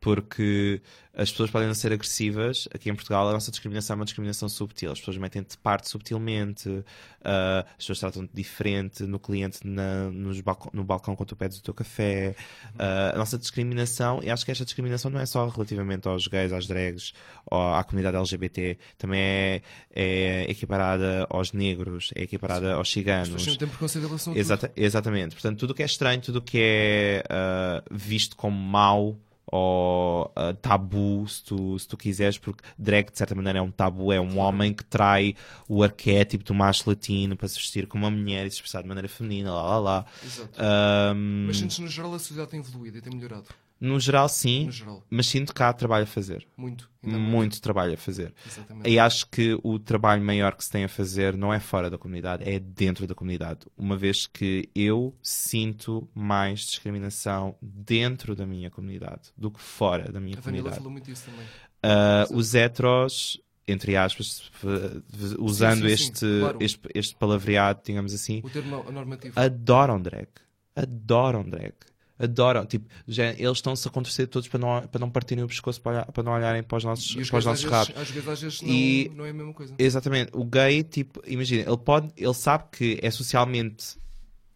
[0.00, 0.80] porque
[1.12, 2.68] as pessoas podem ser agressivas.
[2.72, 4.92] Aqui em Portugal, a nossa discriminação é uma discriminação subtil.
[4.92, 6.84] As pessoas metem-te de parte subtilmente,
[7.24, 11.58] ah, as pessoas tratam-te diferente no cliente na- nos balcão- no balcão quando tu pedes
[11.58, 12.36] o teu café.
[12.78, 16.52] Ah, a nossa discriminação, e acho que esta discriminação não é só relativamente aos gays,
[16.52, 17.12] às drags,
[17.50, 19.62] ou à comunidade LGBT, também é,
[19.96, 23.28] é equiparada aos negros, é equiparada aos As ciganos.
[23.30, 24.40] pessoas têm preconceito em relação a tudo.
[24.40, 25.34] Exata- exatamente.
[25.34, 29.18] Portanto, tudo o que é estranho, tudo o que é ah, visto como mau
[29.50, 33.70] ou ah, tabu, se tu, se tu quiseres, porque drag de certa maneira é um
[33.70, 35.34] tabu, é um homem que trai
[35.68, 38.88] o arquétipo do macho latino para se vestir como uma mulher e se expressar de
[38.88, 40.06] maneira feminina, lá lá lá.
[40.24, 40.60] Exato.
[40.60, 43.46] Ahm, Mas sentes no geral a sociedade tem evoluído e tem melhorado.
[43.80, 45.06] No geral, sim, No geral.
[45.08, 46.46] mas sinto que há trabalho a fazer.
[46.56, 46.90] Muito.
[47.02, 48.34] Muito trabalho a fazer.
[48.46, 48.90] Exatamente.
[48.90, 51.96] E acho que o trabalho maior que se tem a fazer não é fora da
[51.96, 53.60] comunidade, é dentro da comunidade.
[53.76, 60.18] Uma vez que eu sinto mais discriminação dentro da minha comunidade do que fora da
[60.20, 60.76] minha A Vanilla comunidade.
[60.76, 61.46] falou muito disso também.
[61.82, 66.58] Ah, os heteros, entre aspas, f- usando sim, sim, este, claro.
[66.60, 69.38] este, este palavreado, digamos assim, O termo normativo.
[69.38, 70.28] adoram drag.
[70.74, 71.74] Adoram drag.
[72.18, 72.66] Adoram.
[72.66, 75.92] Tipo, já, eles estão-se a contorcer todos para não, para não partirem o pescoço, para,
[75.92, 77.92] olhar- para não olharem para os nossos, E para os nossos rabos.
[77.96, 79.74] às vezes, às vezes E- não, não é a mesma coisa.
[79.78, 80.30] Exatamente.
[80.34, 83.96] O gay, tipo, imagina, ele pode, ele sabe que é socialmente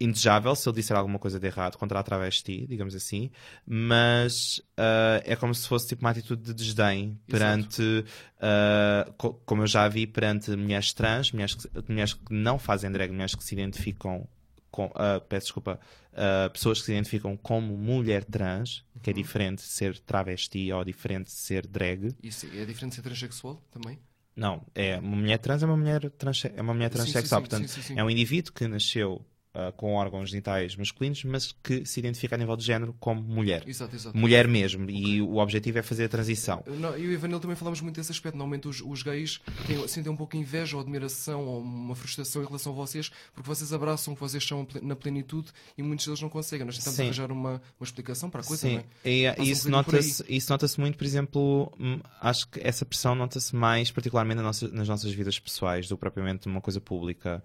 [0.00, 3.30] indesejável se ele disser alguma coisa de errado contra a travesti, digamos assim,
[3.64, 8.04] mas ah, é como se fosse tipo uma atitude de desdém perante,
[8.40, 12.90] ah, co- como eu já vi, perante mulheres trans, mulheres que, mulheres que não fazem
[12.90, 14.26] drag, mulheres que se identificam
[14.72, 15.78] com, ah, peço desculpa,
[16.14, 20.82] ah, pessoas que se identificam como mulher trans, que é diferente de ser travesti ou
[20.82, 22.16] diferente de ser drag.
[22.22, 24.00] Isso é diferente de ser transexual também?
[24.34, 27.42] Não, é uma mulher trans é uma mulher, trans, é uma mulher transexual.
[27.42, 28.00] sim, Portanto, sim, sim, sim.
[28.00, 29.24] é um indivíduo que nasceu
[29.54, 33.62] ah, com órgãos genitais masculinos, mas que se identifica a nível de género como mulher.
[33.66, 34.16] Exato, exato.
[34.16, 34.88] Mulher mesmo.
[34.90, 36.62] E o objetivo é fazer a transição.
[36.66, 38.36] Não, eu e a Vanilla também falamos muito desse aspecto.
[38.36, 42.46] Normalmente os, os gays têm, sentem um pouco inveja ou admiração ou uma frustração em
[42.46, 46.28] relação a vocês porque vocês abraçam que vocês são na plenitude e muitos deles não
[46.28, 46.64] conseguem.
[46.64, 47.02] Nós tentamos Sim.
[47.02, 49.10] arranjar uma, uma explicação para a coisa, Sim, é?
[49.10, 53.90] e, Passa isso nota-se nota-se muito, por exemplo, hum, acho que essa pressão nota-se mais,
[53.90, 57.42] particularmente na nossa- nas nossas vidas pessoais, do que propriamente numa coisa pública.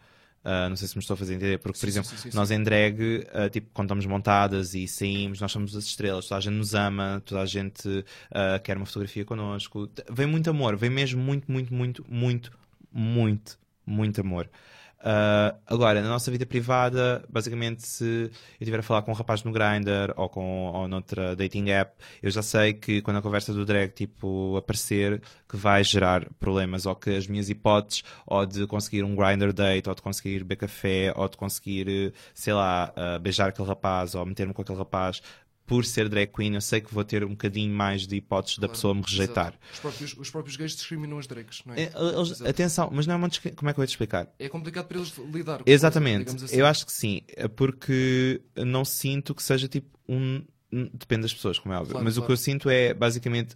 [0.49, 2.17] Ah, não sei se me estou a fazer entender, porque, por Sim, sim, exemplo, sim,
[2.17, 6.25] sim, nós em drag, ah, tipo, quando estamos montadas e saímos, nós somos as estrelas,
[6.27, 9.89] toda a gente nos ama, toda a gente ah, quer uma fotografia connosco.
[10.09, 12.51] Vem muito amor, vem mesmo muito, muito, muito, muito,
[12.93, 14.49] muito, muito amor.
[14.99, 19.43] Ah, agora, na nossa vida privada, basicamente, se eu estiver a falar com um rapaz
[19.43, 23.53] no Grindr ou, com, ou noutra dating app, eu já sei que quando a conversa
[23.53, 28.65] do drag tipo, aparecer, que vai gerar problemas, ou que as minhas hipóteses, ou de
[28.65, 33.19] conseguir um Grindr date, ou de conseguir beber café, ou de conseguir, sei lá, ah,
[33.19, 35.21] beijar aquele rapaz, ou meter-me com aquele rapaz,
[35.67, 38.61] por ser drag queen, eu sei que vou ter um bocadinho mais de hipóteses da
[38.67, 39.53] Claro, pessoa me rejeitar.
[39.73, 41.83] Os próprios, os próprios gays discriminam as drags, não é?
[41.83, 44.33] É, eles- atenção, mas não é uma Como é que eu vou te explicar?
[44.39, 46.55] É complicado para eles lidar com Exatamente, digamos assim.
[46.55, 50.41] eu acho que sim, é porque não sinto que seja tipo um.
[50.71, 52.27] Depende das pessoas, como é óbvio, Claro, mas o claro.
[52.27, 53.55] que eu sinto é basicamente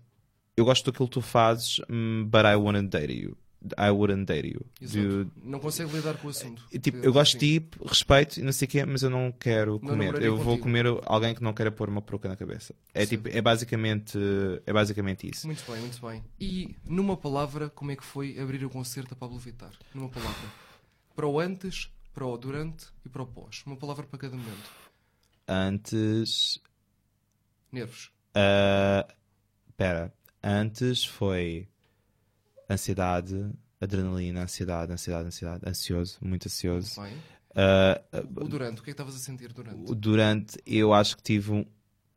[0.57, 3.37] eu gosto daquilo que tu fazes, hum, but I wanna date you.
[3.77, 4.65] I wouldn't date you.
[4.81, 6.63] Do- Não consegue lidar com o assunto.
[6.81, 9.73] tipo, eu gosto de ti, respeito e não sei o quê, mas eu não quero
[9.73, 10.21] Não comer.
[10.21, 10.63] Eu vou contigo.
[10.63, 12.73] comer alguém que não queira pôr uma peruca na cabeça.
[12.93, 13.09] É, Sim.
[13.17, 14.17] tipo, é, basicamente,
[14.65, 15.45] é basicamente isso.
[15.45, 16.23] Muito bem, muito bem.
[16.39, 19.71] E numa palavra, como é que foi abrir o concerto a Pablo Vittar?
[19.93, 20.49] Numa palavra.
[21.15, 23.61] Para o antes, para o durante e para o pós.
[23.67, 24.69] Uma palavra para cada momento.
[25.47, 26.59] Antes.
[27.71, 28.11] Nervos.
[28.33, 29.07] ah,
[29.77, 30.13] Pera.
[30.43, 31.67] Antes foi
[32.73, 33.49] ansiedade,
[33.79, 37.01] adrenalina, ansiedade, ansiedade, ansiedade, ansioso, muito ansioso.
[37.55, 38.01] Ah,
[38.37, 39.93] O durante, o que é que estavas a sentir durante?
[39.95, 41.65] Durante, eu acho que tive um,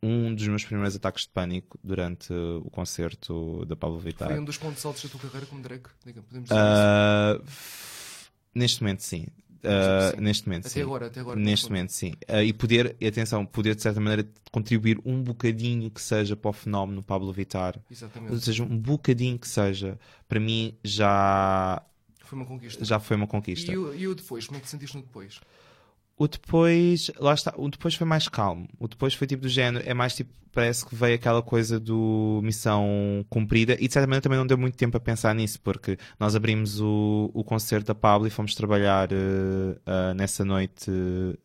[0.01, 4.29] um dos meus primeiros ataques de pânico durante o concerto da Pablo Vittar.
[4.29, 5.83] Foi um dos pontos altos da tua carreira como drag?
[6.03, 9.25] Podemos dizer Ah, f- neste momento, sim.
[9.67, 10.81] Ah, neste momento, Até sim.
[10.81, 12.13] agora, até agora, Neste momento, sim.
[12.27, 16.49] Ah, e poder, e atenção, poder de certa maneira contribuir um bocadinho que seja para
[16.49, 18.05] o fenómeno Pablo Vittar, isso.
[18.05, 18.45] ou Exatamente.
[18.45, 21.81] seja, um bocadinho que seja, para mim já,
[22.23, 22.83] Foi uma conquista.
[22.83, 23.71] já foi uma conquista.
[23.71, 24.45] E o, e o depois?
[24.47, 25.39] Como é que te sentiste no depois?
[26.17, 28.69] O depois, lá está, o depois foi mais calmo.
[28.79, 32.39] O depois foi tipo do género, é mais tipo, parece que veio aquela coisa do
[32.41, 35.97] missão cumprida e de certa maneira também não deu muito tempo a pensar nisso, porque
[36.17, 40.89] nós abrimos o, o concerto da Pablo e fomos trabalhar eh, ah, nessa noite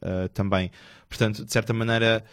[0.01, 0.71] eh, também.
[1.09, 2.25] Portanto, de certa maneira,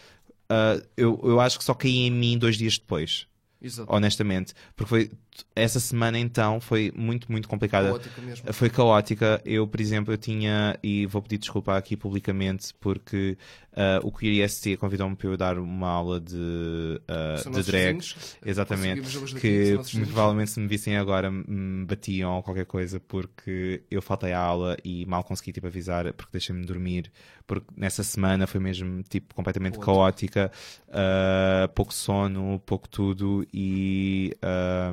[0.95, 3.25] eu, eu acho que só caí em mim dois dias depois,
[3.59, 3.91] Exato.
[3.91, 5.11] honestamente, porque foi
[5.55, 7.87] essa semana então foi muito, muito complicada.
[7.89, 8.53] Caótica mesmo.
[8.53, 9.41] Foi caótica.
[9.45, 13.37] Eu, por exemplo, eu tinha, e vou pedir desculpa aqui publicamente, porque
[13.73, 16.99] ah, o Queer IST convidou-me para eu dar uma aula de,
[17.43, 17.97] São de drag.
[17.97, 18.37] vizinhos.
[18.45, 19.01] Exatamente.
[19.01, 20.07] Daqui, Que muito vizinhos.
[20.09, 24.77] provavelmente se me vissem agora me batiam ou qualquer coisa porque eu faltei à aula
[24.83, 27.11] e mal consegui tipo, avisar porque deixei-me dormir.
[27.45, 30.33] Porque nessa semana foi mesmo tipo completamente Caótico.
[30.33, 30.51] caótica,
[30.89, 34.35] ah, pouco sono, pouco tudo e.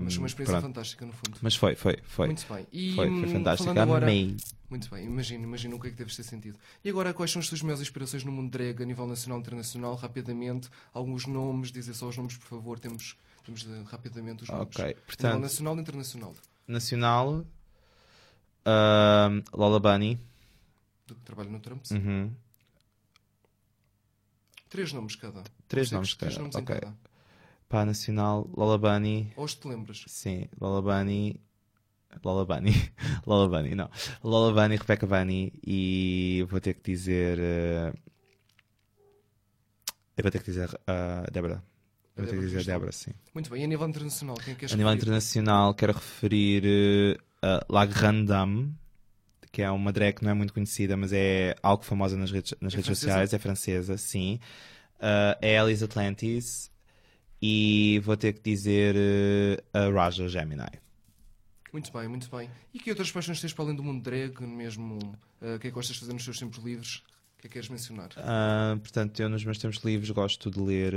[0.03, 0.74] Mas uma experiência pronto.
[0.74, 1.39] fantástica, no fundo.
[1.40, 2.27] Mas foi, foi, foi.
[2.27, 2.66] Muito bem.
[2.73, 3.65] E, Foi, foi fantástico.
[3.65, 4.36] falando agora- Amei.
[4.70, 6.59] Muito bem, imagino, imagino o que é que deves ter sentido.
[6.85, 9.43] E agora, quais são as tuas maiores inspirações no mundo drag a nível nacional e
[9.43, 9.94] internacional?
[9.94, 12.78] Rapidamente, alguns nomes, dizer só os nomes, por favor.
[12.81, 14.66] Temos, temos de, rapidamente os nomes.
[14.66, 16.35] Ok, A nível portanto, nacional e internacional.
[16.66, 17.44] nacional,
[18.65, 20.19] ahm, Lola Bunny,
[21.06, 21.85] Do que trabalho no Trump.
[21.93, 22.32] uhum,
[24.69, 25.44] Três nomes cada.
[25.69, 26.62] Três nomes Três cada, nomes ok.
[26.77, 26.97] em cada.
[27.74, 30.05] Pá, nacional, Lola Bunny, os te lembras?
[30.06, 31.40] sim, Lola Bunny,
[32.24, 32.72] Lola Bunny,
[33.26, 33.90] Lola Bunny, não,
[34.22, 37.92] Lola Bunny, Rebecca Bunny e vou ter que dizer, eh,
[40.16, 41.62] eu vou ter que dizer a Débora,
[42.16, 42.64] eu vou ter que dizer.
[42.64, 43.10] Débora, sim.
[43.34, 43.62] Muito bem.
[43.62, 45.02] E a nível internacional, quem é que queres A nível referir?
[45.02, 48.72] internacional, quero referir eh, a La Grande Dame,
[49.51, 52.55] que é uma drag que não é muito conhecida, mas é algo famosa nas redes,
[52.60, 53.06] nas É redes francesa?
[53.06, 54.38] sociais, é francesa, sim.
[55.01, 56.70] Uh, é Alice Atlantis
[57.47, 60.65] e vou ter que dizer eh, a Raja Gemini.
[61.71, 62.49] Muito bem, muito bem.
[62.73, 64.99] E que outras paixões tens para além do mundo drag, mesmo?
[65.43, 66.97] ah, O que é que gostas de fazer nos teus tempos livres?
[66.97, 67.03] O
[67.43, 68.09] que é que queres mencionar?
[68.16, 70.95] Ah, portanto, eu nos meus tempos livres gosto de ler,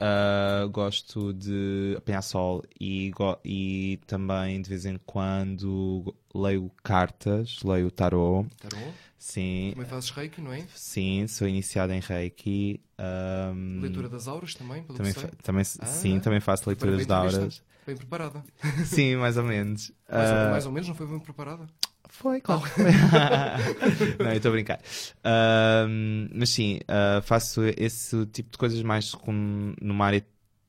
[0.00, 3.12] ah, gosto de apanhar sol e,
[3.44, 8.48] e também de vez em quando leio cartas, leio tarot.
[8.60, 8.92] Tarot?
[9.18, 10.64] Sim, Também fazes reiki, não é?
[10.74, 12.80] sim, sou iniciado em Reiki.
[12.98, 15.12] ahm, Leitura das auras também, pelo também,
[15.42, 17.62] também, Ah, sim, também faço leituras de auras.
[17.86, 18.44] Bem preparada.
[18.84, 19.92] Sim, mais ou menos.
[20.10, 21.66] Mais, Ah, mais ou menos, não foi bem preparada?
[22.12, 22.62] Foi, claro.
[24.22, 24.80] não, eu estou a brincar.
[25.24, 30.24] Ahm, mas sim, ah, faço esse tipo de coisas mais com, numa área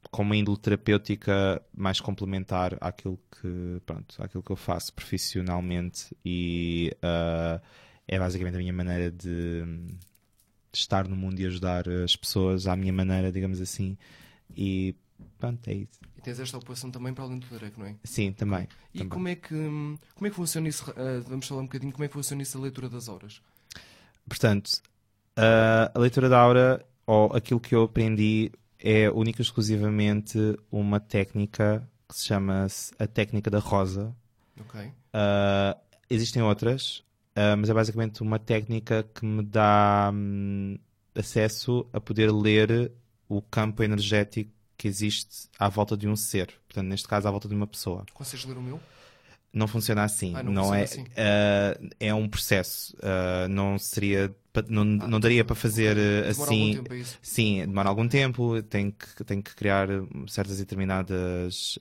[0.10, 6.96] com uma índole terapêutica mais complementar àquilo que, pronto, àquilo que eu faço profissionalmente e
[7.02, 7.62] ah,
[8.08, 12.76] é basicamente a minha maneira de, de estar no mundo e ajudar as pessoas à
[12.78, 13.98] minha maneira, digamos assim.
[14.56, 14.96] E
[15.38, 16.00] pronto, é isso.
[16.24, 17.96] Tens esta ocupação também para além do drag, não é?
[18.04, 18.68] Sim, também.
[18.94, 19.10] E também.
[19.10, 19.50] como é que
[20.16, 20.90] como é que funciona isso?
[20.92, 23.42] ah, vamos falar um bocadinho como é que funciona isso a leitura das auras.
[24.28, 24.82] Portanto,
[25.36, 30.38] a, a leitura da aura, ou aquilo que eu aprendi, é única e exclusivamente
[30.72, 32.68] uma técnica que se chama
[33.00, 34.16] a técnica da rosa.
[34.60, 34.92] Ok?
[35.14, 35.78] Ah,
[36.10, 37.04] existem outras,
[37.36, 40.78] ah, mas é basicamente uma técnica que me dá hum,
[41.16, 42.92] acesso a poder ler
[43.28, 44.52] o campo energético
[44.84, 46.48] que existe à volta de um ser.
[46.68, 48.06] Portanto, neste caso, à volta de uma pessoa.
[48.14, 48.82] Consegues ler o meu?
[49.54, 50.34] Não funciona assim.
[50.36, 51.06] Ah, não não funciona é, assim.
[51.16, 52.94] ah, é um processo.
[53.02, 54.36] Ah, não seria,
[54.68, 56.62] não, não daria para fazer ah, Demora assim.
[56.72, 57.18] algum tempo, é isso?
[57.22, 59.88] Sim, demora algum tempo, tem que, tem que criar
[60.28, 61.80] certas e determinadas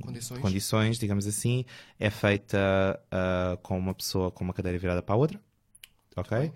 [0.00, 0.40] Condições.
[0.40, 1.66] condições, digamos assim.
[2.00, 5.38] É feita ah, com uma pessoa com uma cadeira virada para a outra.
[6.16, 6.38] Ok?
[6.38, 6.52] bem.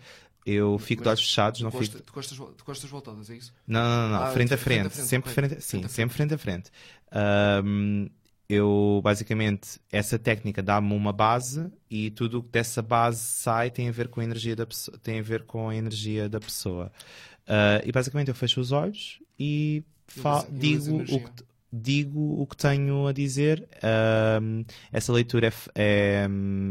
[0.46, 2.06] Eu fico de olhos fechados, não costa, fico.
[2.06, 3.52] tu, costas, tu costas voltadas, é isso?
[3.66, 6.16] Não, não, não, Ah, frente a frente a frente, frente, sempre frente, sim, Frente sempre
[6.16, 6.70] frente a frente.
[8.48, 13.88] Eu basicamente essa técnica dá-me uma base e tudo o que dessa base sai tem
[13.88, 16.92] a ver com a energia da pessoa, tem a ver com a energia da pessoa.
[17.46, 19.82] Ah, e basicamente eu fecho os olhos e
[20.16, 23.68] eles digo o que digo o que tenho a dizer.
[24.92, 26.28] Essa leitura é, é,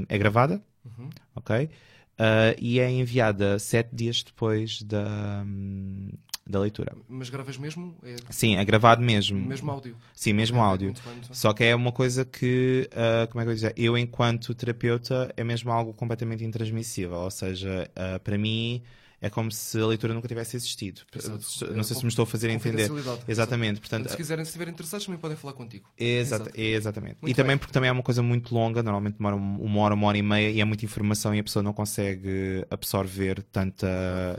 [0.08, 1.10] é gravada, Uhum.
[1.36, 1.70] ok?
[2.18, 6.10] Ah, e é enviada sete dias depois da, hum,
[6.48, 6.96] da leitura.
[7.10, 7.96] Mas gravas mesmo?
[8.04, 9.38] É Sim, é gravado mesmo.
[9.40, 9.96] mesmo áudio?
[10.14, 10.86] Sim, mesmo Ok, áudio.
[10.88, 11.22] muito bem.
[11.32, 13.74] Só que é uma coisa que, ah, como é que eu dizer?
[13.76, 17.18] Eu, enquanto terapeuta, é mesmo algo completamente intransmissível.
[17.18, 18.82] Ou seja, ah, para mim,
[19.22, 21.02] é como se a leitura nunca tivesse existido.
[21.16, 21.74] Exato.
[21.74, 22.90] Não sei se me estou a fazer entender.
[23.28, 23.80] Exatamente.
[23.80, 25.90] Portanto, se quiserem, se estiverem interessados, também podem falar contigo.
[25.98, 26.50] Exato.
[26.54, 27.18] exatamente.
[27.24, 27.58] E também bem.
[27.58, 30.22] porque também é uma coisa muito longa, normalmente demora um- uma hora, uma hora e
[30.22, 33.88] meia e é muita informação e a pessoa não consegue absorver tanta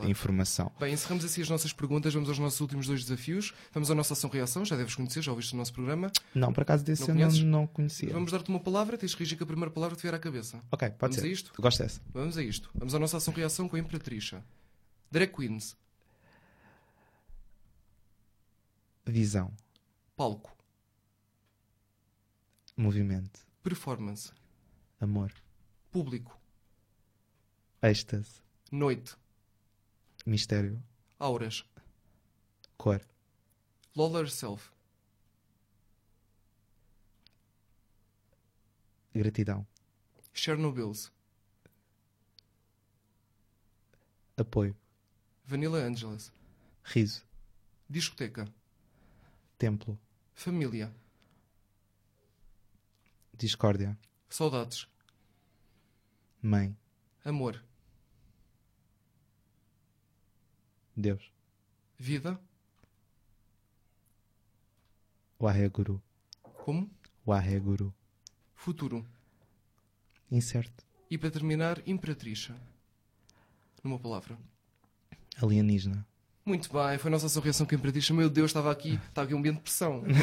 [0.03, 0.71] informação.
[0.79, 2.13] Bem, encerramos assim as nossas perguntas.
[2.13, 3.53] Vamos aos nossos últimos dois desafios.
[3.73, 4.63] Vamos à nossa ação-reação.
[4.65, 6.11] Já deves conhecer, já ouviste o nosso programa.
[6.33, 8.09] Não, por acaso desse Não eu não, não conhecia.
[8.11, 8.97] Vamos dar-te uma palavra.
[8.97, 10.59] Tens que reagir com a primeira palavra que te vier à cabeça.
[10.71, 11.23] Ok, pode Vamos ser.
[11.25, 11.51] a isto?
[11.59, 12.01] Gosto dessa.
[12.13, 12.69] Vamos a isto.
[12.75, 14.43] Vamos à nossa ação-reação com a Imperatrixa.
[15.11, 15.75] Drag Queens.
[19.05, 19.53] Visão,
[20.17, 20.53] Palco.
[22.75, 24.33] movimento, Performance.
[24.99, 25.33] amor,
[25.91, 26.37] Público.
[27.81, 29.15] êxtase, Noite.
[30.25, 30.83] mistério,
[31.17, 31.63] Auras.
[32.77, 33.01] cor,
[33.95, 34.71] Lola Herself.
[39.13, 39.65] gratidão,
[40.33, 41.11] Chernobyls.
[44.35, 44.75] apoio,
[45.47, 46.31] Vanilla Angeles.
[46.83, 47.23] riso,
[47.89, 48.47] Discoteca.
[49.57, 49.97] templo,
[50.33, 50.93] Família.
[53.33, 53.97] discórdia,
[54.29, 54.87] Saudades.
[56.41, 56.75] mãe,
[57.23, 57.63] Amor.
[60.95, 61.31] Deus,
[61.97, 62.39] Vida.
[65.39, 66.01] Waheguru,
[66.65, 66.89] Como?
[67.25, 67.93] Waheguru,
[68.55, 69.05] Futuro.
[70.31, 72.53] incerto, E para terminar, Imperatrixa.
[73.83, 74.37] Numa palavra.
[75.41, 76.05] Alienígena,
[76.45, 78.13] Muito bem, foi a nossa ação reação com a Imperatrixa.
[78.13, 80.03] Meu Deus, estava aqui, está aqui um ambiente de pressão.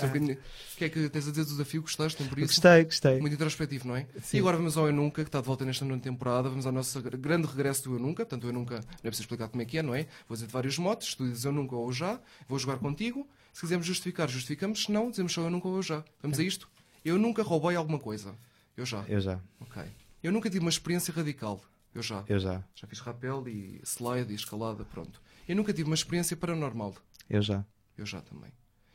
[0.00, 1.82] É O que é que tens a dizer do desafio?
[1.82, 2.22] Gostaste?
[2.24, 2.48] Por isso?
[2.48, 3.20] Gostei, gostei.
[3.20, 4.06] Muito introspectivo, não é?
[4.22, 4.36] Sim.
[4.36, 6.48] E agora vamos ao Eu Nunca, que está de volta nesta nona temporada.
[6.48, 8.24] Vamos ao nosso grande regresso do Eu Nunca.
[8.26, 10.06] Portanto, Eu Nunca, não é preciso explicar como é que é, não é?
[10.28, 11.14] Vou dizer vários motes.
[11.14, 12.20] Tu dizes Eu Nunca ou Eu Já.
[12.48, 13.26] Vou jogar contigo.
[13.52, 14.84] Se quisermos justificar, justificamos.
[14.84, 16.04] Se não, dizemos só Eu Nunca ou Eu Já.
[16.22, 16.68] Vamos a isto?
[17.04, 18.34] Eu nunca roubei alguma coisa.
[18.76, 19.04] Eu já.
[19.08, 19.82] Eu já, Ok.
[20.22, 21.62] Eu nunca tive uma experiência radical.
[21.94, 22.24] Eu já.
[22.28, 25.20] eu já, Já fiz rapel e slide e escalada, pronto.
[25.48, 26.94] Eu nunca tive uma experiência paranormal.
[27.28, 27.64] eu já,
[27.98, 28.50] Eu já também.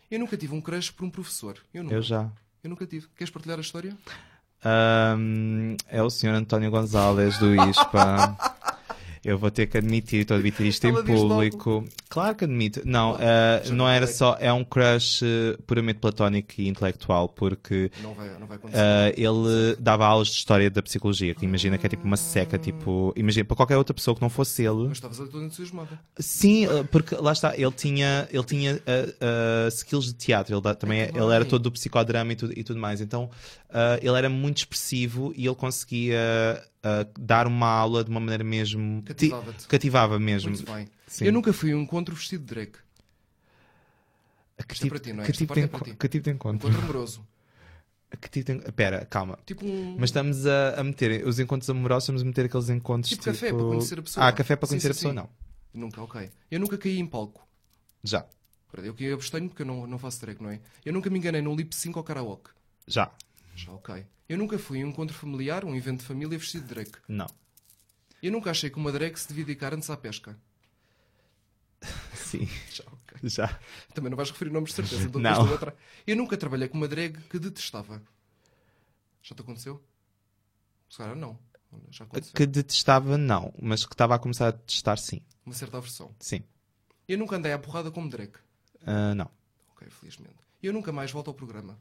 [0.09, 1.57] Eu nunca tive um crush por um professor.
[1.73, 1.95] Eu nunca.
[1.95, 2.31] eu já.
[2.63, 3.07] Eu nunca tive.
[3.15, 3.95] Queres partilhar a história?
[4.63, 8.37] Ahm, é o senhor António Gonzalez do ISPA.
[9.25, 11.29] Eu vou ter que admitir, estou a admitir isto Ela em diz logo.
[11.33, 11.83] público.
[12.09, 12.81] Claro que admito.
[12.85, 14.37] Não, Claro, ah, já não era só.
[14.39, 19.75] É um crush eh, puramente platónico e intelectual, porque Não vai, não vai ah, ele
[19.79, 23.11] dava aulas de história da psicologia, que imagina que é tipo uma seca, tipo.
[23.15, 24.83] Imagina, para qualquer outra pessoa que não fosse ele.
[24.89, 25.97] Mas estavas ali todo entusiasmado.
[26.19, 30.61] Sim, uh, porque lá está, ele tinha, ele tinha uh, uh, skills de teatro, ele,
[30.61, 33.01] da- também, que ele era todo do psicodrama e tudo, e tudo mais.
[33.01, 33.23] Então,
[33.71, 38.43] uh, ele era muito expressivo e ele conseguia uh, dar uma aula de uma maneira
[38.43, 39.01] mesmo.
[39.01, 39.67] ti- Cativava-te.
[39.67, 40.51] Cativava mesmo.
[40.51, 40.87] Muito bem.
[41.07, 41.25] Sim.
[41.25, 42.71] Eu nunca fui a um encontro vestido de drag.
[44.67, 45.25] Que Isto é tipo, para ti, não é?
[45.25, 45.95] que tipo de é enco- ti.
[45.95, 46.67] que tipo de encontro?
[46.69, 47.27] Encontro amoroso.
[48.21, 49.37] Que tipo de Pera, calma.
[49.45, 49.95] Tipo um.
[49.99, 53.51] Mas estamos a, a meter os encontros amorosos, estamos a meter aqueles encontros Tipo café,
[53.51, 54.25] para conhecer a pessoa.
[54.27, 55.29] Ah, café para Sim, conhecer sim, a pessoa, sim.
[55.73, 55.81] não.
[55.81, 56.31] Nunca, ok.
[56.49, 57.45] Eu nunca caí em palco.
[58.01, 58.25] Já,
[58.77, 60.61] Eu que abstenho porque eu não, não faço drag, não é?
[60.85, 62.49] Eu nunca me enganei num lip sync ou karaoke.
[62.87, 63.11] já,
[63.55, 64.05] Já, ok.
[64.27, 66.91] Eu nunca fui a um encontro familiar, um evento de família vestido de drag.
[67.07, 67.27] não.
[68.23, 70.35] Eu nunca achei que uma drag se devia dedicar antes à pesca.
[72.15, 73.29] Sim, Já, ok.
[73.29, 73.59] já.
[73.93, 75.07] Também não vais referir nomes de certeza.
[75.07, 75.53] então Não.
[75.53, 75.77] atrás.
[76.07, 78.01] Eu nunca trabalhei com uma drag que detestava.
[79.21, 79.83] Já te aconteceu?
[80.89, 81.37] Se calhar não.
[81.91, 82.33] Já aconteceu.
[82.33, 85.21] Que detestava, não, mas que estava a começar a detestar, sim.
[85.45, 86.15] Uma certa aversão.
[86.19, 86.41] Sim.
[87.07, 88.31] Eu nunca andei à porrada como drag.
[88.87, 89.29] Ah, não.
[89.71, 90.37] Ok, felizmente.
[90.63, 91.77] Eu nunca mais volto ao programa.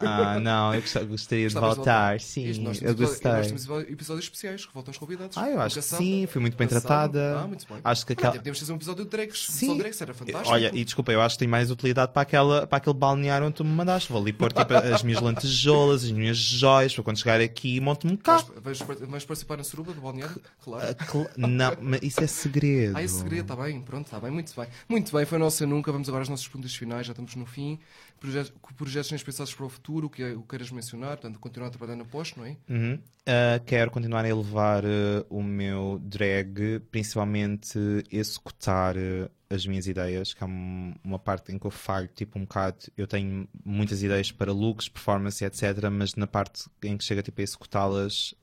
[0.00, 3.10] Ah, não, eu gost- gostaria de Gostavas voltar, sim, nós eu episódio- Nós
[3.48, 3.66] gostei.
[3.66, 5.36] temos episódios especiais que voltam os convidados.
[5.36, 7.40] Ah, eu acho que sim, fui muito bem tratada.
[7.40, 7.78] Ah, muito bem.
[7.82, 8.32] Acho que aquela.
[8.34, 9.46] podemos fazer um episódio de drags.
[9.50, 9.80] Sim.
[9.80, 10.48] Era fantástico.
[10.50, 13.56] Olha, e desculpa, eu acho que tem mais utilidade para, aquela, para aquele balneário onde
[13.56, 14.10] tu me mandaste.
[14.12, 18.16] Vou ali pôr tipo, as minhas lantejoulas, as minhas joias, para quando chegar aqui monto-me
[18.16, 18.42] cá.
[18.62, 20.40] Vais, vais, vais participar na suruba do balneário?
[20.62, 20.96] Claro.
[20.98, 22.96] Ah, Não, mas isso é segredo.
[22.96, 24.66] Ah, esse segredo, está bem, pronto, está bem, muito bem.
[24.88, 25.90] Muito bem, foi a nossa nunca.
[25.92, 27.78] Vamos agora às nossas perguntas finais, já estamos no fim.
[28.20, 31.38] Projetos, projetos neste passares para o futuro, o que, é, o que queiras mencionar, portanto,
[31.38, 32.54] continuar a trabalhar na pós, não é?
[32.68, 32.94] Uhum.
[32.94, 37.78] Uh, quero continuar a elevar uh, o meu drag, principalmente
[38.10, 42.38] executar uh, as minhas ideias, que há um- uma parte em que eu falho, tipo
[42.38, 47.04] um bocado, eu tenho muitas ideias para looks, performance, etc, mas na parte em que
[47.04, 48.34] chega tipo, a executá-las,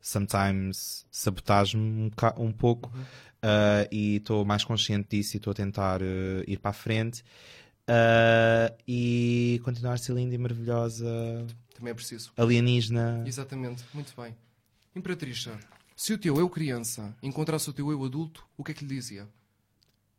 [0.00, 2.88] sometimes sabotage-me um, um pouco,
[3.42, 6.00] uh, e estou mais consciente disso e estou a tentar
[6.46, 7.24] ir para a frente.
[7.88, 11.06] Uh, e continuar a ser linda e maravilhosa,
[11.74, 12.32] Também é preciso.
[12.36, 13.22] alienígena.
[13.26, 14.34] Exatamente, muito bem.
[14.96, 15.46] Imperatriz,
[15.94, 18.94] se o teu eu criança encontrasse o teu eu adulto, o que é que lhe
[18.94, 19.28] dizia?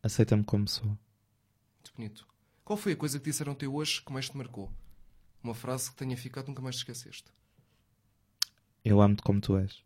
[0.03, 0.85] Aceita-me como sou.
[0.85, 2.27] Muito bonito.
[2.63, 4.71] Qual foi a coisa que disseram teu hoje que mais te marcou?
[5.43, 7.31] Uma frase que tenha ficado nunca mais te esqueceste.
[8.83, 9.83] Eu amo-te como tu és.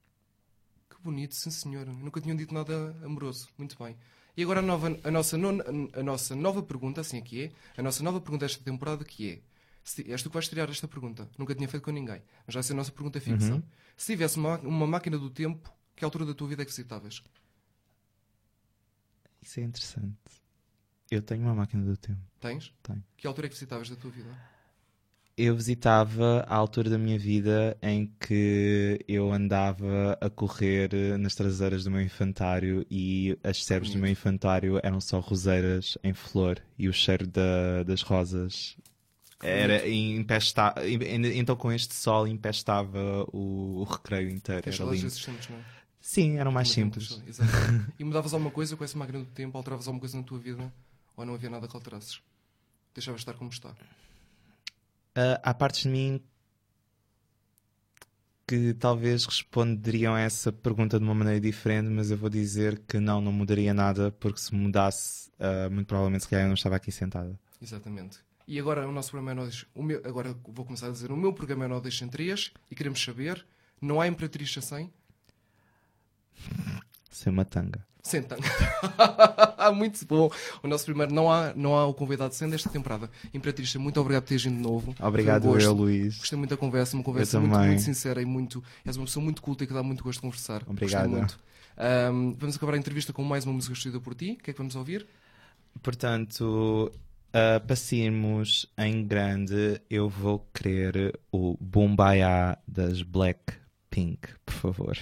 [0.90, 1.86] Que bonito, sim senhor.
[1.86, 3.48] Nunca tinham dito nada amoroso.
[3.58, 3.96] Muito bem.
[4.40, 7.84] E agora a, nova, a, nossa, nona- a nossa nova pergunta, assim aqui é, a
[7.84, 9.42] nossa nova pergunta desta temporada que é,
[9.84, 12.64] se, és tu que vais tirar esta pergunta, nunca tinha feito com ninguém, mas vai
[12.64, 13.56] ser a nossa pergunta fixa.
[13.56, 13.64] Uhum.
[13.98, 17.22] Se tivesse uma, uma máquina do tempo, que altura da tua vida é que visitavas?
[19.42, 20.16] Isso é interessante.
[21.12, 22.22] Eu tenho uma máquina do tempo.
[22.40, 22.74] Tens?
[22.82, 23.04] Tenho.
[23.18, 24.30] Que altura é que visitavas da tua vida?
[25.42, 31.86] Eu visitava a altura da minha vida em que eu andava a correr nas traseiras
[31.86, 36.90] do meu infantário e as servas do meu infantário eram só roseiras em flor e
[36.90, 38.76] o cheiro da- das rosas
[39.42, 40.76] era empesta...
[41.34, 44.70] então com este sol empestava o, o recreio inteiro.
[44.70, 45.04] Lindo.
[45.04, 45.62] desses tempos, não é?
[46.02, 47.08] Sim, eram mais simples.
[47.08, 47.94] saudades, exato.
[47.98, 49.58] e mudavas alguma coisa com essa máquina do tempo?
[49.58, 50.70] Alteravas alguma coisa na tua vida?
[51.16, 52.20] Ou não havia nada que alterasses?
[52.94, 53.74] Deixavas estar como está?
[55.20, 56.22] Ah, há partes de mim
[58.48, 63.00] que talvez responderiam a essa pergunta de uma maneira diferente, mas eu vou dizer que
[63.02, 66.78] não, não mudaria nada, porque se mudasse, ah, muito provavelmente se calhar eu não estava
[66.78, 67.38] aqui sentada.
[67.62, 68.20] Exatamente.
[68.48, 69.66] E agora o nosso programa é nós.
[69.76, 72.54] O meu, agora vou começar a dizer: o meu programa é nó deixa em 3
[72.72, 73.46] e queremos saber:
[73.82, 74.90] não há Imperatriz sem?
[77.12, 77.86] Sem uma tanga.
[78.02, 78.44] Sem tanga.
[79.76, 80.32] muito bom.
[80.64, 83.10] O nosso primeiro, não há, não há o convidado sem desta temporada.
[83.34, 84.96] Imperatriz, muito obrigado por teres vindo de novo.
[85.00, 86.18] Obrigado, um eu, Luís.
[86.18, 88.64] Gostei muito da conversa, uma conversa muito, muito sincera e muito.
[88.86, 90.64] És uma pessoa muito culta e que dá muito gosto de conversar.
[90.64, 91.10] Gostei Obrigado.
[91.10, 91.40] muito.
[91.78, 94.38] Ahm, vamos acabar a entrevista com mais uma música escolhida por ti.
[94.40, 95.06] O que é que vamos ouvir?
[95.84, 96.92] Portanto,
[97.32, 104.98] para sairmos em grande, eu vou querer o Bombaya das Blackpink, por favor.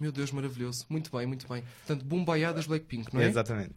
[0.00, 0.86] Meu Deus, maravilhoso.
[0.88, 1.62] Muito bem, muito bem.
[1.86, 3.26] Portanto, Bombaiá das Blackpink, não é?
[3.26, 3.74] Exatamente.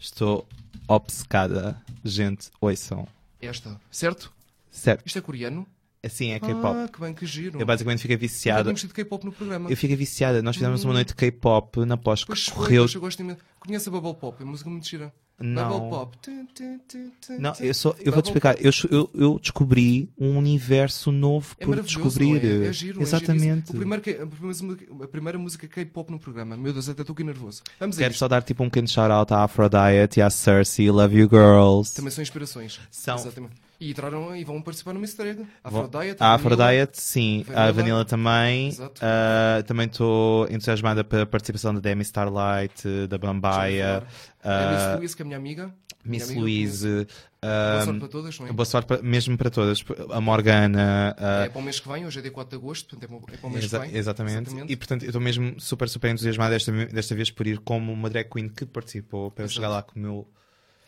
[0.00, 0.48] Estou
[0.88, 1.80] obcecada.
[2.02, 3.06] Gente, ouçam.
[3.38, 4.32] Esta, certo?
[4.70, 5.06] Certo.
[5.06, 5.66] Isto é coreano?
[6.04, 6.64] Assim é K-pop.
[6.76, 7.60] Ah, que bem, que giro.
[7.60, 8.62] Eu basicamente fiquei viciada.
[8.62, 9.68] tínhamos tido K-pop no programa.
[9.70, 10.40] Eu fiquei viciada.
[10.42, 12.86] Nós fizemos uma noite de K-pop na pós que Pois correu.
[12.94, 13.40] eu gosto imenso.
[13.58, 14.40] Conhece a Bubble Pop?
[14.40, 15.12] É música muito gira.
[15.40, 15.68] Não.
[15.70, 16.18] Bubble Pop.
[17.38, 18.56] Não, eu, só, eu vou-te explicar.
[18.64, 22.44] Eu, eu, eu descobri um universo novo É por descobrir.
[22.44, 22.66] é?
[22.68, 23.42] É giro, é Exatamente.
[23.72, 23.74] giríssimo.
[23.74, 26.56] o primeiro, a, primeira, música- K-pop no programa.
[26.56, 27.62] Meu Deus, até estou aqui nervoso.
[27.78, 28.18] Vamos Quero isto.
[28.20, 30.90] só dar tipo um pequeno shout-out à Aphrodite e à Cersei.
[30.90, 31.94] Love you, girls.
[31.94, 32.80] Também são inspirações.
[32.90, 33.16] São.
[33.16, 33.54] Exatamente.
[33.80, 35.46] E entraram e vão participar no Easter Egg.
[35.62, 36.16] A Aphrodite.
[36.20, 36.64] A Vanilla.
[36.66, 37.44] Aphrodite, sim.
[37.48, 37.72] A Vanilla.
[37.72, 38.76] Vanilla também.
[39.00, 44.04] Ah, também estou entusiasmada pela participação da Demi Starlight, da Bambaia,
[44.42, 44.68] falar.
[44.68, 45.74] A Miss Louise, que é a minha amiga.
[46.04, 46.88] Minha Miss amiga, Louise.
[46.88, 47.06] Boa
[47.42, 48.52] ah, sorte para todas, não é?
[48.52, 49.84] boa sorte para- mesmo para todas.
[50.10, 51.14] A Morgana.
[51.16, 53.20] ah, É para o mês que vem, hoje é dia 4 de agosto, portanto é
[53.20, 53.96] para- é para o mês Exa- que vem.
[53.96, 54.50] exatamente.
[54.68, 58.10] E portanto, eu estou mesmo super, super entusiasmado desta, desta vez por ir como uma
[58.10, 60.28] drag queen que participou para eu chegar lá com o meu.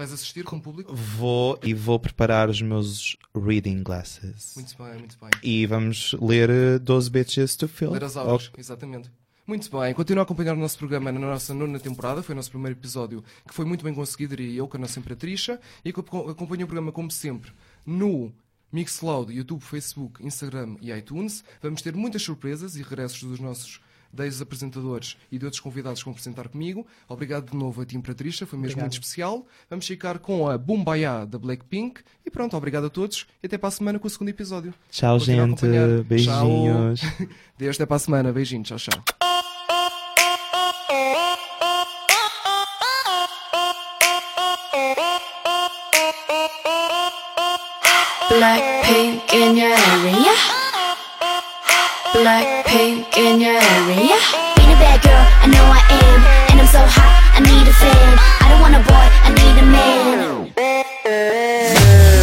[0.00, 0.96] Vais assistir com o público?
[0.96, 4.54] Vou e vou preparar os meus reading glasses.
[4.56, 5.28] Muito bem, muito bem.
[5.42, 7.90] E vamos ler uh, 12 Bitches to Fill.
[7.90, 9.10] Ler as aulas, exatamente.
[9.46, 12.48] Muito bem, continua a acompanhar o nosso programa na nossa nona temporada, foi o nosso
[12.48, 16.64] primeiro episódio, que foi muito bem conseguido, diria eu, com a nossa Imperatrixa, e acompanha
[16.64, 17.52] o programa, como sempre,
[17.84, 18.32] no
[18.72, 21.44] Mixcloud, YouTube, Facebook, Instagram e iTunes.
[21.60, 26.04] Vamos ter muitas surpresas e regressos dos nossos desde apresentadores e de outros convidados que
[26.04, 26.86] vão apresentar comigo.
[27.08, 29.46] Obrigado de novo a ti, Imperatrixa, foi mesmo muito especial.
[29.68, 32.00] Vamos ficar com a Boombayá da Blackpink.
[32.24, 34.74] E pronto, obrigado a todos e até para a semana com o segundo episódio.
[34.90, 35.66] Tchau, gente.
[36.06, 37.00] Beijinhos.
[37.00, 37.28] Tchau.
[37.58, 38.32] Deus, até para a semana.
[38.32, 38.68] Beijinhos.
[38.68, 39.04] Tchau, tchau.
[48.30, 50.59] Blackpink in your area.
[52.13, 54.17] Blackpink in your area.
[54.55, 56.19] Being a bad girl, I know I am.
[56.51, 58.11] And I'm so hot, I need a fan.
[58.41, 60.51] I don't want a boy, I need a man.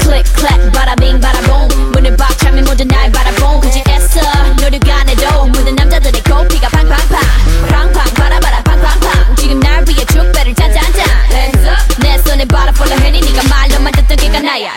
[0.02, 1.68] Click, clack, bada bing, bada boom.
[1.92, 4.20] 문을 박차면 모든 날 바라본 그지 애써
[4.60, 7.20] 노력가 내도 모든 남자들의 고피가 팡팡팡.
[7.68, 9.36] 팡팡, 바라바라, 팡팡팡.
[9.36, 11.06] 지금 날 위해 축배를 짠짠짠.
[11.30, 12.00] Hands up.
[12.00, 13.20] 내 손에 바라 full of honey.
[13.20, 14.72] 네가 말로만 듣던 걔가 나야.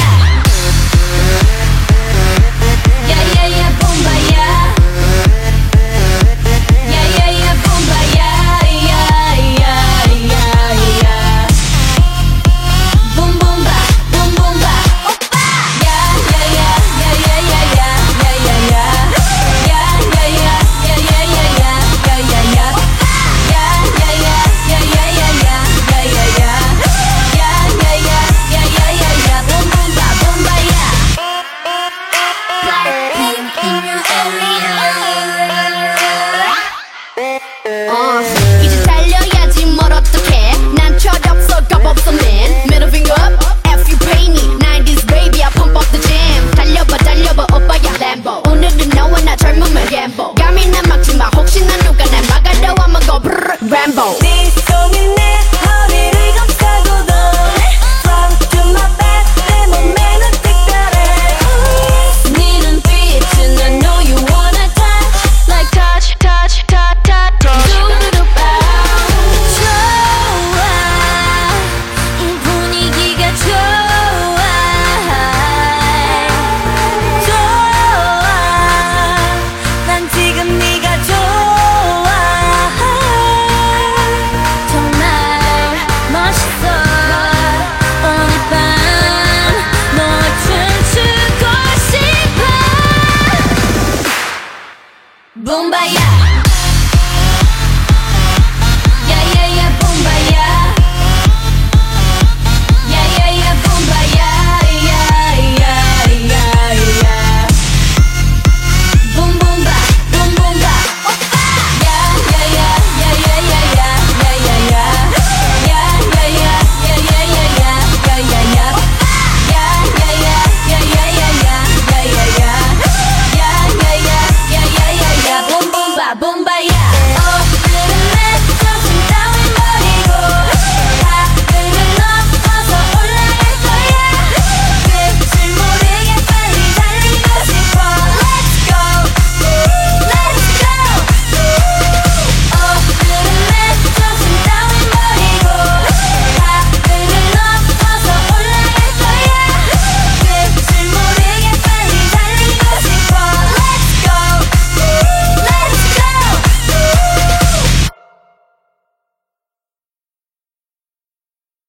[0.00, 0.39] yeah.